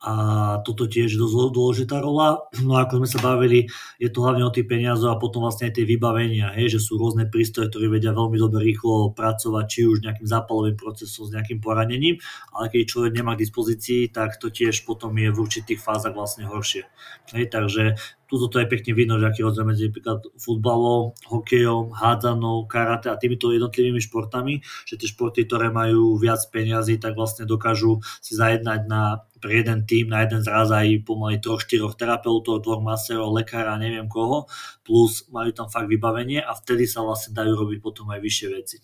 a 0.04 0.12
toto 0.60 0.84
tiež 0.84 1.16
je 1.16 1.20
dosť 1.20 1.56
dôležitá 1.56 1.96
rola. 1.96 2.44
No 2.60 2.76
ako 2.76 3.00
sme 3.00 3.08
sa 3.08 3.24
bavili, 3.24 3.72
je 3.96 4.12
to 4.12 4.20
hlavne 4.20 4.44
o 4.44 4.52
tých 4.52 4.68
peniazoch 4.68 5.16
a 5.16 5.20
potom 5.20 5.48
vlastne 5.48 5.72
aj 5.72 5.80
tie 5.80 5.88
vybavenia, 5.88 6.52
hej, 6.52 6.76
že 6.76 6.84
sú 6.84 7.00
rôzne 7.00 7.24
prístroje, 7.24 7.72
ktoré 7.72 7.88
vedia 7.88 8.12
veľmi 8.12 8.36
dobre 8.36 8.68
rýchlo 8.68 9.16
pracovať, 9.16 9.64
či 9.64 9.80
už 9.88 10.04
nejakým 10.04 10.28
zápalovým 10.28 10.76
procesom, 10.76 11.24
s 11.24 11.32
nejakým 11.32 11.56
poranením, 11.64 12.20
ale 12.52 12.68
keď 12.68 12.84
človek 12.84 13.12
nemá 13.16 13.32
k 13.32 13.48
dispozícii, 13.48 14.12
tak 14.12 14.36
to 14.36 14.52
tiež 14.52 14.84
potom 14.84 15.16
je 15.16 15.32
v 15.32 15.40
určitých 15.40 15.80
fázach 15.80 16.12
vlastne 16.12 16.44
horšie. 16.44 16.84
Hej, 17.32 17.48
takže 17.48 17.96
Tuto 18.34 18.50
to 18.50 18.58
je 18.58 18.66
pekne 18.66 18.98
vidno, 18.98 19.22
že 19.22 19.30
aký 19.30 19.46
rozdiel 19.46 19.62
medzi 19.62 19.86
napríklad 19.94 20.26
futbalom, 20.42 21.14
hokejom, 21.30 21.94
hádzanou, 21.94 22.66
karate 22.66 23.06
a 23.06 23.14
týmito 23.14 23.54
jednotlivými 23.54 24.02
športami, 24.02 24.58
že 24.90 24.98
tie 24.98 25.06
športy, 25.06 25.46
ktoré 25.46 25.70
majú 25.70 26.18
viac 26.18 26.42
peniazy, 26.50 26.98
tak 26.98 27.14
vlastne 27.14 27.46
dokážu 27.46 28.02
si 28.18 28.34
zajednať 28.34 28.90
na 28.90 29.22
pre 29.38 29.62
jeden 29.62 29.86
tým, 29.86 30.10
na 30.10 30.26
jeden 30.26 30.42
zraz 30.42 30.74
aj 30.74 31.06
pomaly 31.06 31.38
troch, 31.38 31.62
štyroch 31.62 31.94
terapeutov, 31.94 32.58
dvoch 32.66 32.82
masterov, 32.82 33.30
lekára, 33.30 33.78
neviem 33.78 34.10
koho, 34.10 34.50
plus 34.82 35.30
majú 35.30 35.54
tam 35.54 35.70
fakt 35.70 35.86
vybavenie 35.86 36.42
a 36.42 36.58
vtedy 36.58 36.90
sa 36.90 37.06
vlastne 37.06 37.38
dajú 37.38 37.54
robiť 37.54 37.78
potom 37.78 38.10
aj 38.10 38.18
vyššie 38.18 38.48
veci 38.50 38.82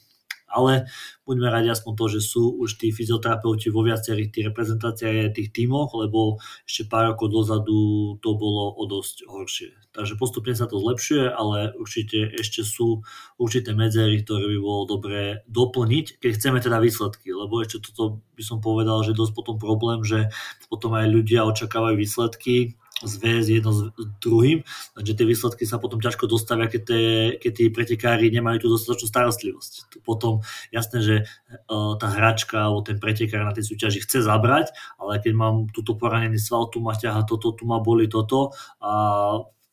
ale 0.51 0.90
buďme 1.24 1.46
radi 1.46 1.70
aspoň 1.70 1.92
to, 1.94 2.07
že 2.18 2.20
sú 2.26 2.42
už 2.59 2.76
tí 2.76 2.90
fyzioterapeuti 2.90 3.70
vo 3.70 3.86
viacerých 3.86 4.28
tých 4.34 4.44
reprezentáciách 4.51 5.32
tých 5.32 5.48
tímoch, 5.55 5.94
lebo 5.94 6.42
ešte 6.66 6.90
pár 6.90 7.14
rokov 7.14 7.30
dozadu 7.30 8.18
to 8.18 8.34
bolo 8.34 8.74
o 8.74 8.84
dosť 8.90 9.30
horšie. 9.30 9.70
Takže 9.90 10.14
postupne 10.14 10.55
sa 10.55 10.70
to 10.70 10.78
zlepšuje, 10.78 11.30
ale 11.30 11.74
určite 11.74 12.30
ešte 12.34 12.62
sú 12.62 13.03
určité 13.42 13.74
medzery, 13.74 14.22
ktoré 14.22 14.46
by 14.55 14.59
bolo 14.62 14.82
dobré 14.86 15.42
doplniť, 15.51 16.22
keď 16.22 16.30
chceme 16.38 16.59
teda 16.62 16.78
výsledky, 16.78 17.34
lebo 17.34 17.59
ešte 17.59 17.90
toto 17.90 18.22
by 18.38 18.42
som 18.42 18.62
povedal, 18.62 19.03
že 19.03 19.18
dosť 19.18 19.32
potom 19.34 19.57
problém, 19.59 20.07
že 20.07 20.30
potom 20.70 20.94
aj 20.94 21.11
ľudia 21.11 21.42
očakávajú 21.42 21.98
výsledky, 21.98 22.78
zväz 23.01 23.48
jedno 23.48 23.72
s 23.72 23.80
druhým, 24.20 24.61
takže 24.96 25.12
tie 25.16 25.26
výsledky 25.26 25.64
sa 25.64 25.80
potom 25.80 26.01
ťažko 26.01 26.28
dostavia, 26.28 26.68
keď, 26.68 26.82
tie, 26.84 27.05
keď 27.40 27.53
tí 27.57 27.64
pretekári 27.72 28.28
nemajú 28.28 28.66
tú 28.66 28.68
dostatočnú 28.76 29.09
starostlivosť. 29.09 30.05
Potom 30.05 30.44
jasné, 30.68 30.98
že 31.01 31.16
uh, 31.24 31.96
tá 31.96 32.09
hračka 32.12 32.68
alebo 32.68 32.84
ten 32.84 33.01
pretekár 33.01 33.44
na 33.48 33.57
tej 33.57 33.72
súťaži 33.72 34.05
chce 34.05 34.20
zabrať, 34.20 34.72
ale 35.01 35.16
keď 35.20 35.32
mám 35.32 35.57
túto 35.72 35.96
poranený 35.96 36.36
sval, 36.36 36.68
tu 36.68 36.84
ma 36.84 36.92
ťaha 36.92 37.24
toto, 37.24 37.57
tu 37.57 37.64
ma 37.64 37.80
boli 37.80 38.05
toto 38.07 38.53
a 38.84 38.92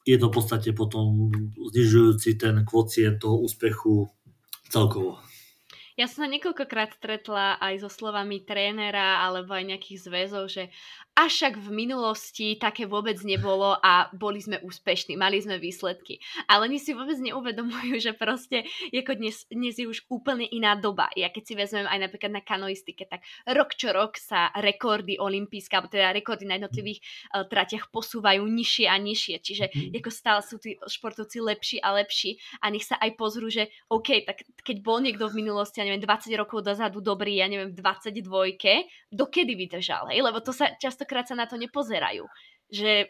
je 0.08 0.16
to 0.16 0.32
v 0.32 0.36
podstate 0.40 0.70
potom 0.72 1.28
znižujúci 1.60 2.40
ten 2.40 2.64
kvocient 2.64 3.20
toho 3.20 3.44
úspechu 3.44 4.08
celkovo. 4.72 5.20
Ja 5.98 6.06
som 6.06 6.24
sa 6.24 6.30
niekoľkokrát 6.30 6.94
stretla 7.02 7.58
aj 7.58 7.82
so 7.82 7.90
slovami 7.90 8.46
trénera 8.46 9.26
alebo 9.26 9.58
aj 9.58 9.66
nejakých 9.66 10.06
zväzov, 10.06 10.46
že 10.46 10.70
až 11.18 11.34
však 11.34 11.58
v 11.58 11.70
minulosti 11.74 12.48
také 12.62 12.86
vôbec 12.86 13.18
nebolo 13.26 13.74
a 13.82 14.06
boli 14.14 14.38
sme 14.38 14.62
úspešní, 14.62 15.18
mali 15.18 15.42
sme 15.42 15.58
výsledky. 15.58 16.22
Ale 16.46 16.70
oni 16.70 16.78
si 16.78 16.94
vôbec 16.94 17.18
neuvedomujú, 17.18 17.98
že 17.98 18.14
proste 18.14 18.70
ako 18.94 19.18
dnes, 19.18 19.50
dnes 19.50 19.74
je 19.82 19.90
už 19.90 20.06
úplne 20.14 20.46
iná 20.46 20.78
doba. 20.78 21.10
Ja 21.18 21.34
keď 21.34 21.44
si 21.50 21.54
vezmem 21.58 21.90
aj 21.90 22.06
napríklad 22.06 22.38
na 22.38 22.46
kanoistike, 22.46 23.10
tak 23.10 23.26
rok 23.50 23.74
čo 23.74 23.90
rok 23.98 24.22
sa 24.22 24.54
rekordy 24.62 25.18
olimpijské, 25.18 25.74
alebo 25.74 25.90
teda 25.90 26.14
rekordy 26.14 26.46
na 26.46 26.62
jednotlivých 26.62 27.02
uh, 27.02 27.50
tratiach 27.50 27.90
posúvajú 27.90 28.46
nižšie 28.46 28.86
a 28.86 28.96
nižšie. 29.02 29.36
Čiže 29.42 29.66
mm. 29.74 29.98
ako 29.98 30.12
stále 30.14 30.42
sú 30.46 30.62
tí 30.62 30.78
športovci 30.78 31.42
lepší 31.42 31.78
a 31.82 31.98
lepší 31.98 32.38
a 32.62 32.70
nech 32.70 32.86
sa 32.86 33.02
aj 33.02 33.18
pozrú, 33.18 33.50
že 33.50 33.74
OK, 33.90 34.22
tak 34.22 34.46
keď 34.62 34.86
bol 34.86 35.02
niekto 35.02 35.26
v 35.32 35.42
minulosti, 35.42 35.82
ja 35.82 35.88
neviem, 35.90 36.04
20 36.04 36.30
rokov 36.38 36.62
dozadu 36.62 37.02
dobrý, 37.02 37.42
ja 37.42 37.50
neviem, 37.50 37.74
v 37.74 37.80
22, 37.82 39.10
dokedy 39.10 39.58
vydržal, 39.58 40.14
hej? 40.14 40.22
Lebo 40.22 40.44
to 40.44 40.52
sa 40.52 40.76
často 40.76 41.07
častokrát 41.08 41.24
sa 41.24 41.40
na 41.40 41.48
to 41.48 41.56
nepozerajú. 41.56 42.28
Že 42.68 43.08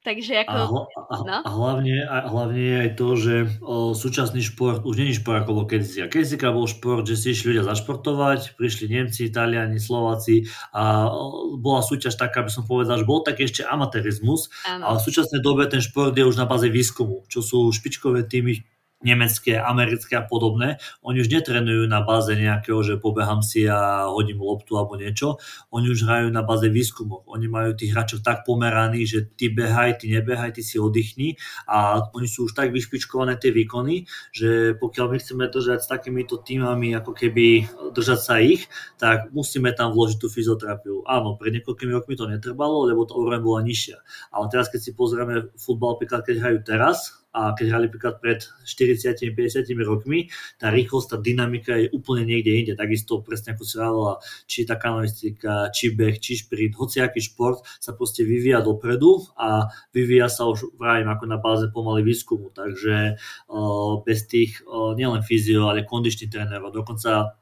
Takže 0.00 0.48
ako... 0.48 0.56
A, 0.56 0.64
hla, 0.64 0.82
a, 1.12 1.16
no? 1.28 1.38
a, 1.44 1.50
hlavne, 1.52 1.96
a 2.08 2.24
hlavne 2.24 2.56
je 2.56 2.76
aj 2.88 2.90
to, 2.96 3.08
že 3.20 3.34
o, 3.60 3.92
súčasný 3.92 4.40
šport 4.40 4.80
už 4.80 4.96
není 4.96 5.12
šport 5.12 5.44
ako 5.44 5.52
bol 5.52 5.66
kedysi. 5.68 6.00
A 6.00 6.08
kedysi 6.08 6.40
bol 6.40 6.64
šport, 6.64 7.04
že 7.04 7.20
si 7.20 7.36
išli 7.36 7.52
ľudia 7.52 7.68
zašportovať, 7.68 8.56
prišli 8.56 8.88
Nemci, 8.88 9.28
Italiani, 9.28 9.76
Slováci 9.76 10.48
a 10.72 11.04
o, 11.04 11.52
bola 11.60 11.84
súťaž 11.84 12.16
taká, 12.16 12.40
aby 12.40 12.48
som 12.48 12.64
povedal, 12.64 12.96
že 12.96 13.04
bol 13.04 13.20
taký 13.20 13.44
ešte 13.44 13.60
amatérizmus, 13.60 14.48
ano. 14.64 14.88
ale 14.88 14.96
v 15.04 15.04
súčasnej 15.04 15.44
dobe 15.44 15.68
ten 15.68 15.84
šport 15.84 16.16
je 16.16 16.24
už 16.24 16.40
na 16.40 16.48
báze 16.48 16.72
výskumu, 16.72 17.28
čo 17.28 17.44
sú 17.44 17.68
špičkové 17.68 18.24
týmy, 18.24 18.64
nemecké, 19.00 19.56
americké 19.56 20.16
a 20.16 20.24
podobné, 20.24 20.76
oni 21.00 21.24
už 21.24 21.32
netrenujú 21.32 21.88
na 21.88 22.04
báze 22.04 22.32
nejakého, 22.36 22.80
že 22.84 23.00
pobehám 23.00 23.40
si 23.40 23.64
a 23.64 24.08
hodím 24.12 24.44
loptu 24.44 24.76
alebo 24.76 25.00
niečo, 25.00 25.40
oni 25.72 25.88
už 25.92 26.04
hrajú 26.04 26.28
na 26.28 26.44
báze 26.44 26.68
výskumov. 26.68 27.24
Oni 27.28 27.48
majú 27.48 27.72
tých 27.72 27.96
hráčov 27.96 28.20
tak 28.20 28.44
pomeraných, 28.44 29.06
že 29.08 29.20
ty 29.36 29.48
behaj, 29.48 30.04
ty 30.04 30.12
nebehaj, 30.12 30.52
ty 30.52 30.60
si 30.60 30.76
oddychni 30.76 31.40
a 31.64 32.04
oni 32.12 32.28
sú 32.28 32.48
už 32.48 32.52
tak 32.52 32.72
vyšpičkované 32.76 33.40
tie 33.40 33.52
výkony, 33.52 34.04
že 34.36 34.76
pokiaľ 34.76 35.06
my 35.12 35.16
chceme 35.16 35.44
držať 35.48 35.78
s 35.80 35.88
takýmito 35.88 36.40
týmami, 36.44 36.92
ako 36.96 37.16
keby 37.16 37.68
držať 37.96 38.20
sa 38.20 38.36
ich, 38.40 38.68
tak 39.00 39.32
musíme 39.32 39.72
tam 39.72 39.96
vložiť 39.96 40.18
tú 40.20 40.28
fyzioterapiu. 40.28 41.08
Áno, 41.08 41.40
pred 41.40 41.56
niekoľkými 41.56 41.92
rokmi 41.96 42.14
to 42.20 42.28
netrbalo, 42.28 42.84
lebo 42.84 43.08
tá 43.08 43.16
úroveň 43.16 43.40
bola 43.40 43.60
nižšia. 43.64 43.96
Ale 44.34 44.52
teraz, 44.52 44.68
keď 44.68 44.80
si 44.80 44.90
pozrieme 44.92 45.48
futbal, 45.56 45.96
keď 46.00 46.36
hrajú 46.36 46.58
teraz, 46.66 47.19
a 47.30 47.54
keď 47.54 47.66
hrali 47.70 47.86
napríklad 47.86 48.18
pred 48.18 48.42
40-50 48.66 49.62
rokmi, 49.86 50.26
tá 50.58 50.70
rýchlosť, 50.70 51.06
tá 51.14 51.16
dynamika 51.18 51.78
je 51.78 51.86
úplne 51.94 52.26
niekde 52.26 52.52
inde. 52.58 52.72
Takisto 52.74 53.22
presne 53.22 53.54
ako 53.54 53.62
si 53.62 53.76
hovorila, 53.78 54.14
či 54.50 54.66
tá 54.66 54.74
kanoistika, 54.74 55.70
či 55.70 55.94
beh, 55.94 56.18
či 56.18 56.42
šprint, 56.42 56.74
hociaký 56.74 57.22
šport 57.22 57.62
sa 57.78 57.94
proste 57.94 58.26
vyvíja 58.26 58.62
dopredu 58.62 59.22
a 59.38 59.70
vyvíja 59.94 60.26
sa 60.26 60.50
už 60.50 60.74
vravím 60.74 61.10
ako 61.10 61.24
na 61.30 61.38
báze 61.38 61.66
pomaly 61.70 62.02
výskumu. 62.02 62.50
Takže 62.50 63.14
uh, 63.14 63.92
bez 64.02 64.26
tých 64.26 64.62
uh, 64.66 64.98
nielen 64.98 65.22
fyzio, 65.22 65.70
ale 65.70 65.86
kondičných 65.86 66.30
trénerov, 66.30 66.74
dokonca 66.74 67.40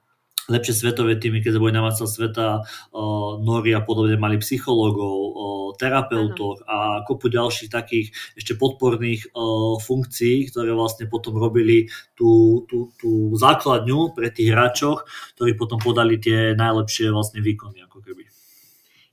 lepšie 0.49 0.75
svetové 0.75 1.21
týmy, 1.21 1.45
keď 1.45 1.61
boli 1.61 1.77
na 1.77 1.85
masa 1.85 2.09
sveta, 2.09 2.65
uh, 2.65 3.33
Nori 3.45 3.77
a 3.77 3.85
podobne 3.85 4.17
mali 4.17 4.41
psychológov, 4.41 5.17
uh, 5.17 5.69
terapeutov 5.77 6.65
a 6.65 7.05
kopu 7.05 7.29
ďalších 7.29 7.69
takých 7.69 8.11
ešte 8.35 8.57
podporných 8.57 9.31
uh, 9.37 9.77
funkcií, 9.77 10.49
ktoré 10.49 10.73
vlastne 10.73 11.05
potom 11.07 11.37
robili 11.37 11.93
tú, 12.17 12.65
tú, 12.67 12.91
tú 12.97 13.37
základňu 13.37 14.17
pre 14.17 14.33
tých 14.33 14.57
hráčoch, 14.57 15.05
ktorí 15.37 15.55
potom 15.55 15.77
podali 15.77 16.17
tie 16.17 16.57
najlepšie 16.57 17.13
vlastne 17.13 17.45
výkony. 17.45 17.85
Ako 17.85 18.01
keby 18.01 18.38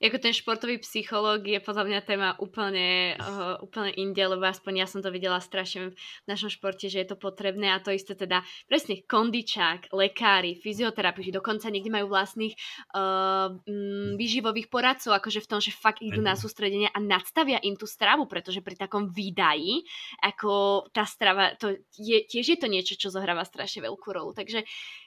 ako 0.07 0.17
ten 0.21 0.33
športový 0.33 0.77
psychológ 0.81 1.45
je 1.45 1.59
podľa 1.59 1.83
mňa 1.89 1.99
téma 2.05 2.29
úplne, 2.37 3.17
uh, 3.17 3.57
úplne 3.59 3.91
inde, 3.97 4.21
lebo 4.21 4.45
aspoň 4.45 4.85
ja 4.85 4.87
som 4.87 5.01
to 5.01 5.09
videla 5.09 5.41
strašne 5.41 5.91
v 5.91 6.27
našom 6.29 6.53
športe, 6.53 6.87
že 6.87 7.01
je 7.03 7.07
to 7.11 7.17
potrebné 7.17 7.73
a 7.73 7.81
to 7.81 7.89
isté 7.91 8.13
teda 8.13 8.45
presne 8.69 9.01
kondičák, 9.03 9.91
lekári, 9.91 10.55
fyzioterapeuti, 10.61 11.33
dokonca 11.33 11.67
niekde 11.73 11.91
majú 11.91 12.13
vlastných 12.13 12.53
uh, 12.93 13.57
m, 13.65 14.15
výživových 14.15 14.69
poradcov, 14.69 15.17
akože 15.17 15.43
v 15.43 15.49
tom, 15.49 15.59
že 15.59 15.75
fakt 15.75 16.05
idú 16.05 16.21
na 16.21 16.37
sústredenia 16.37 16.93
a 16.93 17.01
nadstavia 17.01 17.59
im 17.65 17.73
tú 17.75 17.89
stravu, 17.89 18.29
pretože 18.29 18.61
pri 18.61 18.77
takom 18.77 19.09
výdaji, 19.09 19.83
ako 20.21 20.85
tá 20.93 21.03
strava, 21.03 21.57
to 21.57 21.75
je, 21.97 22.23
tiež 22.25 22.55
je 22.55 22.57
to 22.61 22.67
niečo, 22.71 22.93
čo 22.95 23.11
zohráva 23.11 23.43
strašne 23.43 23.83
veľkú 23.83 24.09
rolu. 24.13 24.31
Takže 24.31 24.63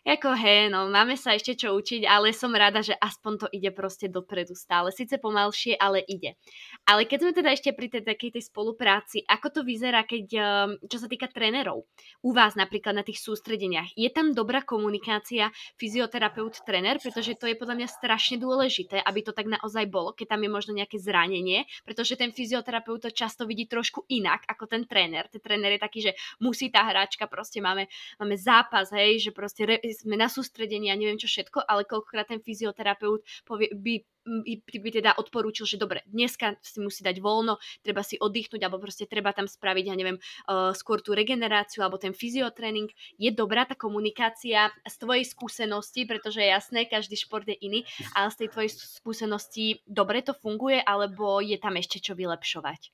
ako 0.08 0.34
hej, 0.34 0.72
no 0.72 0.88
máme 0.88 1.14
sa 1.20 1.36
ešte 1.36 1.54
čo 1.54 1.76
učiť, 1.76 2.08
ale 2.08 2.32
som 2.32 2.52
rada, 2.54 2.80
že 2.80 2.96
aspoň 2.96 3.32
to 3.44 3.46
ide 3.52 3.70
proste 3.72 4.08
dopredu 4.08 4.56
stále 4.56 4.87
ale 4.88 4.96
síce 4.96 5.20
pomalšie, 5.20 5.76
ale 5.76 6.00
ide. 6.08 6.40
Ale 6.88 7.04
keď 7.04 7.18
sme 7.20 7.32
teda 7.36 7.52
ešte 7.52 7.76
pri 7.76 7.92
tej 7.92 8.08
takej 8.08 8.40
tej 8.40 8.44
spolupráci, 8.48 9.20
ako 9.28 9.52
to 9.52 9.60
vyzerá, 9.60 10.08
keď, 10.08 10.26
ehm, 10.32 10.70
čo 10.88 10.96
sa 10.96 11.12
týka 11.12 11.28
trénerov, 11.28 11.84
u 12.24 12.30
vás 12.32 12.56
napríklad 12.56 12.96
na 12.96 13.04
tých 13.04 13.20
sústredeniach, 13.20 13.92
je 13.92 14.08
tam 14.08 14.32
dobrá 14.32 14.64
komunikácia 14.64 15.52
fyzioterapeut-tréner, 15.76 16.96
pretože 17.04 17.36
to 17.36 17.44
je 17.44 17.60
podľa 17.60 17.84
mňa 17.84 17.88
strašne 17.92 18.40
dôležité, 18.40 19.04
aby 19.04 19.20
to 19.20 19.36
tak 19.36 19.44
naozaj 19.44 19.84
bolo, 19.92 20.16
keď 20.16 20.32
tam 20.32 20.40
je 20.40 20.50
možno 20.50 20.72
nejaké 20.72 20.96
zranenie, 20.96 21.68
pretože 21.84 22.16
ten 22.16 22.32
fyzioterapeut 22.32 23.04
to 23.04 23.10
často 23.12 23.44
vidí 23.44 23.68
trošku 23.68 24.08
inak 24.08 24.48
ako 24.48 24.64
ten 24.64 24.88
tréner. 24.88 25.28
Ten 25.28 25.44
tréner 25.44 25.76
je 25.76 25.84
taký, 25.84 26.00
že 26.00 26.12
musí 26.40 26.72
tá 26.72 26.88
hráčka, 26.88 27.28
proste 27.28 27.60
máme, 27.60 27.92
máme 28.16 28.40
zápas, 28.40 28.88
hej, 28.96 29.28
že 29.28 29.30
proste 29.36 29.68
re, 29.68 29.76
sme 29.92 30.16
na 30.16 30.32
sústredení 30.32 30.88
a 30.88 30.96
neviem 30.96 31.20
čo 31.20 31.28
všetko, 31.28 31.68
ale 31.68 31.84
koľkokrát 31.84 32.32
ten 32.32 32.40
fyzioterapeut 32.40 33.20
povie, 33.44 33.68
by 33.74 34.00
by 34.28 34.90
teda 34.92 35.16
odporúčil, 35.16 35.64
že 35.64 35.80
dobre, 35.80 36.04
dneska 36.06 36.60
si 36.60 36.78
musí 36.78 37.00
dať 37.02 37.18
voľno, 37.18 37.56
treba 37.80 38.04
si 38.04 38.20
oddychnúť, 38.20 38.60
alebo 38.62 38.82
proste 38.82 39.08
treba 39.08 39.32
tam 39.32 39.48
spraviť, 39.48 39.84
ja 39.88 39.96
neviem, 39.96 40.20
uh, 40.20 40.70
skôr 40.76 41.00
tú 41.00 41.16
regeneráciu, 41.16 41.80
alebo 41.82 41.96
ten 41.96 42.12
fyziotréning. 42.12 42.92
Je 43.16 43.32
dobrá 43.32 43.64
tá 43.64 43.74
komunikácia 43.74 44.68
z 44.84 44.94
tvojej 45.00 45.24
skúsenosti, 45.24 46.04
pretože 46.04 46.44
je 46.44 46.52
jasné, 46.52 46.84
každý 46.86 47.16
šport 47.16 47.48
je 47.48 47.56
iný, 47.58 47.82
ale 48.12 48.28
z 48.30 48.44
tej 48.44 48.48
tvojej 48.52 48.70
skúsenosti 48.76 49.80
dobre 49.88 50.20
to 50.20 50.36
funguje, 50.36 50.78
alebo 50.84 51.40
je 51.40 51.56
tam 51.56 51.74
ešte 51.80 51.98
čo 51.98 52.12
vylepšovať? 52.14 52.92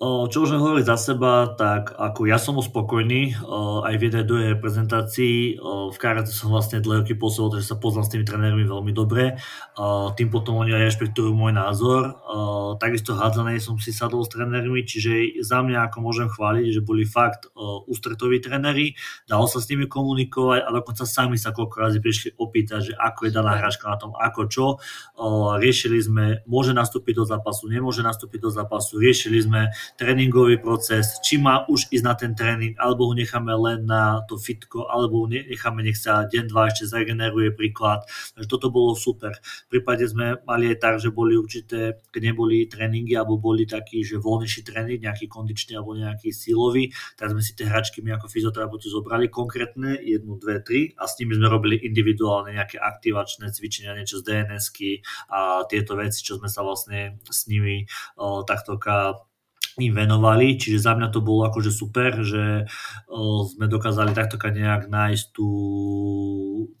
Čo 0.00 0.36
môžem 0.40 0.64
hovoriť 0.64 0.88
za 0.88 0.96
seba, 0.96 1.52
tak 1.60 1.92
ako 1.92 2.24
ja 2.24 2.40
som 2.40 2.56
spokojný 2.56 3.36
aj 3.84 3.94
v 4.00 4.04
jednej 4.08 4.24
druhej 4.24 4.48
reprezentácii. 4.56 5.60
V 5.92 5.96
karate 6.00 6.32
som 6.32 6.48
vlastne 6.48 6.80
dlhé 6.80 7.04
roky 7.04 7.12
pôsobil, 7.12 7.60
takže 7.60 7.68
sa 7.68 7.76
poznám 7.76 8.08
s 8.08 8.12
tými 8.16 8.24
trénermi 8.24 8.64
veľmi 8.64 8.96
dobre. 8.96 9.36
Tým 10.16 10.28
potom 10.32 10.56
oni 10.56 10.72
aj 10.72 10.96
rešpektujú 10.96 11.36
môj 11.36 11.52
názor. 11.52 12.16
Takisto 12.80 13.12
hádzanej 13.12 13.60
som 13.60 13.76
si 13.76 13.92
sadol 13.92 14.24
s 14.24 14.32
trénermi, 14.32 14.88
čiže 14.88 15.44
za 15.44 15.60
mňa 15.60 15.92
ako 15.92 15.96
môžem 16.00 16.32
chváliť, 16.32 16.72
že 16.72 16.80
boli 16.80 17.04
fakt 17.04 17.52
ústretoví 17.84 18.40
tréneri, 18.40 18.96
dalo 19.28 19.44
sa 19.52 19.60
s 19.60 19.68
nimi 19.68 19.84
komunikovať 19.84 20.64
a 20.64 20.68
dokonca 20.80 21.04
sami 21.04 21.36
sa 21.36 21.52
koľko 21.52 21.76
razy 21.76 22.00
prišli 22.00 22.40
opýtať, 22.40 22.80
že 22.88 22.92
ako 22.96 23.28
je 23.28 23.36
daná 23.36 23.52
hračka 23.60 23.84
na 23.84 24.00
tom, 24.00 24.16
ako 24.16 24.48
čo. 24.48 24.80
Riešili 25.60 26.00
sme, 26.00 26.40
môže 26.48 26.72
nastúpiť 26.72 27.20
do 27.20 27.28
zápasu, 27.28 27.68
nemôže 27.68 28.00
nastúpiť 28.00 28.48
do 28.48 28.48
zápasu, 28.48 28.96
riešili 28.96 29.44
sme 29.44 29.68
tréningový 29.96 30.60
proces, 30.60 31.18
či 31.24 31.40
má 31.40 31.64
už 31.66 31.90
ísť 31.90 32.04
na 32.04 32.14
ten 32.14 32.32
tréning, 32.36 32.76
alebo 32.78 33.10
ho 33.10 33.14
necháme 33.16 33.50
len 33.56 33.86
na 33.88 34.22
to 34.28 34.36
fitko, 34.36 34.86
alebo 34.86 35.24
ho 35.24 35.26
necháme, 35.26 35.82
nech 35.82 35.98
sa 35.98 36.28
deň, 36.28 36.44
dva 36.50 36.68
ešte 36.68 36.90
zregeneruje 36.90 37.54
príklad. 37.54 38.04
Takže 38.36 38.48
toto 38.48 38.68
bolo 38.68 38.92
super. 38.94 39.34
V 39.66 39.78
prípade 39.78 40.04
sme 40.06 40.38
mali 40.44 40.70
aj 40.74 40.78
tak, 40.78 40.94
že 41.00 41.08
boli 41.10 41.34
určité, 41.34 41.98
keď 42.12 42.22
neboli 42.34 42.68
tréningy, 42.68 43.16
alebo 43.16 43.40
boli 43.40 43.64
takí, 43.64 44.04
že 44.04 44.20
voľnejší 44.20 44.60
tréning, 44.66 45.00
nejaký 45.00 45.26
kondičný 45.26 45.78
alebo 45.78 45.96
nejaký 45.96 46.30
silový, 46.30 46.92
tak 47.16 47.32
sme 47.32 47.40
si 47.40 47.56
tie 47.56 47.66
hračky 47.66 48.02
my 48.02 48.18
ako 48.18 48.26
fyzioterapeuti 48.28 48.90
zobrali 48.90 49.30
konkrétne, 49.30 49.96
jednu, 50.00 50.36
dve, 50.36 50.60
tri 50.60 50.80
a 50.98 51.06
s 51.06 51.16
nimi 51.22 51.38
sme 51.38 51.46
robili 51.46 51.76
individuálne 51.80 52.52
nejaké 52.52 52.76
aktivačné 52.76 53.54
cvičenia, 53.54 53.94
niečo 53.94 54.20
z 54.20 54.26
DNSky 54.26 55.00
a 55.30 55.64
tieto 55.70 55.94
veci, 55.94 56.20
čo 56.20 56.36
sme 56.36 56.50
sa 56.50 56.66
vlastne 56.66 57.20
s 57.28 57.46
nimi 57.46 57.86
o, 58.18 58.42
takto 58.42 58.76
im 59.80 59.96
venovali, 59.96 60.60
čiže 60.60 60.84
za 60.84 60.92
mňa 60.92 61.08
to 61.08 61.24
bolo 61.24 61.48
akože 61.48 61.72
super, 61.72 62.20
že 62.20 62.68
sme 63.50 63.66
dokázali 63.66 64.12
takto 64.12 64.36
nejak 64.36 64.92
nájsť 64.92 65.24
tú, 65.32 65.50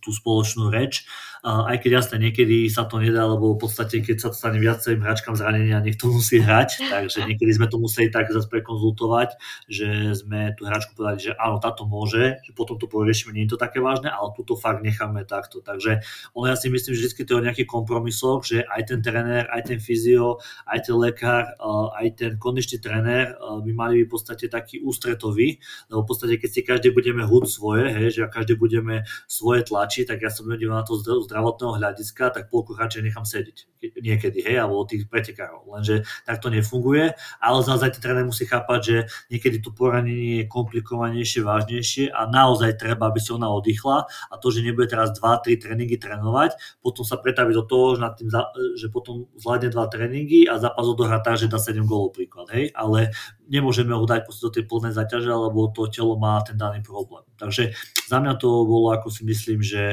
tú 0.04 0.10
spoločnú 0.12 0.68
reč 0.68 1.08
aj 1.44 1.76
keď 1.80 1.90
jasne 2.02 2.16
niekedy 2.20 2.68
sa 2.68 2.84
to 2.84 3.00
nedá, 3.00 3.24
lebo 3.24 3.56
v 3.56 3.60
podstate 3.64 4.04
keď 4.04 4.16
sa 4.20 4.28
to 4.28 4.36
stane 4.36 4.60
viacerým 4.60 5.00
hráčkam 5.00 5.36
zranenia, 5.36 5.80
niekto 5.80 6.12
musí 6.12 6.40
hrať, 6.40 6.82
takže 6.92 7.24
niekedy 7.24 7.56
sme 7.56 7.66
to 7.68 7.80
museli 7.80 8.12
tak 8.12 8.28
zase 8.28 8.48
prekonzultovať, 8.52 9.40
že 9.66 10.12
sme 10.12 10.52
tú 10.56 10.68
hráčku 10.68 10.92
povedali, 10.92 11.30
že 11.30 11.32
áno, 11.40 11.56
táto 11.62 11.88
môže, 11.88 12.40
že 12.44 12.52
potom 12.52 12.76
to 12.76 12.84
poriešime, 12.90 13.32
nie 13.32 13.48
je 13.48 13.56
to 13.56 13.58
také 13.60 13.80
vážne, 13.80 14.12
ale 14.12 14.36
túto 14.36 14.56
fakt 14.56 14.84
necháme 14.84 15.24
takto. 15.24 15.64
Takže 15.64 16.04
ono 16.36 16.52
ja 16.52 16.56
si 16.56 16.68
myslím, 16.68 16.92
že 16.92 17.08
vždy 17.08 17.24
to 17.24 17.32
je 17.32 17.40
o 17.40 17.46
nejakých 17.46 17.68
kompromisoch, 17.68 18.44
že 18.44 18.64
aj 18.64 18.92
ten 18.92 19.00
tréner, 19.00 19.48
aj 19.48 19.72
ten 19.72 19.78
fyzio, 19.80 20.40
aj 20.68 20.88
ten 20.88 20.96
lekár, 20.96 21.56
aj 21.96 22.06
ten 22.16 22.32
kondičný 22.36 22.80
tréner 22.80 23.32
by 23.36 23.72
mali 23.72 24.02
byť 24.02 24.06
v 24.06 24.12
podstate 24.12 24.44
taký 24.52 24.84
ústretový, 24.84 25.56
lebo 25.88 26.04
v 26.04 26.08
podstate 26.08 26.34
keď 26.36 26.50
si 26.50 26.60
každý 26.60 26.88
budeme 26.92 27.24
hud 27.24 27.48
svoje, 27.48 27.88
hej, 27.88 28.08
že 28.12 28.20
každý 28.28 28.58
budeme 28.58 29.08
svoje 29.24 29.64
tlačiť, 29.64 30.04
tak 30.10 30.18
ja 30.20 30.30
som 30.30 30.48
na 30.50 30.82
to 30.84 30.98
zdravotného 31.30 31.78
hľadiska, 31.78 32.34
tak 32.34 32.50
polku 32.50 32.74
radšej 32.74 33.06
nechám 33.06 33.22
sedieť 33.22 33.70
niekedy, 34.02 34.44
hej, 34.44 34.60
alebo 34.60 34.84
tých 34.84 35.08
pretekárov. 35.08 35.64
Lenže 35.70 36.04
tak 36.26 36.42
to 36.42 36.52
nefunguje, 36.52 37.16
ale 37.40 37.58
zase 37.62 37.94
ten 37.96 38.02
tréner 38.02 38.26
musí 38.26 38.44
chápať, 38.44 38.80
že 38.82 38.96
niekedy 39.32 39.62
to 39.62 39.72
poranenie 39.72 40.44
je 40.44 40.50
komplikovanejšie, 40.50 41.40
vážnejšie 41.46 42.04
a 42.12 42.28
naozaj 42.28 42.76
treba, 42.76 43.08
aby 43.08 43.22
si 43.22 43.30
ona 43.32 43.48
oddychla 43.48 44.04
a 44.04 44.34
to, 44.36 44.52
že 44.52 44.66
nebude 44.66 44.90
teraz 44.90 45.14
2-3 45.16 45.56
tréningy 45.56 45.96
trénovať, 45.96 46.58
potom 46.84 47.06
sa 47.06 47.16
pretaví 47.16 47.54
do 47.54 47.64
toho, 47.64 47.96
že, 47.96 48.00
nad 48.02 48.12
tým, 48.18 48.28
že 48.76 48.92
potom 48.92 49.30
zvládne 49.38 49.72
dva 49.72 49.88
tréningy 49.88 50.44
a 50.50 50.60
zápas 50.60 50.84
odohrá 50.84 51.22
tak, 51.22 51.40
že 51.40 51.48
dá 51.48 51.56
7 51.56 51.86
gólov 51.86 52.12
príklad, 52.12 52.50
hej, 52.52 52.74
ale 52.76 53.14
nemôžeme 53.50 53.90
ho 53.90 54.06
dať 54.06 54.30
do 54.30 54.48
tej 54.48 54.64
plnej 54.70 54.94
zaťaže, 54.94 55.28
lebo 55.28 55.68
to 55.74 55.90
telo 55.90 56.14
má 56.14 56.38
ten 56.46 56.54
daný 56.54 56.80
problém. 56.86 57.26
Takže 57.34 57.74
za 58.06 58.22
mňa 58.22 58.38
to 58.38 58.62
bolo, 58.62 58.94
ako 58.94 59.10
si 59.10 59.26
myslím, 59.26 59.58
že, 59.60 59.86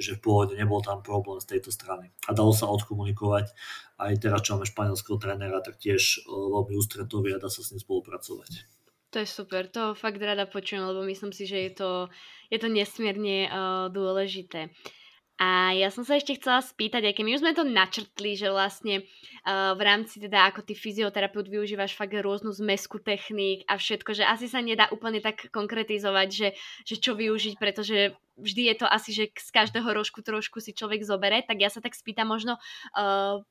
že 0.00 0.16
v 0.16 0.22
pôvode 0.24 0.56
nebol 0.56 0.80
tam 0.80 1.04
problém 1.04 1.38
z 1.44 1.56
tejto 1.56 1.68
strany. 1.68 2.08
A 2.26 2.32
dalo 2.32 2.56
sa 2.56 2.72
odkomunikovať. 2.72 3.52
Aj 4.00 4.12
teraz, 4.16 4.40
čo 4.42 4.56
máme 4.56 4.66
španielského 4.66 5.20
trénera, 5.20 5.60
tak 5.60 5.78
tiež 5.78 6.24
e, 6.24 6.32
veľmi 6.32 6.74
ústretový 6.74 7.36
a 7.36 7.38
dá 7.38 7.52
sa 7.52 7.60
s 7.60 7.70
ním 7.70 7.84
spolupracovať. 7.84 8.66
To 9.12 9.20
je 9.20 9.28
super, 9.28 9.68
to 9.68 9.92
fakt 9.92 10.16
rada 10.16 10.48
počujem, 10.48 10.88
lebo 10.88 11.04
myslím 11.04 11.36
si, 11.36 11.44
že 11.44 11.68
je 11.68 11.72
to, 11.76 11.90
je 12.48 12.56
to 12.56 12.72
nesmierne 12.72 13.44
uh, 13.44 13.92
dôležité. 13.92 14.72
A 15.42 15.74
ja 15.74 15.90
som 15.90 16.06
sa 16.06 16.14
ešte 16.14 16.38
chcela 16.38 16.62
spýtať, 16.62 17.02
aj 17.02 17.14
keď 17.18 17.24
my 17.26 17.34
už 17.34 17.42
sme 17.42 17.58
to 17.58 17.66
načrtli, 17.66 18.38
že 18.38 18.46
vlastne 18.46 19.02
uh, 19.02 19.74
v 19.74 19.82
rámci 19.82 20.22
teda 20.22 20.46
ako 20.46 20.62
ty 20.62 20.78
fyzioterapeut 20.78 21.50
využívaš 21.50 21.98
fakt 21.98 22.14
rôznu 22.14 22.54
zmesku 22.54 23.02
techník 23.02 23.66
a 23.66 23.74
všetko, 23.74 24.14
že 24.14 24.22
asi 24.22 24.46
sa 24.46 24.62
nedá 24.62 24.86
úplne 24.94 25.18
tak 25.18 25.50
konkretizovať, 25.50 26.28
že, 26.30 26.48
že 26.86 26.94
čo 27.02 27.18
využiť, 27.18 27.58
pretože 27.58 28.14
vždy 28.38 28.70
je 28.70 28.74
to 28.78 28.86
asi, 28.86 29.10
že 29.10 29.34
z 29.34 29.50
každého 29.50 29.90
rožku 29.90 30.22
trošku 30.22 30.62
si 30.62 30.78
človek 30.78 31.02
zobere, 31.02 31.42
tak 31.42 31.58
ja 31.58 31.74
sa 31.74 31.82
tak 31.82 31.98
spýtam 31.98 32.30
možno, 32.30 32.62
uh, 32.94 33.42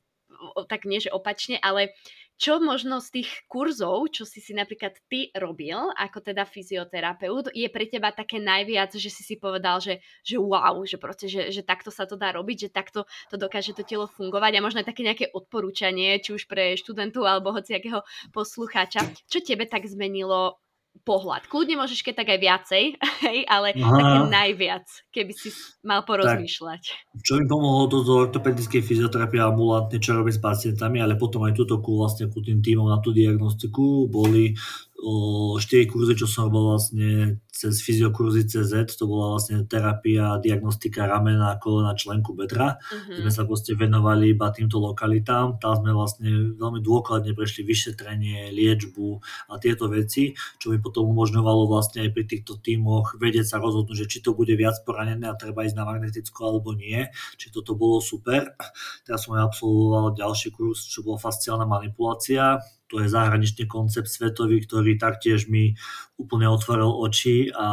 tak 0.68 0.84
nie 0.84 1.02
že 1.02 1.10
opačne, 1.10 1.58
ale 1.60 1.94
čo 2.42 2.58
možno 2.58 2.98
z 2.98 3.22
tých 3.22 3.30
kurzov, 3.46 4.10
čo 4.10 4.26
si 4.26 4.42
si 4.42 4.50
napríklad 4.50 4.98
ty 5.06 5.30
robil, 5.38 5.78
ako 5.94 6.18
teda 6.26 6.42
fyzioterapeut, 6.42 7.54
je 7.54 7.70
pre 7.70 7.86
teba 7.86 8.10
také 8.10 8.42
najviac, 8.42 8.90
že 8.98 9.10
si 9.14 9.22
si 9.22 9.38
povedal, 9.38 9.78
že, 9.78 10.02
že 10.26 10.42
wow, 10.42 10.82
že, 10.82 10.98
proste, 10.98 11.30
že, 11.30 11.54
že 11.54 11.62
takto 11.62 11.94
sa 11.94 12.02
to 12.02 12.18
dá 12.18 12.34
robiť, 12.34 12.66
že 12.66 12.74
takto 12.74 13.06
to 13.30 13.38
dokáže 13.38 13.78
to 13.78 13.86
telo 13.86 14.10
fungovať 14.10 14.58
a 14.58 14.64
možno 14.64 14.82
aj 14.82 14.90
také 14.90 15.06
nejaké 15.06 15.30
odporúčanie, 15.30 16.18
či 16.18 16.34
už 16.34 16.50
pre 16.50 16.74
študentov 16.74 17.22
alebo 17.22 17.54
hociakého 17.54 18.02
poslucháča. 18.34 19.06
Čo 19.30 19.38
tebe 19.46 19.70
tak 19.70 19.86
zmenilo 19.86 20.58
pohľad. 21.02 21.50
Kľudne 21.50 21.80
môžeš 21.80 22.04
keď 22.04 22.14
tak 22.22 22.28
aj 22.30 22.40
viacej, 22.40 22.84
hej, 23.26 23.38
ale 23.50 23.74
Aha. 23.74 23.90
také 23.90 24.18
najviac, 24.30 24.86
keby 25.10 25.32
si 25.34 25.50
mal 25.82 26.06
porozmýšľať. 26.06 26.82
Tak, 26.82 27.22
čo 27.26 27.40
mi 27.40 27.44
pomohlo 27.48 27.90
to 27.90 28.06
do 28.06 28.28
ortopedickej 28.28 28.82
fyzioterapie 28.84 29.42
ambulantne, 29.42 29.98
čo 29.98 30.14
robím 30.14 30.34
s 30.34 30.40
pacientami, 30.40 31.02
ale 31.02 31.18
potom 31.18 31.42
aj 31.42 31.58
túto 31.58 31.82
ku, 31.82 31.98
vlastne 31.98 32.30
ku 32.30 32.38
tým 32.38 32.62
týmom 32.62 32.86
na 32.86 33.02
tú 33.02 33.10
diagnostiku 33.10 34.06
boli 34.06 34.54
o 35.02 35.58
4 35.58 35.90
kurzy, 35.90 36.14
čo 36.14 36.30
som 36.30 36.46
robil 36.46 36.62
vlastne 36.62 37.42
cez 37.62 37.78
fyziokurzy 37.78 38.42
CZ, 38.50 38.98
to 38.98 39.06
bola 39.06 39.38
vlastne 39.38 39.62
terapia, 39.70 40.42
diagnostika 40.42 41.06
ramena, 41.06 41.54
kolena, 41.62 41.94
členku 41.94 42.34
bedra. 42.34 42.82
Mm-hmm. 42.82 43.22
Sme 43.22 43.30
sa 43.30 43.46
proste 43.46 43.78
venovali 43.78 44.34
iba 44.34 44.50
týmto 44.50 44.82
lokalitám. 44.82 45.62
Tam 45.62 45.78
sme 45.78 45.94
vlastne 45.94 46.58
veľmi 46.58 46.82
dôkladne 46.82 47.30
prešli 47.38 47.62
vyšetrenie, 47.62 48.50
liečbu 48.50 49.22
a 49.54 49.62
tieto 49.62 49.86
veci, 49.86 50.34
čo 50.58 50.74
mi 50.74 50.82
potom 50.82 51.06
umožňovalo 51.14 51.70
vlastne 51.70 52.02
aj 52.02 52.10
pri 52.10 52.24
týchto 52.26 52.58
tímoch 52.58 53.14
vedieť 53.22 53.54
sa 53.54 53.62
rozhodnúť, 53.62 54.02
že 54.02 54.10
či 54.10 54.18
to 54.26 54.34
bude 54.34 54.50
viac 54.58 54.82
poranené 54.82 55.30
a 55.30 55.38
treba 55.38 55.62
ísť 55.62 55.78
na 55.78 55.86
magnetickú 55.86 56.42
alebo 56.42 56.74
nie. 56.74 57.06
Či 57.38 57.54
toto 57.54 57.78
bolo 57.78 58.02
super. 58.02 58.58
Teraz 59.06 59.30
som 59.30 59.38
aj 59.38 59.54
absolvoval 59.54 60.18
ďalší 60.18 60.50
kurz, 60.50 60.90
čo 60.90 61.06
bola 61.06 61.22
fasciálna 61.22 61.62
manipulácia 61.62 62.58
to 62.92 63.00
je 63.00 63.08
zahraničný 63.08 63.64
koncept 63.64 64.12
svetový, 64.12 64.60
ktorý 64.68 65.00
taktiež 65.00 65.48
mi 65.48 65.80
úplne 66.22 66.46
otvoril 66.46 66.86
oči 66.86 67.50
a 67.50 67.66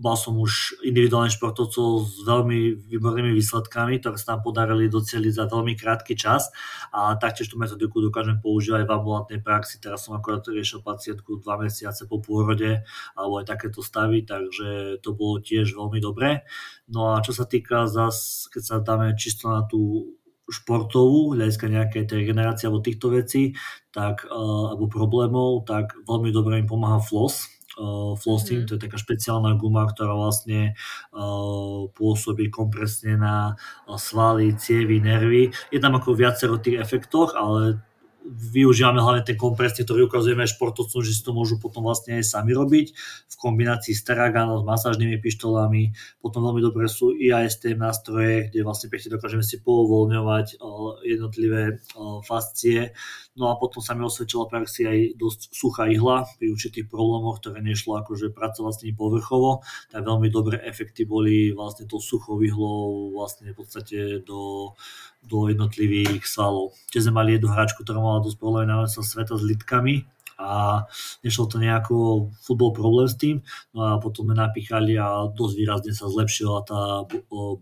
mal 0.00 0.16
som 0.16 0.40
už 0.40 0.80
individuálnych 0.80 1.36
športovcov 1.36 1.88
s 2.08 2.24
veľmi 2.24 2.88
výbornými 2.88 3.36
výsledkami, 3.36 4.00
ktoré 4.00 4.16
sa 4.16 4.36
nám 4.36 4.48
podarili 4.48 4.88
doceliť 4.88 5.32
za 5.36 5.44
veľmi 5.44 5.76
krátky 5.76 6.16
čas 6.16 6.48
a 6.92 7.12
taktiež 7.20 7.52
tú 7.52 7.60
metodiku 7.60 8.00
dokážem 8.00 8.40
používať 8.40 8.88
v 8.88 8.94
ambulantnej 8.96 9.40
praxi. 9.44 9.76
Teraz 9.76 10.08
som 10.08 10.16
akorát 10.16 10.44
riešil 10.48 10.80
pacientku 10.80 11.40
dva 11.44 11.60
mesiace 11.60 12.08
po 12.08 12.24
pôrode 12.24 12.80
alebo 13.12 13.44
aj 13.44 13.52
takéto 13.52 13.84
stavy, 13.84 14.24
takže 14.24 15.00
to 15.04 15.12
bolo 15.12 15.44
tiež 15.44 15.76
veľmi 15.76 16.00
dobré. 16.00 16.48
No 16.88 17.12
a 17.12 17.20
čo 17.20 17.36
sa 17.36 17.44
týka 17.44 17.88
zas, 17.88 18.48
keď 18.48 18.62
sa 18.64 18.76
dáme 18.80 19.12
čisto 19.16 19.52
na 19.52 19.68
tú 19.68 20.12
športovú, 20.46 21.34
hľadiska 21.34 21.66
nejakej 21.66 22.06
tej 22.06 22.16
regenerácie 22.22 22.70
alebo 22.70 22.84
týchto 22.84 23.10
vecí, 23.10 23.58
tak, 23.90 24.22
uh, 24.30 24.70
alebo 24.70 24.86
problémov, 24.86 25.66
tak 25.66 25.98
veľmi 26.06 26.30
dobre 26.30 26.62
im 26.62 26.70
pomáha 26.70 27.02
floss, 27.02 27.50
uh, 27.78 28.16
flossing, 28.16 28.64
mm-hmm. 28.64 28.68
to 28.68 28.76
je 28.80 28.84
taká 28.88 28.96
špeciálna 28.96 29.54
guma, 29.60 29.86
ktorá 29.86 30.16
vlastne 30.16 30.74
uh, 31.12 31.86
pôsobí 31.92 32.48
kompresne 32.48 33.20
na 33.20 33.54
uh, 33.86 34.00
svaly, 34.00 34.56
cievy, 34.56 34.98
nervy. 34.98 35.52
Je 35.70 35.78
tam 35.78 35.96
ako 35.96 36.16
viacero 36.16 36.56
tých 36.58 36.80
efektoch, 36.80 37.36
ale 37.36 37.80
využívame 38.26 38.98
hlavne 38.98 39.22
ten 39.22 39.38
kompresný, 39.38 39.86
ktorý 39.86 40.10
ukazujeme 40.10 40.42
aj 40.42 40.58
športovcom, 40.58 41.00
že 41.02 41.14
si 41.14 41.22
to 41.22 41.30
môžu 41.30 41.62
potom 41.62 41.86
vlastne 41.86 42.18
aj 42.18 42.26
sami 42.26 42.52
robiť 42.58 42.86
v 43.30 43.34
kombinácii 43.38 43.94
s 43.94 44.02
Teraganom, 44.02 44.62
s 44.62 44.64
masážnymi 44.66 45.22
pištolami. 45.22 45.94
Potom 46.18 46.42
veľmi 46.42 46.58
dobré 46.58 46.90
sú 46.90 47.14
IAST 47.14 47.78
nástroje, 47.78 48.50
kde 48.50 48.66
vlastne 48.66 48.90
pekne 48.90 49.14
dokážeme 49.14 49.46
si 49.46 49.62
povoľňovať 49.62 50.58
jednotlivé 51.06 51.78
fascie. 52.26 52.90
No 53.36 53.52
a 53.52 53.60
potom 53.60 53.84
sa 53.84 53.92
mi 53.92 54.00
osvedčila 54.00 54.48
praxi 54.48 54.88
aj 54.88 54.98
dosť 55.20 55.40
suchá 55.52 55.92
ihla 55.92 56.24
pri 56.40 56.56
určitých 56.56 56.88
problémoch, 56.88 57.44
ktoré 57.44 57.60
nešlo 57.60 58.00
akože 58.00 58.32
pracovať 58.32 58.72
s 58.72 58.80
nimi 58.80 58.96
povrchovo, 58.96 59.60
tak 59.92 60.08
veľmi 60.08 60.32
dobré 60.32 60.56
efekty 60.64 61.04
boli 61.04 61.52
vlastne 61.52 61.84
tou 61.84 62.00
suchou 62.00 62.40
ihlou 62.40 63.12
vlastne 63.12 63.52
v 63.52 63.56
podstate 63.60 64.24
do, 64.24 64.72
do 65.20 65.52
jednotlivých 65.52 66.24
svalov. 66.24 66.72
Čiže 66.88 67.12
sme 67.12 67.20
mali 67.20 67.36
jednu 67.36 67.52
hráčku, 67.52 67.84
ktorá 67.84 68.00
mala 68.00 68.24
dosť 68.24 68.40
problémy 68.40 68.72
na 68.72 68.88
sveta 68.88 69.36
s 69.36 69.44
litkami, 69.44 70.08
a 70.36 70.84
nešlo 71.24 71.48
to 71.48 71.56
nejako 71.56 72.28
futbol 72.44 72.76
problém 72.76 73.08
s 73.08 73.16
tým, 73.16 73.40
no 73.72 73.80
a 73.88 73.96
potom 73.96 74.28
sme 74.28 74.36
napíchali 74.36 74.92
a 75.00 75.32
dosť 75.32 75.54
výrazne 75.56 75.92
sa 75.96 76.12
zlepšila 76.12 76.60
tá 76.68 76.80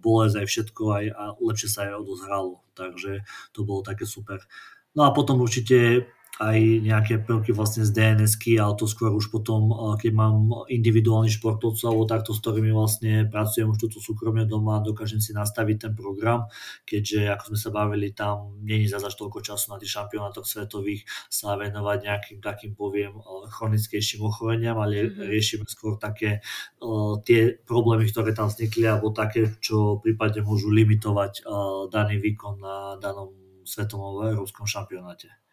bolesť 0.02 0.42
aj 0.42 0.46
všetko 0.50 0.82
aj, 0.90 1.04
a 1.14 1.22
lepšie 1.38 1.68
sa 1.70 1.86
aj 1.86 2.02
odozhralo, 2.02 2.66
takže 2.74 3.22
to 3.54 3.62
bolo 3.62 3.86
také 3.86 4.02
super. 4.10 4.42
No 4.94 5.02
a 5.06 5.10
potom 5.10 5.42
určite 5.42 6.06
aj 6.42 6.58
nejaké 6.82 7.22
prvky 7.22 7.54
vlastne 7.54 7.86
z 7.86 7.94
dns 7.94 8.34
ale 8.58 8.74
to 8.74 8.90
skôr 8.90 9.14
už 9.14 9.30
potom, 9.30 9.70
keď 9.94 10.10
mám 10.10 10.66
individuálny 10.66 11.30
športovcov 11.30 11.86
alebo 11.86 12.10
takto, 12.10 12.34
s 12.34 12.42
ktorými 12.42 12.74
vlastne 12.74 13.30
pracujem 13.30 13.70
už 13.70 13.78
túto 13.78 14.02
súkromne 14.02 14.42
doma, 14.42 14.82
dokážem 14.82 15.22
si 15.22 15.30
nastaviť 15.30 15.76
ten 15.78 15.92
program, 15.94 16.50
keďže 16.82 17.30
ako 17.38 17.54
sme 17.54 17.58
sa 17.58 17.70
bavili, 17.70 18.10
tam 18.10 18.58
není 18.66 18.90
za 18.90 18.98
toľko 18.98 19.46
času 19.46 19.70
na 19.70 19.78
tých 19.78 19.94
šampionátoch 19.94 20.42
svetových 20.42 21.06
sa 21.30 21.54
venovať 21.54 21.98
nejakým 22.02 22.38
takým, 22.42 22.74
poviem, 22.74 23.14
chronickejším 23.54 24.26
ochoreniam, 24.26 24.82
ale 24.82 25.06
mm-hmm. 25.06 25.30
riešime 25.30 25.64
skôr 25.70 26.02
také 26.02 26.42
uh, 26.82 27.14
tie 27.22 27.62
problémy, 27.62 28.10
ktoré 28.10 28.34
tam 28.34 28.50
vznikli, 28.50 28.90
alebo 28.90 29.14
také, 29.14 29.54
čo 29.62 30.02
prípadne 30.02 30.42
môžu 30.42 30.66
limitovať 30.74 31.46
uh, 31.46 31.86
daný 31.86 32.18
výkon 32.18 32.58
na 32.58 32.98
danom 32.98 33.43
svetovom 33.64 34.24
európskom 34.28 34.68
šampionáte. 34.68 35.43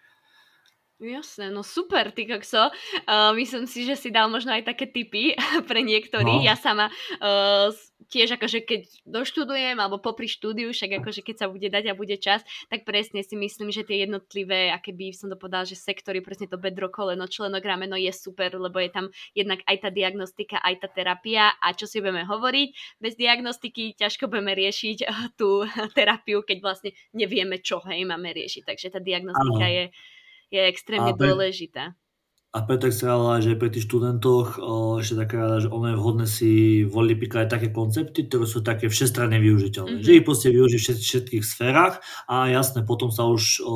Jasné, 1.01 1.49
no 1.49 1.65
super, 1.65 2.13
ty 2.13 2.29
kokso. 2.29 2.69
Uh, 3.09 3.33
myslím 3.33 3.65
si, 3.65 3.89
že 3.89 3.97
si 3.97 4.13
dal 4.13 4.29
možno 4.29 4.53
aj 4.53 4.69
také 4.69 4.85
tipy 4.85 5.33
pre 5.69 5.81
niektorých. 5.81 6.41
No. 6.41 6.45
Ja 6.45 6.53
sama 6.53 6.93
uh, 7.17 7.73
tiež 8.05 8.37
akože 8.37 8.61
keď 8.61 8.81
doštudujem 9.09 9.81
alebo 9.81 9.97
popri 9.97 10.29
štúdiu, 10.29 10.69
však 10.69 11.01
akože 11.01 11.25
keď 11.25 11.35
sa 11.41 11.47
bude 11.49 11.73
dať 11.73 11.89
a 11.89 11.97
bude 11.97 12.13
čas, 12.21 12.45
tak 12.69 12.85
presne 12.85 13.25
si 13.25 13.33
myslím, 13.33 13.73
že 13.73 13.81
tie 13.81 14.05
jednotlivé, 14.05 14.69
aké 14.69 14.93
by 14.93 15.09
som 15.09 15.33
to 15.33 15.41
povedala, 15.41 15.65
že 15.65 15.73
sektory, 15.73 16.21
presne 16.21 16.45
to 16.45 16.61
bedro, 16.61 16.93
koleno, 16.93 17.25
členok, 17.25 17.65
rameno 17.65 17.97
je 17.97 18.13
super, 18.13 18.53
lebo 18.53 18.77
je 18.77 18.93
tam 18.93 19.09
jednak 19.33 19.65
aj 19.65 19.81
tá 19.81 19.89
diagnostika, 19.89 20.61
aj 20.61 20.85
tá 20.85 20.87
terapia 20.93 21.49
a 21.57 21.73
čo 21.73 21.89
si 21.89 21.97
budeme 21.97 22.29
hovoriť, 22.29 23.01
bez 23.01 23.17
diagnostiky 23.17 23.97
ťažko 23.97 24.29
budeme 24.29 24.53
riešiť 24.53 24.97
tú 25.33 25.65
terapiu, 25.97 26.45
keď 26.45 26.57
vlastne 26.61 26.93
nevieme, 27.17 27.57
čo 27.57 27.81
hej 27.89 28.05
máme 28.05 28.29
riešiť. 28.37 28.69
Takže 28.69 28.93
tá 28.93 28.99
diagnostika 29.01 29.65
ano. 29.65 29.73
je 29.73 29.83
je 30.51 30.59
extrémne 30.59 31.15
pre, 31.15 31.31
dôležitá. 31.31 31.95
A 32.51 32.67
preto 32.67 32.91
chcem 32.91 33.07
že 33.39 33.55
pri 33.55 33.71
tých 33.71 33.87
študentoch 33.87 34.59
o, 34.59 34.99
ešte 34.99 35.23
taká 35.23 35.47
rada, 35.47 35.63
že 35.63 35.71
ono 35.71 35.95
je 35.95 35.95
vhodné 35.95 36.25
si 36.27 36.51
voliť 36.83 37.47
aj 37.47 37.47
také 37.47 37.71
koncepty, 37.71 38.27
ktoré 38.27 38.43
sú 38.43 38.59
také 38.59 38.91
všestranne 38.91 39.39
využiteľné. 39.39 40.03
Mm-hmm. 40.03 40.03
Že 40.03 40.15
ich 40.19 40.27
proste 40.27 40.51
využiť 40.51 40.79
v 40.83 40.99
všetkých 40.99 41.43
sférach 41.47 42.03
a 42.27 42.51
jasne, 42.51 42.83
potom 42.83 43.07
sa 43.07 43.23
už 43.23 43.63
o, 43.63 43.75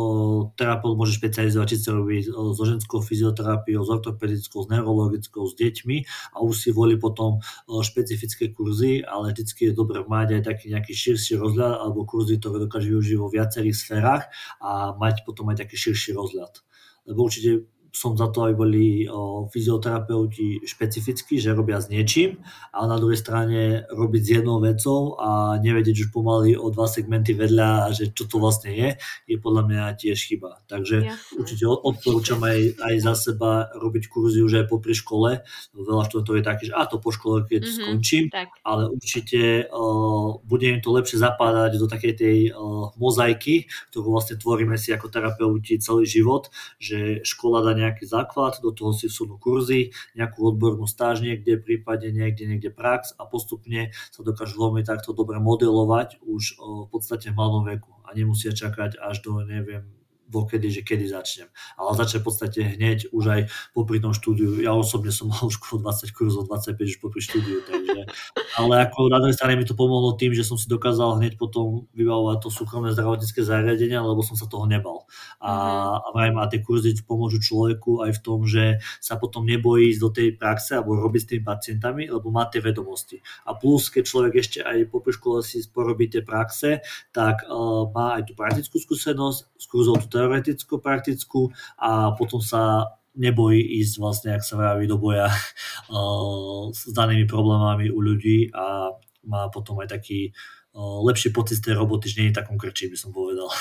terapeut 0.59 0.99
môže 0.99 1.15
špecializovať, 1.15 1.67
či 1.71 1.77
sa 1.87 1.95
robí 1.95 2.27
o, 2.27 2.51
so 2.51 2.67
ženskou 2.67 2.99
fyzioterapiou, 2.99 3.79
s 3.79 3.89
ortopedickou, 3.95 4.59
s 4.59 4.67
neurologickou, 4.67 5.47
s 5.47 5.55
deťmi 5.55 5.97
a 6.35 6.43
už 6.43 6.67
si 6.67 6.69
volí 6.75 6.99
potom 6.99 7.39
o, 7.71 7.79
špecifické 7.79 8.51
kurzy, 8.51 9.07
ale 9.07 9.31
vždycky 9.31 9.71
je 9.71 9.73
dobré 9.73 10.03
mať 10.03 10.43
aj 10.43 10.51
taký 10.51 10.75
nejaký 10.75 10.91
širší 10.91 11.39
rozhľad 11.39 11.79
alebo 11.79 12.03
kurzy, 12.03 12.43
ktoré 12.43 12.67
dokáže 12.67 12.91
využiť 12.91 13.15
vo 13.23 13.31
viacerých 13.31 13.71
sférach 13.79 14.27
a 14.59 14.91
mať 14.99 15.23
potom 15.23 15.47
aj 15.47 15.63
taký 15.63 15.79
širší 15.79 16.11
rozhľad 16.11 16.59
lebo 17.05 17.29
určite 17.29 17.69
som 17.95 18.19
za 18.19 18.27
to, 18.27 18.51
aby 18.51 18.53
boli 18.59 18.85
o, 19.07 19.47
fyzioterapeuti 19.47 20.67
špecificky, 20.67 21.39
že 21.39 21.55
robia 21.55 21.79
s 21.79 21.87
niečím, 21.87 22.43
ale 22.75 22.91
na 22.91 22.99
druhej 22.99 23.15
strane 23.15 23.87
robiť 23.87 24.21
s 24.21 24.29
jednou 24.43 24.59
vecou 24.59 25.15
a 25.15 25.55
nevedieť 25.63 25.95
už 26.03 26.09
pomaly 26.11 26.59
o 26.59 26.67
dva 26.75 26.91
segmenty 26.91 27.31
vedľa, 27.31 27.95
že 27.95 28.11
čo 28.11 28.27
to 28.27 28.43
vlastne 28.43 28.75
je, 28.75 28.99
je 29.31 29.37
podľa 29.39 29.63
mňa 29.71 29.83
tiež 29.95 30.19
chyba. 30.27 30.59
Takže 30.67 31.07
Jasne. 31.07 31.35
určite 31.39 31.63
odporúčam 31.71 32.43
aj, 32.43 32.75
aj 32.83 32.95
za 32.99 33.13
seba 33.15 33.71
robiť 33.79 34.11
kurzy 34.11 34.43
už 34.43 34.59
aj 34.59 34.65
popri 34.67 34.91
škole. 34.91 35.39
Veľa 35.71 36.03
študentov 36.11 36.35
je 36.35 36.43
také, 36.43 36.63
že 36.67 36.73
a 36.75 36.83
to 36.91 36.99
po 36.99 37.15
škole, 37.15 37.47
keď 37.47 37.63
mm-hmm, 37.63 37.77
skončím, 37.79 38.23
tak. 38.27 38.51
ale 38.67 38.91
určite 38.91 39.71
uh, 39.71 40.35
bude 40.43 40.67
im 40.67 40.83
to 40.83 40.91
lepšie 40.91 41.15
zapádať 41.15 41.79
do 41.79 41.87
takej 41.87 42.13
tej 42.19 42.37
uh, 42.51 42.91
mozaiky, 42.99 43.71
ktorú 43.95 44.11
vlastne 44.11 44.35
tvoríme 44.35 44.75
si 44.75 44.91
ako 44.91 45.07
terapeuti 45.07 45.79
celý 45.79 46.03
život, 46.03 46.51
že 46.75 47.23
škola 47.23 47.63
dá 47.63 47.84
nejaký 47.85 48.09
základ, 48.09 48.57
do 48.59 48.73
toho 48.73 48.91
si 48.91 49.05
vsunú 49.05 49.37
kurzy, 49.37 49.93
nejakú 50.17 50.41
odbornú 50.49 50.89
stáž 50.89 51.21
niekde, 51.21 51.61
prípadne 51.61 52.09
niekde, 52.09 52.49
niekde 52.49 52.73
prax 52.73 53.13
a 53.15 53.29
postupne 53.29 53.93
sa 54.09 54.25
dokážu 54.25 54.57
veľmi 54.57 54.81
takto 54.81 55.13
dobre 55.13 55.37
modelovať 55.37 56.19
už 56.25 56.43
v 56.57 56.87
podstate 56.89 57.29
v 57.29 57.37
mladom 57.37 57.63
veku 57.69 57.93
a 58.05 58.13
nemusia 58.17 58.51
čakať 58.51 58.97
až 58.97 59.21
do, 59.21 59.37
neviem, 59.45 59.85
dokedy, 60.25 60.67
že 60.73 60.81
kedy 60.81 61.05
začnem. 61.09 61.49
Ale 61.77 61.93
začne 61.93 62.21
v 62.21 62.25
podstate 62.25 62.59
hneď 62.75 63.13
už 63.13 63.23
aj 63.29 63.41
popri 63.71 64.01
tom 64.01 64.11
štúdiu. 64.11 64.57
Ja 64.59 64.73
osobne 64.73 65.13
som 65.13 65.29
mal 65.29 65.45
už 65.45 65.61
20 65.61 66.11
kurzov, 66.11 66.49
25 66.49 66.75
už 66.81 66.97
popri 66.99 67.21
štúdiu, 67.21 67.61
takže... 67.65 68.09
Ale 68.55 68.87
ako 68.87 69.11
na 69.11 69.19
druhej 69.19 69.35
strane 69.35 69.59
mi 69.59 69.67
to 69.67 69.75
pomohlo 69.75 70.15
tým, 70.15 70.31
že 70.31 70.47
som 70.47 70.55
si 70.55 70.71
dokázal 70.71 71.19
hneď 71.19 71.35
potom 71.35 71.91
vybavovať 71.93 72.37
to 72.39 72.49
súkromné 72.49 72.95
zdravotnícke 72.95 73.43
zariadenie, 73.43 73.99
lebo 73.99 74.23
som 74.23 74.39
sa 74.39 74.47
toho 74.47 74.65
nebal. 74.65 75.05
A, 75.43 75.51
mm-hmm. 75.99 76.39
a 76.39 76.43
tie 76.47 76.63
kurzy 76.63 76.95
pomôžu 77.03 77.43
človeku 77.43 78.05
aj 78.07 78.11
v 78.17 78.23
tom, 78.23 78.47
že 78.47 78.79
sa 79.03 79.19
potom 79.19 79.43
nebojí 79.43 79.91
ísť 79.93 80.01
do 80.01 80.09
tej 80.09 80.27
praxe 80.39 80.79
alebo 80.79 80.97
robiť 80.97 81.21
s 81.21 81.29
tými 81.29 81.43
pacientami, 81.43 82.03
lebo 82.07 82.31
má 82.31 82.47
tie 82.47 82.63
vedomosti. 82.63 83.19
A 83.45 83.53
plus, 83.53 83.91
keď 83.91 84.03
človek 84.07 84.33
ešte 84.39 84.59
aj 84.63 84.87
popri 84.89 85.13
škole 85.13 85.43
si 85.43 85.61
porobí 85.67 86.07
tie 86.07 86.23
praxe, 86.23 86.79
tak 87.11 87.43
uh, 87.45 87.91
má 87.91 88.17
aj 88.17 88.31
tú 88.31 88.33
praktickú 88.33 88.79
skúsenosť, 88.79 89.39
z 89.55 89.65
kurzov 89.67 89.99
tú 90.05 90.14
teoreticko-praktickú 90.15 91.51
a 91.75 92.15
potom 92.15 92.39
sa 92.39 92.87
nebojí 93.15 93.59
ísť 93.83 93.93
vlastne, 93.99 94.29
ak 94.35 94.43
sa 94.43 94.59
vraví, 94.59 94.87
do 94.87 94.99
boja 94.99 95.27
uh, 95.31 96.71
s 96.75 96.91
danými 96.91 97.27
problémami 97.27 97.91
u 97.91 97.99
ľudí 97.99 98.51
a 98.55 98.95
má 99.25 99.49
potom 99.49 99.79
aj 99.81 99.99
taký 99.99 100.31
uh, 100.75 101.01
lepší 101.03 101.35
pocit 101.35 101.59
z 101.59 101.71
tej 101.71 101.75
roboty, 101.79 102.11
že 102.11 102.19
nie 102.21 102.29
je 102.29 102.39
takom 102.39 102.59
krčí, 102.59 102.91
by 102.91 102.97
som 102.99 103.11
povedal. 103.11 103.49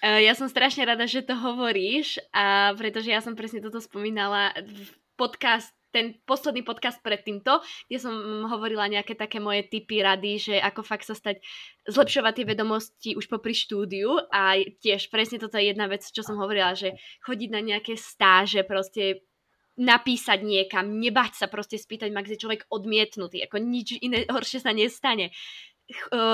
E, 0.00 0.24
ja 0.24 0.32
som 0.32 0.48
strašne 0.48 0.88
rada, 0.88 1.04
že 1.04 1.20
to 1.20 1.36
hovoríš, 1.36 2.16
a 2.32 2.72
pretože 2.72 3.12
ja 3.12 3.20
som 3.20 3.36
presne 3.36 3.60
toto 3.60 3.84
spomínala 3.84 4.56
v 4.56 4.88
podcast 5.12 5.76
ten 5.90 6.18
posledný 6.24 6.62
podcast 6.62 7.02
pred 7.02 7.20
týmto, 7.22 7.62
kde 7.90 7.98
som 7.98 8.14
hovorila 8.46 8.86
nejaké 8.86 9.18
také 9.18 9.42
moje 9.42 9.66
typy 9.66 10.02
rady, 10.02 10.32
že 10.38 10.54
ako 10.58 10.80
fakt 10.86 11.06
sa 11.06 11.14
stať, 11.18 11.42
zlepšovať 11.90 12.32
tie 12.40 12.46
vedomosti 12.46 13.10
už 13.18 13.26
popri 13.26 13.54
štúdiu. 13.54 14.18
A 14.30 14.58
tiež 14.58 15.10
presne 15.10 15.42
toto 15.42 15.58
je 15.58 15.70
jedna 15.70 15.90
vec, 15.90 16.06
čo 16.06 16.22
som 16.22 16.38
hovorila, 16.38 16.78
že 16.78 16.94
chodiť 17.26 17.48
na 17.50 17.60
nejaké 17.60 17.98
stáže, 17.98 18.62
proste 18.62 19.26
napísať 19.80 20.44
niekam, 20.44 21.00
nebať 21.00 21.40
sa 21.40 21.46
proste 21.48 21.80
spýtať, 21.80 22.12
ak 22.12 22.28
je 22.28 22.42
človek 22.42 22.68
odmietnutý, 22.68 23.40
ako 23.48 23.56
nič 23.64 23.96
iné 24.04 24.28
horšie 24.28 24.60
sa 24.60 24.76
nestane 24.76 25.32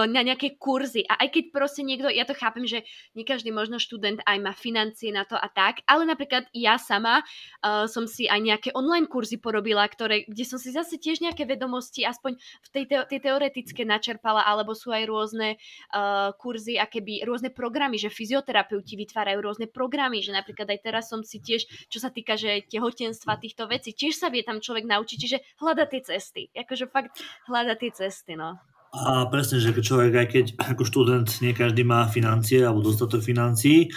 na 0.07 0.21
nejaké 0.23 0.57
kurzy 0.61 1.05
a 1.09 1.21
aj 1.25 1.29
keď 1.33 1.45
proste 1.53 1.83
niekto, 1.83 2.09
ja 2.13 2.25
to 2.29 2.37
chápem, 2.37 2.65
že 2.69 2.85
nie 3.17 3.25
každý 3.25 3.51
možno 3.51 3.81
študent 3.81 4.21
aj 4.25 4.39
má 4.41 4.53
financie 4.53 5.11
na 5.13 5.25
to 5.25 5.35
a 5.37 5.49
tak, 5.49 5.83
ale 5.89 6.05
napríklad 6.05 6.49
ja 6.53 6.77
sama 6.77 7.23
uh, 7.23 7.89
som 7.89 8.05
si 8.05 8.29
aj 8.29 8.41
nejaké 8.41 8.69
online 8.77 9.09
kurzy 9.09 9.41
porobila, 9.41 9.85
ktoré, 9.89 10.29
kde 10.29 10.45
som 10.45 10.61
si 10.61 10.73
zase 10.73 11.01
tiež 11.01 11.25
nejaké 11.25 11.49
vedomosti 11.49 12.05
aspoň 12.05 12.37
v 12.37 12.69
tej, 12.73 12.85
te, 12.89 12.97
tej 13.09 13.21
teoretické 13.25 13.83
načerpala, 13.89 14.45
alebo 14.45 14.77
sú 14.77 14.93
aj 14.93 15.05
rôzne 15.09 15.49
uh, 15.93 16.33
kurzy, 16.37 16.77
akéby 16.77 17.25
rôzne 17.25 17.51
programy, 17.51 17.97
že 17.97 18.13
fyzioterapeuti 18.13 18.97
vytvárajú 18.97 19.39
rôzne 19.41 19.67
programy, 19.71 20.21
že 20.21 20.37
napríklad 20.37 20.69
aj 20.69 20.81
teraz 20.85 21.09
som 21.09 21.25
si 21.25 21.41
tiež, 21.41 21.89
čo 21.89 21.99
sa 21.99 22.13
týka, 22.13 22.37
že 22.37 22.65
tehotenstva 22.69 23.41
týchto 23.41 23.67
vecí, 23.71 23.97
tiež 23.97 24.19
sa 24.19 24.29
vie 24.29 24.45
tam 24.45 24.61
človek 24.61 24.85
naučiť, 24.85 25.17
čiže 25.17 25.39
hľada 25.61 25.89
tie 25.89 26.03
cesty, 26.05 26.53
akože 26.53 26.87
fakt 26.93 27.23
hľada 27.49 27.79
tie 27.79 27.91
cesty, 27.95 28.37
no. 28.37 28.76
A 28.97 29.29
presne, 29.29 29.61
že 29.61 29.77
človek, 29.77 30.13
aj 30.17 30.27
keď 30.33 30.47
ako 30.73 30.83
študent 30.89 31.29
nie 31.45 31.53
každý 31.53 31.85
má 31.85 32.09
financie 32.09 32.65
alebo 32.65 32.85
dostatok 32.85 33.21
financií, 33.21 33.93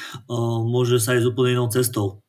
môže 0.68 1.00
sa 1.00 1.16
ísť 1.16 1.32
úplne 1.32 1.56
inou 1.56 1.72
cestou 1.72 2.20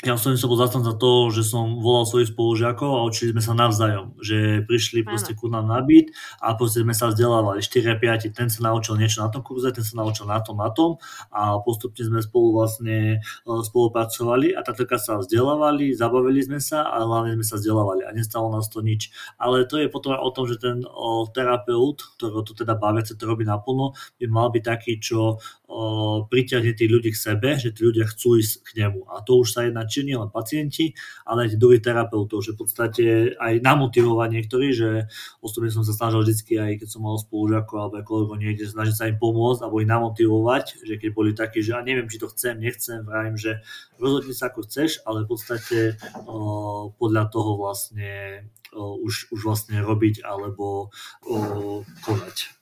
ja 0.00 0.16
som 0.16 0.32
sa 0.32 0.48
bol 0.48 0.56
zastanca 0.56 0.96
toho, 0.96 1.28
že 1.28 1.44
som 1.44 1.76
volal 1.76 2.08
svojich 2.08 2.32
spolužiakov 2.32 2.88
a 2.88 3.04
učili 3.04 3.36
sme 3.36 3.44
sa 3.44 3.52
navzájom, 3.52 4.16
že 4.24 4.64
prišli 4.64 5.04
proste 5.04 5.36
ku 5.36 5.52
nám 5.52 5.68
na 5.68 5.84
byt 5.84 6.08
a 6.40 6.56
proste 6.56 6.80
sme 6.80 6.96
sa 6.96 7.12
vzdelávali 7.12 7.60
4 7.60 8.00
5, 8.00 8.32
ten 8.32 8.48
sa 8.48 8.64
naučil 8.64 8.96
niečo 8.96 9.20
na 9.20 9.28
tom 9.28 9.44
kurze, 9.44 9.68
ten 9.76 9.84
sa 9.84 10.00
naučil 10.00 10.24
na 10.24 10.40
tom, 10.40 10.56
na 10.56 10.72
tom 10.72 10.96
a 11.28 11.60
postupne 11.60 12.00
sme 12.00 12.24
spolu 12.24 12.56
vlastne 12.56 13.20
e, 13.20 13.44
spolupracovali 13.44 14.56
a 14.56 14.64
takto 14.64 14.88
sa 14.96 15.20
vzdelávali, 15.20 15.92
zabavili 15.92 16.40
sme 16.48 16.64
sa 16.64 16.88
a 16.88 17.04
hlavne 17.04 17.36
sme 17.36 17.44
sa 17.44 17.60
vzdelávali 17.60 18.08
a 18.08 18.16
nestalo 18.16 18.48
nás 18.48 18.72
to 18.72 18.80
nič. 18.80 19.12
Ale 19.36 19.68
to 19.68 19.76
je 19.76 19.92
potom 19.92 20.16
o 20.16 20.30
tom, 20.32 20.48
že 20.48 20.56
ten 20.56 20.80
o, 20.80 21.28
terapeut, 21.28 22.00
ktorý 22.16 22.40
to 22.48 22.56
teda 22.56 22.72
baví, 22.72 23.04
to 23.04 23.20
robí 23.20 23.44
naplno, 23.44 23.92
by 24.16 24.24
mal 24.32 24.48
byť 24.48 24.64
taký, 24.64 24.96
čo 24.96 25.36
o, 25.68 26.24
priťahne 26.24 26.72
tých 26.72 26.88
ľudí 26.88 27.12
k 27.12 27.20
sebe, 27.20 27.60
že 27.60 27.76
tí 27.76 27.84
ľudia 27.84 28.08
chcú 28.08 28.40
ísť 28.40 28.64
k 28.64 28.68
nemu. 28.80 29.04
A 29.12 29.20
to 29.20 29.44
už 29.44 29.52
sa 29.52 29.68
jedná 29.68 29.89
či 29.90 30.06
nie 30.06 30.14
len 30.14 30.30
pacienti, 30.30 30.94
ale 31.26 31.50
aj 31.50 31.58
druhých 31.58 31.82
terapeutov, 31.82 32.46
že 32.46 32.54
v 32.54 32.58
podstate 32.62 33.04
aj 33.36 33.58
namotivovať 33.60 34.28
niektorí, 34.30 34.70
že 34.70 35.10
osobne 35.42 35.74
som 35.74 35.82
sa 35.82 35.92
snažil 35.92 36.22
vždy, 36.22 36.56
aj 36.56 36.72
keď 36.80 36.88
som 36.88 37.02
mal 37.02 37.18
spolužiakov 37.18 37.76
alebo 37.76 38.06
kolegov 38.06 38.38
niekde, 38.38 38.70
snažiť 38.70 38.94
sa 38.94 39.10
im 39.10 39.18
pomôcť 39.18 39.66
alebo 39.66 39.82
ich 39.82 39.90
namotivovať, 39.90 40.64
že 40.86 40.94
keď 40.96 41.10
boli 41.10 41.30
takí, 41.34 41.60
že 41.60 41.74
a 41.74 41.82
neviem, 41.82 42.06
či 42.06 42.22
to 42.22 42.30
chcem, 42.30 42.56
nechcem, 42.62 43.02
vravím, 43.02 43.34
že 43.34 43.60
rozhodni 43.98 44.32
sa 44.32 44.48
ako 44.48 44.64
chceš, 44.64 45.02
ale 45.04 45.26
v 45.26 45.28
podstate 45.28 45.78
o, 46.24 46.94
podľa 46.96 47.28
toho 47.28 47.58
vlastne 47.60 48.46
o, 48.72 48.96
už, 49.02 49.34
už 49.34 49.40
vlastne 49.42 49.82
robiť 49.82 50.22
alebo 50.22 50.94
o, 51.26 51.82
konať. 52.06 52.60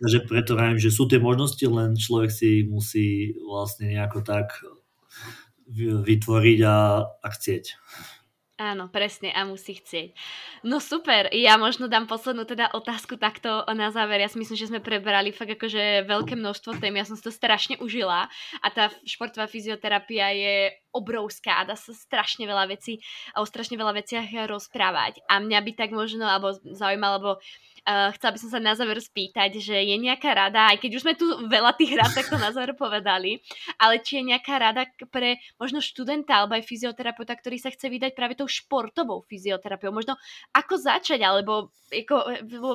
Takže 0.00 0.24
preto 0.24 0.56
vravím, 0.56 0.80
že 0.80 0.88
sú 0.88 1.04
tie 1.04 1.20
možnosti, 1.20 1.60
len 1.68 2.00
človek 2.00 2.32
si 2.32 2.64
musí 2.64 3.36
vlastne 3.44 3.92
nejako 3.92 4.24
tak 4.24 4.56
vytvoriť 5.70 6.58
a, 6.64 6.78
a 7.08 7.28
chcieť. 7.28 7.64
Áno, 8.54 8.86
presne, 8.86 9.34
a 9.34 9.42
musí 9.42 9.74
chcieť. 9.82 10.14
No 10.62 10.78
super, 10.78 11.26
ja 11.34 11.58
možno 11.58 11.90
dám 11.90 12.06
poslednú 12.06 12.46
teda 12.46 12.70
otázku 12.70 13.18
takto 13.18 13.66
na 13.74 13.90
záver. 13.90 14.22
Ja 14.22 14.30
si 14.30 14.38
myslím, 14.38 14.54
že 14.54 14.70
sme 14.70 14.78
prebrali 14.78 15.34
fakt 15.34 15.58
akože 15.58 16.06
veľké 16.06 16.38
množstvo 16.38 16.78
tém, 16.78 16.94
ja 16.94 17.02
som 17.02 17.18
si 17.18 17.26
to 17.26 17.34
strašne 17.34 17.82
užila 17.82 18.30
a 18.62 18.66
tá 18.70 18.94
športová 19.02 19.50
fyzioterapia 19.50 20.30
je 20.38 20.56
obrovská, 20.94 21.66
dá 21.66 21.74
sa 21.74 21.90
strašne 21.90 22.46
veľa 22.46 22.70
vecí 22.70 23.02
a 23.34 23.42
o 23.42 23.46
strašne 23.50 23.74
veľa 23.74 23.98
veciach 23.98 24.46
rozprávať. 24.46 25.18
A 25.26 25.42
mňa 25.42 25.58
by 25.58 25.72
tak 25.74 25.90
možno, 25.90 26.22
alebo 26.22 26.54
zaujímalo, 26.54 27.14
alebo 27.18 27.32
Uh, 27.84 28.08
chcela 28.16 28.32
by 28.32 28.40
som 28.40 28.48
sa 28.48 28.60
na 28.64 28.72
záver 28.72 28.96
spýtať, 28.96 29.60
že 29.60 29.76
je 29.76 29.96
nejaká 30.00 30.32
rada, 30.32 30.72
aj 30.72 30.80
keď 30.80 30.90
už 30.96 31.04
sme 31.04 31.14
tu 31.20 31.28
veľa 31.44 31.76
tých 31.76 31.92
rád 31.92 32.16
takto 32.18 32.40
na 32.40 32.48
záver 32.48 32.72
povedali, 32.72 33.44
ale 33.76 34.00
či 34.00 34.24
je 34.24 34.32
nejaká 34.32 34.56
rada 34.56 34.88
pre 35.12 35.36
možno 35.60 35.84
študenta 35.84 36.32
alebo 36.32 36.56
aj 36.56 36.64
fyzioterapeuta, 36.64 37.36
ktorý 37.36 37.60
sa 37.60 37.68
chce 37.68 37.92
vydať 37.92 38.16
práve 38.16 38.40
tou 38.40 38.48
športovou 38.48 39.20
fyzioterapiou. 39.28 39.92
Možno 39.92 40.16
ako 40.56 40.80
začať, 40.80 41.20
alebo 41.20 41.76
ako, 41.92 42.16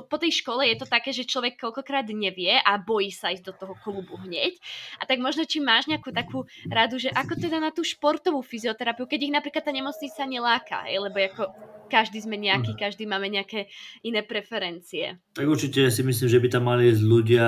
po 0.05 0.17
tej 0.21 0.31
škole 0.45 0.61
je 0.69 0.77
to 0.77 0.85
také, 0.85 1.09
že 1.09 1.25
človek 1.25 1.57
koľkokrát 1.57 2.05
nevie 2.13 2.53
a 2.61 2.77
bojí 2.77 3.09
sa 3.09 3.33
ísť 3.33 3.49
do 3.49 3.53
toho 3.57 3.73
klubu 3.81 4.13
hneď. 4.21 4.55
A 5.01 5.09
tak 5.09 5.17
možno, 5.17 5.43
či 5.43 5.57
máš 5.57 5.89
nejakú 5.89 6.13
takú 6.13 6.45
radu, 6.69 7.01
že 7.01 7.09
ako 7.11 7.33
teda 7.33 7.57
na 7.57 7.73
tú 7.73 7.81
športovú 7.81 8.45
fyzioterapiu, 8.45 9.09
keď 9.09 9.19
ich 9.25 9.33
napríklad 9.33 9.65
tá 9.65 9.73
nemocnica 9.73 10.21
neláka, 10.29 10.85
lebo 10.85 11.17
ako 11.17 11.43
každý 11.89 12.21
sme 12.21 12.37
nejaký, 12.37 12.77
mhm. 12.77 12.79
každý 12.79 13.03
máme 13.09 13.27
nejaké 13.27 13.67
iné 14.05 14.21
preferencie. 14.21 15.17
Tak 15.33 15.45
určite 15.49 15.89
si 15.89 16.01
myslím, 16.05 16.27
že 16.29 16.39
by 16.39 16.47
tam 16.53 16.69
mali 16.69 16.93
ísť 16.93 17.03
ľudia, 17.03 17.47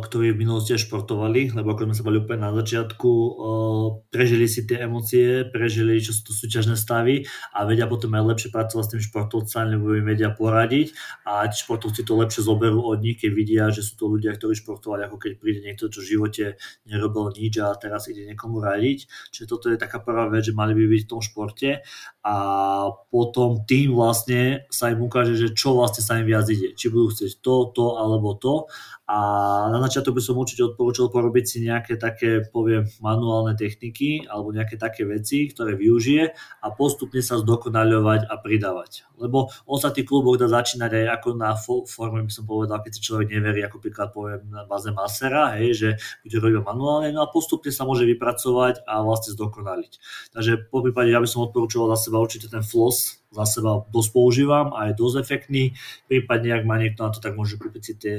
ktorí 0.00 0.32
v 0.32 0.40
minulosti 0.42 0.74
športovali, 0.80 1.52
lebo 1.52 1.76
ako 1.76 1.92
sme 1.92 1.94
sa 1.94 2.06
boli 2.06 2.16
úplne 2.22 2.48
na 2.48 2.52
začiatku, 2.56 3.10
prežili 4.08 4.48
si 4.48 4.64
tie 4.64 4.88
emócie, 4.88 5.44
prežili, 5.50 6.00
čo 6.00 6.16
sú 6.16 6.30
to 6.30 6.32
súťažné 6.32 6.74
stavy 6.78 7.28
a 7.52 7.68
vedia 7.68 7.84
potom 7.84 8.14
aj 8.16 8.24
lepšie 8.32 8.48
pracovať 8.54 8.84
s 8.86 8.92
tým 8.96 9.02
športovcami, 9.02 9.76
lebo 9.76 9.92
im 9.98 10.06
vedia 10.06 10.32
poradiť 10.32 10.96
a 11.28 11.44
tí 11.50 11.56
športovci 11.60 12.06
to 12.06 12.14
lepšie 12.16 12.46
zoberú 12.46 12.80
od 12.86 13.02
nich, 13.02 13.20
keď 13.20 13.30
vidia, 13.34 13.64
že 13.68 13.82
sú 13.82 13.98
to 13.98 14.04
ľudia, 14.06 14.32
ktorí 14.32 14.54
športovali, 14.56 15.04
ako 15.04 15.16
keď 15.20 15.32
príde 15.36 15.60
niekto, 15.66 15.90
čo 15.90 16.00
v 16.00 16.10
živote 16.16 16.44
nerobil 16.86 17.34
nič 17.34 17.58
a 17.60 17.74
teraz 17.76 18.06
ide 18.06 18.24
niekomu 18.24 18.62
radiť. 18.62 19.10
Čiže 19.34 19.46
toto 19.50 19.66
je 19.68 19.76
taká 19.76 19.98
prvá 20.00 20.30
vec, 20.30 20.46
že 20.46 20.54
mali 20.54 20.72
by 20.72 20.84
byť 20.86 21.02
v 21.04 21.10
tom 21.10 21.20
športe 21.20 21.82
a 22.22 22.36
potom 23.10 23.65
tým 23.66 23.92
vlastne 23.92 24.64
sa 24.70 24.88
im 24.94 25.02
ukáže, 25.02 25.34
že 25.34 25.52
čo 25.52 25.74
vlastne 25.74 26.00
sa 26.00 26.16
im 26.16 26.26
viac 26.26 26.46
ide. 26.48 26.72
Či 26.72 26.88
budú 26.88 27.10
chcieť 27.12 27.42
to, 27.42 27.54
to 27.74 27.86
alebo 27.98 28.38
to. 28.38 28.70
A 29.06 29.18
na 29.70 29.78
začiatok 29.86 30.18
by 30.18 30.22
som 30.22 30.34
určite 30.34 30.66
odporúčal 30.66 31.06
porobiť 31.14 31.44
si 31.46 31.58
nejaké 31.62 31.94
také, 31.94 32.42
poviem, 32.42 32.90
manuálne 32.98 33.54
techniky 33.54 34.26
alebo 34.26 34.50
nejaké 34.50 34.74
také 34.74 35.06
veci, 35.06 35.46
ktoré 35.46 35.78
využije 35.78 36.34
a 36.34 36.66
postupne 36.74 37.22
sa 37.22 37.38
zdokonaľovať 37.38 38.26
a 38.26 38.34
pridávať. 38.42 39.06
Lebo 39.14 39.54
on 39.62 39.78
sa 39.78 39.94
tých 39.94 40.10
kluboch 40.10 40.34
dá 40.42 40.50
začínať 40.50 40.90
aj 40.90 41.06
ako 41.22 41.28
na 41.38 41.54
forme, 41.86 42.26
by 42.26 42.32
som 42.34 42.50
povedal, 42.50 42.82
keď 42.82 42.92
si 42.98 43.06
človek 43.06 43.30
neverí, 43.30 43.62
ako 43.62 43.78
príklad 43.78 44.10
poviem 44.10 44.42
na 44.50 44.66
báze 44.66 44.90
masera, 44.90 45.54
hej, 45.54 45.70
že 45.78 45.88
bude 46.26 46.36
robiť 46.42 46.66
manuálne, 46.66 47.14
no 47.14 47.22
a 47.22 47.30
postupne 47.30 47.70
sa 47.70 47.86
môže 47.86 48.02
vypracovať 48.10 48.82
a 48.90 49.06
vlastne 49.06 49.38
zdokonaliť. 49.38 49.92
Takže 50.34 50.66
po 50.66 50.82
prípade 50.82 51.14
ja 51.14 51.22
by 51.22 51.30
som 51.30 51.46
odporúčoval 51.46 51.94
za 51.94 52.10
seba 52.10 52.18
určite 52.18 52.50
ten 52.50 52.66
floss, 52.66 53.22
za 53.36 53.44
seba 53.44 53.84
dosť 53.92 54.10
používam 54.16 54.72
a 54.72 54.88
je 54.88 54.96
dosť 54.96 55.16
efektný. 55.20 55.76
Prípadne, 56.08 56.56
ak 56.56 56.64
má 56.64 56.80
niekto 56.80 57.04
na 57.04 57.12
to, 57.12 57.20
tak 57.20 57.36
môže 57.36 57.60
kúpiť 57.60 57.82
si 57.84 57.92
tie 58.00 58.16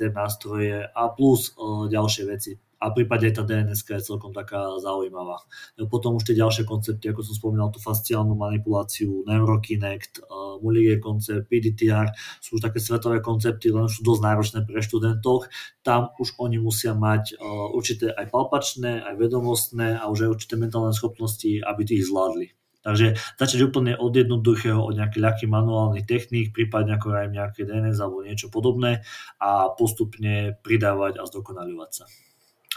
IAST 0.00 0.14
nástroje 0.14 0.84
a 0.84 1.02
plus 1.08 1.54
uh, 1.56 1.88
ďalšie 1.88 2.24
veci. 2.28 2.52
A 2.76 2.92
prípadne 2.92 3.32
tá 3.32 3.40
DNS 3.40 3.80
je 3.88 4.04
celkom 4.04 4.36
taká 4.36 4.68
zaujímavá. 4.84 5.40
Potom 5.88 6.20
už 6.20 6.28
tie 6.28 6.36
ďalšie 6.36 6.68
koncepty, 6.68 7.08
ako 7.08 7.24
som 7.24 7.32
spomínal, 7.32 7.72
tú 7.72 7.80
fasciálnu 7.80 8.36
manipuláciu, 8.36 9.24
Neurokinect, 9.24 10.20
uh, 10.20 10.60
Mulliger 10.60 11.00
koncept, 11.00 11.48
PDTR, 11.48 12.12
sú 12.44 12.60
už 12.60 12.68
také 12.68 12.76
svetové 12.76 13.24
koncepty, 13.24 13.72
len 13.72 13.88
sú 13.88 14.04
dosť 14.04 14.20
náročné 14.20 14.58
pre 14.68 14.84
študentov. 14.84 15.48
Tam 15.80 16.12
už 16.20 16.36
oni 16.36 16.60
musia 16.60 16.92
mať 16.92 17.40
určité 17.72 18.12
aj 18.12 18.28
palpačné, 18.28 19.04
aj 19.04 19.14
vedomostné 19.20 19.96
a 19.96 20.08
už 20.12 20.28
aj 20.28 20.32
určité 20.36 20.54
mentálne 20.60 20.92
schopnosti, 20.92 21.60
aby 21.64 21.80
ich 21.88 22.08
zvládli. 22.08 22.52
Takže 22.86 23.18
začať 23.34 23.66
úplne 23.66 23.98
od 23.98 24.14
jednoduchého, 24.14 24.78
od 24.78 24.94
nejakých 24.94 25.22
ľahkých 25.26 25.50
manuálnych 25.50 26.06
techník, 26.06 26.54
prípadne 26.54 26.94
ako 26.94 27.18
aj 27.18 27.34
nejaké 27.34 27.66
DNS 27.66 27.98
alebo 27.98 28.22
niečo 28.22 28.46
podobné 28.46 29.02
a 29.42 29.74
postupne 29.74 30.54
pridávať 30.62 31.18
a 31.18 31.26
zdokonaľovať 31.26 31.90
sa. 31.90 32.04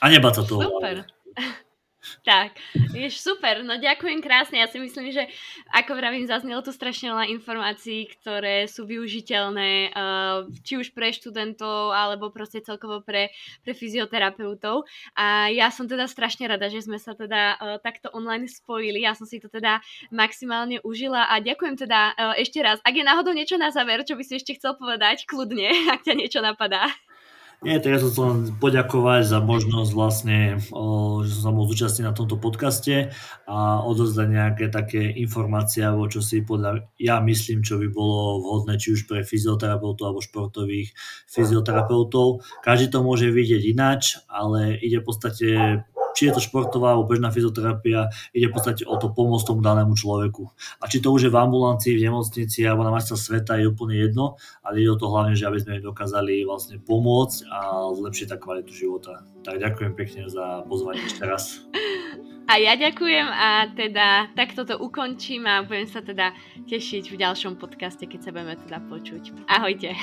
A 0.01 0.09
nebáť 0.09 0.41
sa 0.41 0.43
toho. 0.49 0.65
Super. 0.65 1.05
Tak, 2.23 2.55
je 2.95 3.11
super, 3.11 3.59
no 3.59 3.75
ďakujem 3.75 4.23
krásne. 4.23 4.63
Ja 4.63 4.71
si 4.71 4.79
myslím, 4.79 5.11
že 5.11 5.27
ako 5.75 5.99
vravím, 5.99 6.23
zaznelo 6.23 6.63
tu 6.63 6.71
strašne 6.71 7.11
veľa 7.11 7.27
informácií, 7.35 8.07
ktoré 8.07 8.71
sú 8.71 8.87
využiteľné 8.87 9.91
uh, 9.91 10.47
či 10.63 10.79
už 10.79 10.95
pre 10.95 11.11
študentov, 11.11 11.91
alebo 11.91 12.31
proste 12.31 12.63
celkovo 12.63 13.03
pre, 13.03 13.35
pre 13.67 13.75
fyzioterapeutov. 13.75 14.87
A 15.19 15.51
ja 15.51 15.67
som 15.75 15.91
teda 15.91 16.07
strašne 16.07 16.47
rada, 16.47 16.71
že 16.71 16.87
sme 16.87 16.95
sa 17.03 17.11
teda 17.11 17.59
uh, 17.59 17.75
takto 17.83 18.07
online 18.15 18.47
spojili. 18.47 19.03
Ja 19.03 19.11
som 19.11 19.27
si 19.27 19.43
to 19.43 19.51
teda 19.51 19.83
maximálne 20.07 20.79
užila 20.87 21.27
a 21.27 21.43
ďakujem 21.43 21.83
teda 21.83 22.15
uh, 22.15 22.33
ešte 22.39 22.63
raz. 22.63 22.79
Ak 22.87 22.95
je 22.95 23.03
náhodou 23.03 23.35
niečo 23.35 23.59
na 23.59 23.75
záver, 23.75 24.07
čo 24.07 24.15
by 24.15 24.23
si 24.23 24.39
ešte 24.39 24.55
chcel 24.55 24.79
povedať, 24.79 25.27
kľudne, 25.27 25.67
ak 25.93 26.07
ťa 26.07 26.15
niečo 26.15 26.39
napadá. 26.39 26.87
Nie, 27.59 27.75
tak 27.83 27.91
ja 27.91 27.99
som 27.99 28.09
chcel 28.15 28.55
poďakovať 28.55 29.35
za 29.35 29.43
možnosť 29.43 29.91
vlastne, 29.91 30.63
že 30.63 31.31
som 31.35 31.41
sa 31.43 31.51
mohol 31.51 31.67
zúčastniť 31.67 32.07
na 32.07 32.15
tomto 32.15 32.39
podcaste 32.39 33.11
a 33.51 33.83
odozdať 33.83 34.27
nejaké 34.31 34.65
také 34.71 35.11
informácie, 35.19 35.83
alebo 35.83 36.07
čo 36.07 36.23
si 36.23 36.39
podľa, 36.39 36.87
ja 36.95 37.19
myslím, 37.19 37.59
čo 37.59 37.75
by 37.83 37.91
bolo 37.91 38.39
vhodné, 38.39 38.79
či 38.79 38.95
už 38.95 39.11
pre 39.11 39.27
fyzioterapeutov 39.27 40.07
alebo 40.07 40.23
športových 40.23 40.95
fyzioterapeutov. 41.27 42.47
Každý 42.63 42.95
to 42.95 43.03
môže 43.03 43.27
vidieť 43.27 43.63
ináč, 43.67 44.23
ale 44.31 44.79
ide 44.79 45.03
v 45.03 45.07
podstate 45.11 45.47
či 46.19 46.27
je 46.27 46.35
to 46.35 46.43
športová 46.43 46.91
alebo 46.91 47.07
bežná 47.07 47.31
fyzioterapia, 47.31 48.11
ide 48.35 48.51
v 48.51 48.53
podstate 48.59 48.83
o 48.83 48.99
to 48.99 49.07
pomôcť 49.15 49.47
tomu 49.47 49.63
danému 49.63 49.95
človeku. 49.95 50.51
A 50.83 50.91
či 50.91 50.99
to 50.99 51.15
už 51.15 51.23
je 51.23 51.31
v 51.31 51.39
ambulancii, 51.39 51.95
v 51.95 52.11
nemocnici 52.11 52.67
alebo 52.67 52.83
na 52.83 52.91
majstra 52.91 53.15
sveta 53.15 53.55
je 53.55 53.71
úplne 53.71 53.95
jedno, 53.95 54.35
ale 54.59 54.83
ide 54.83 54.91
o 54.91 54.99
to 54.99 55.07
hlavne, 55.07 55.39
že 55.39 55.47
aby 55.47 55.63
sme 55.63 55.79
im 55.79 55.87
dokázali 55.87 56.43
vlastne 56.43 56.83
pomôcť 56.83 57.47
a 57.47 57.87
zlepšiť 57.95 58.27
tá 58.27 58.35
kvalitu 58.35 58.75
života. 58.75 59.23
Tak 59.47 59.63
ďakujem 59.63 59.95
pekne 59.95 60.27
za 60.27 60.67
pozvanie 60.67 61.07
ešte 61.07 61.23
raz. 61.23 61.63
A 62.49 62.57
ja 62.57 62.73
ďakujem 62.73 63.29
a 63.29 63.69
teda 63.77 64.33
takto 64.33 64.65
to 64.65 64.75
ukončím 64.81 65.45
a 65.45 65.61
budem 65.61 65.85
sa 65.85 66.01
teda 66.01 66.33
tešiť 66.65 67.13
v 67.13 67.15
ďalšom 67.21 67.61
podcaste, 67.61 68.09
keď 68.09 68.19
sa 68.25 68.33
budeme 68.33 68.57
teda 68.57 68.81
počuť. 68.89 69.45
Ahojte. 69.45 69.93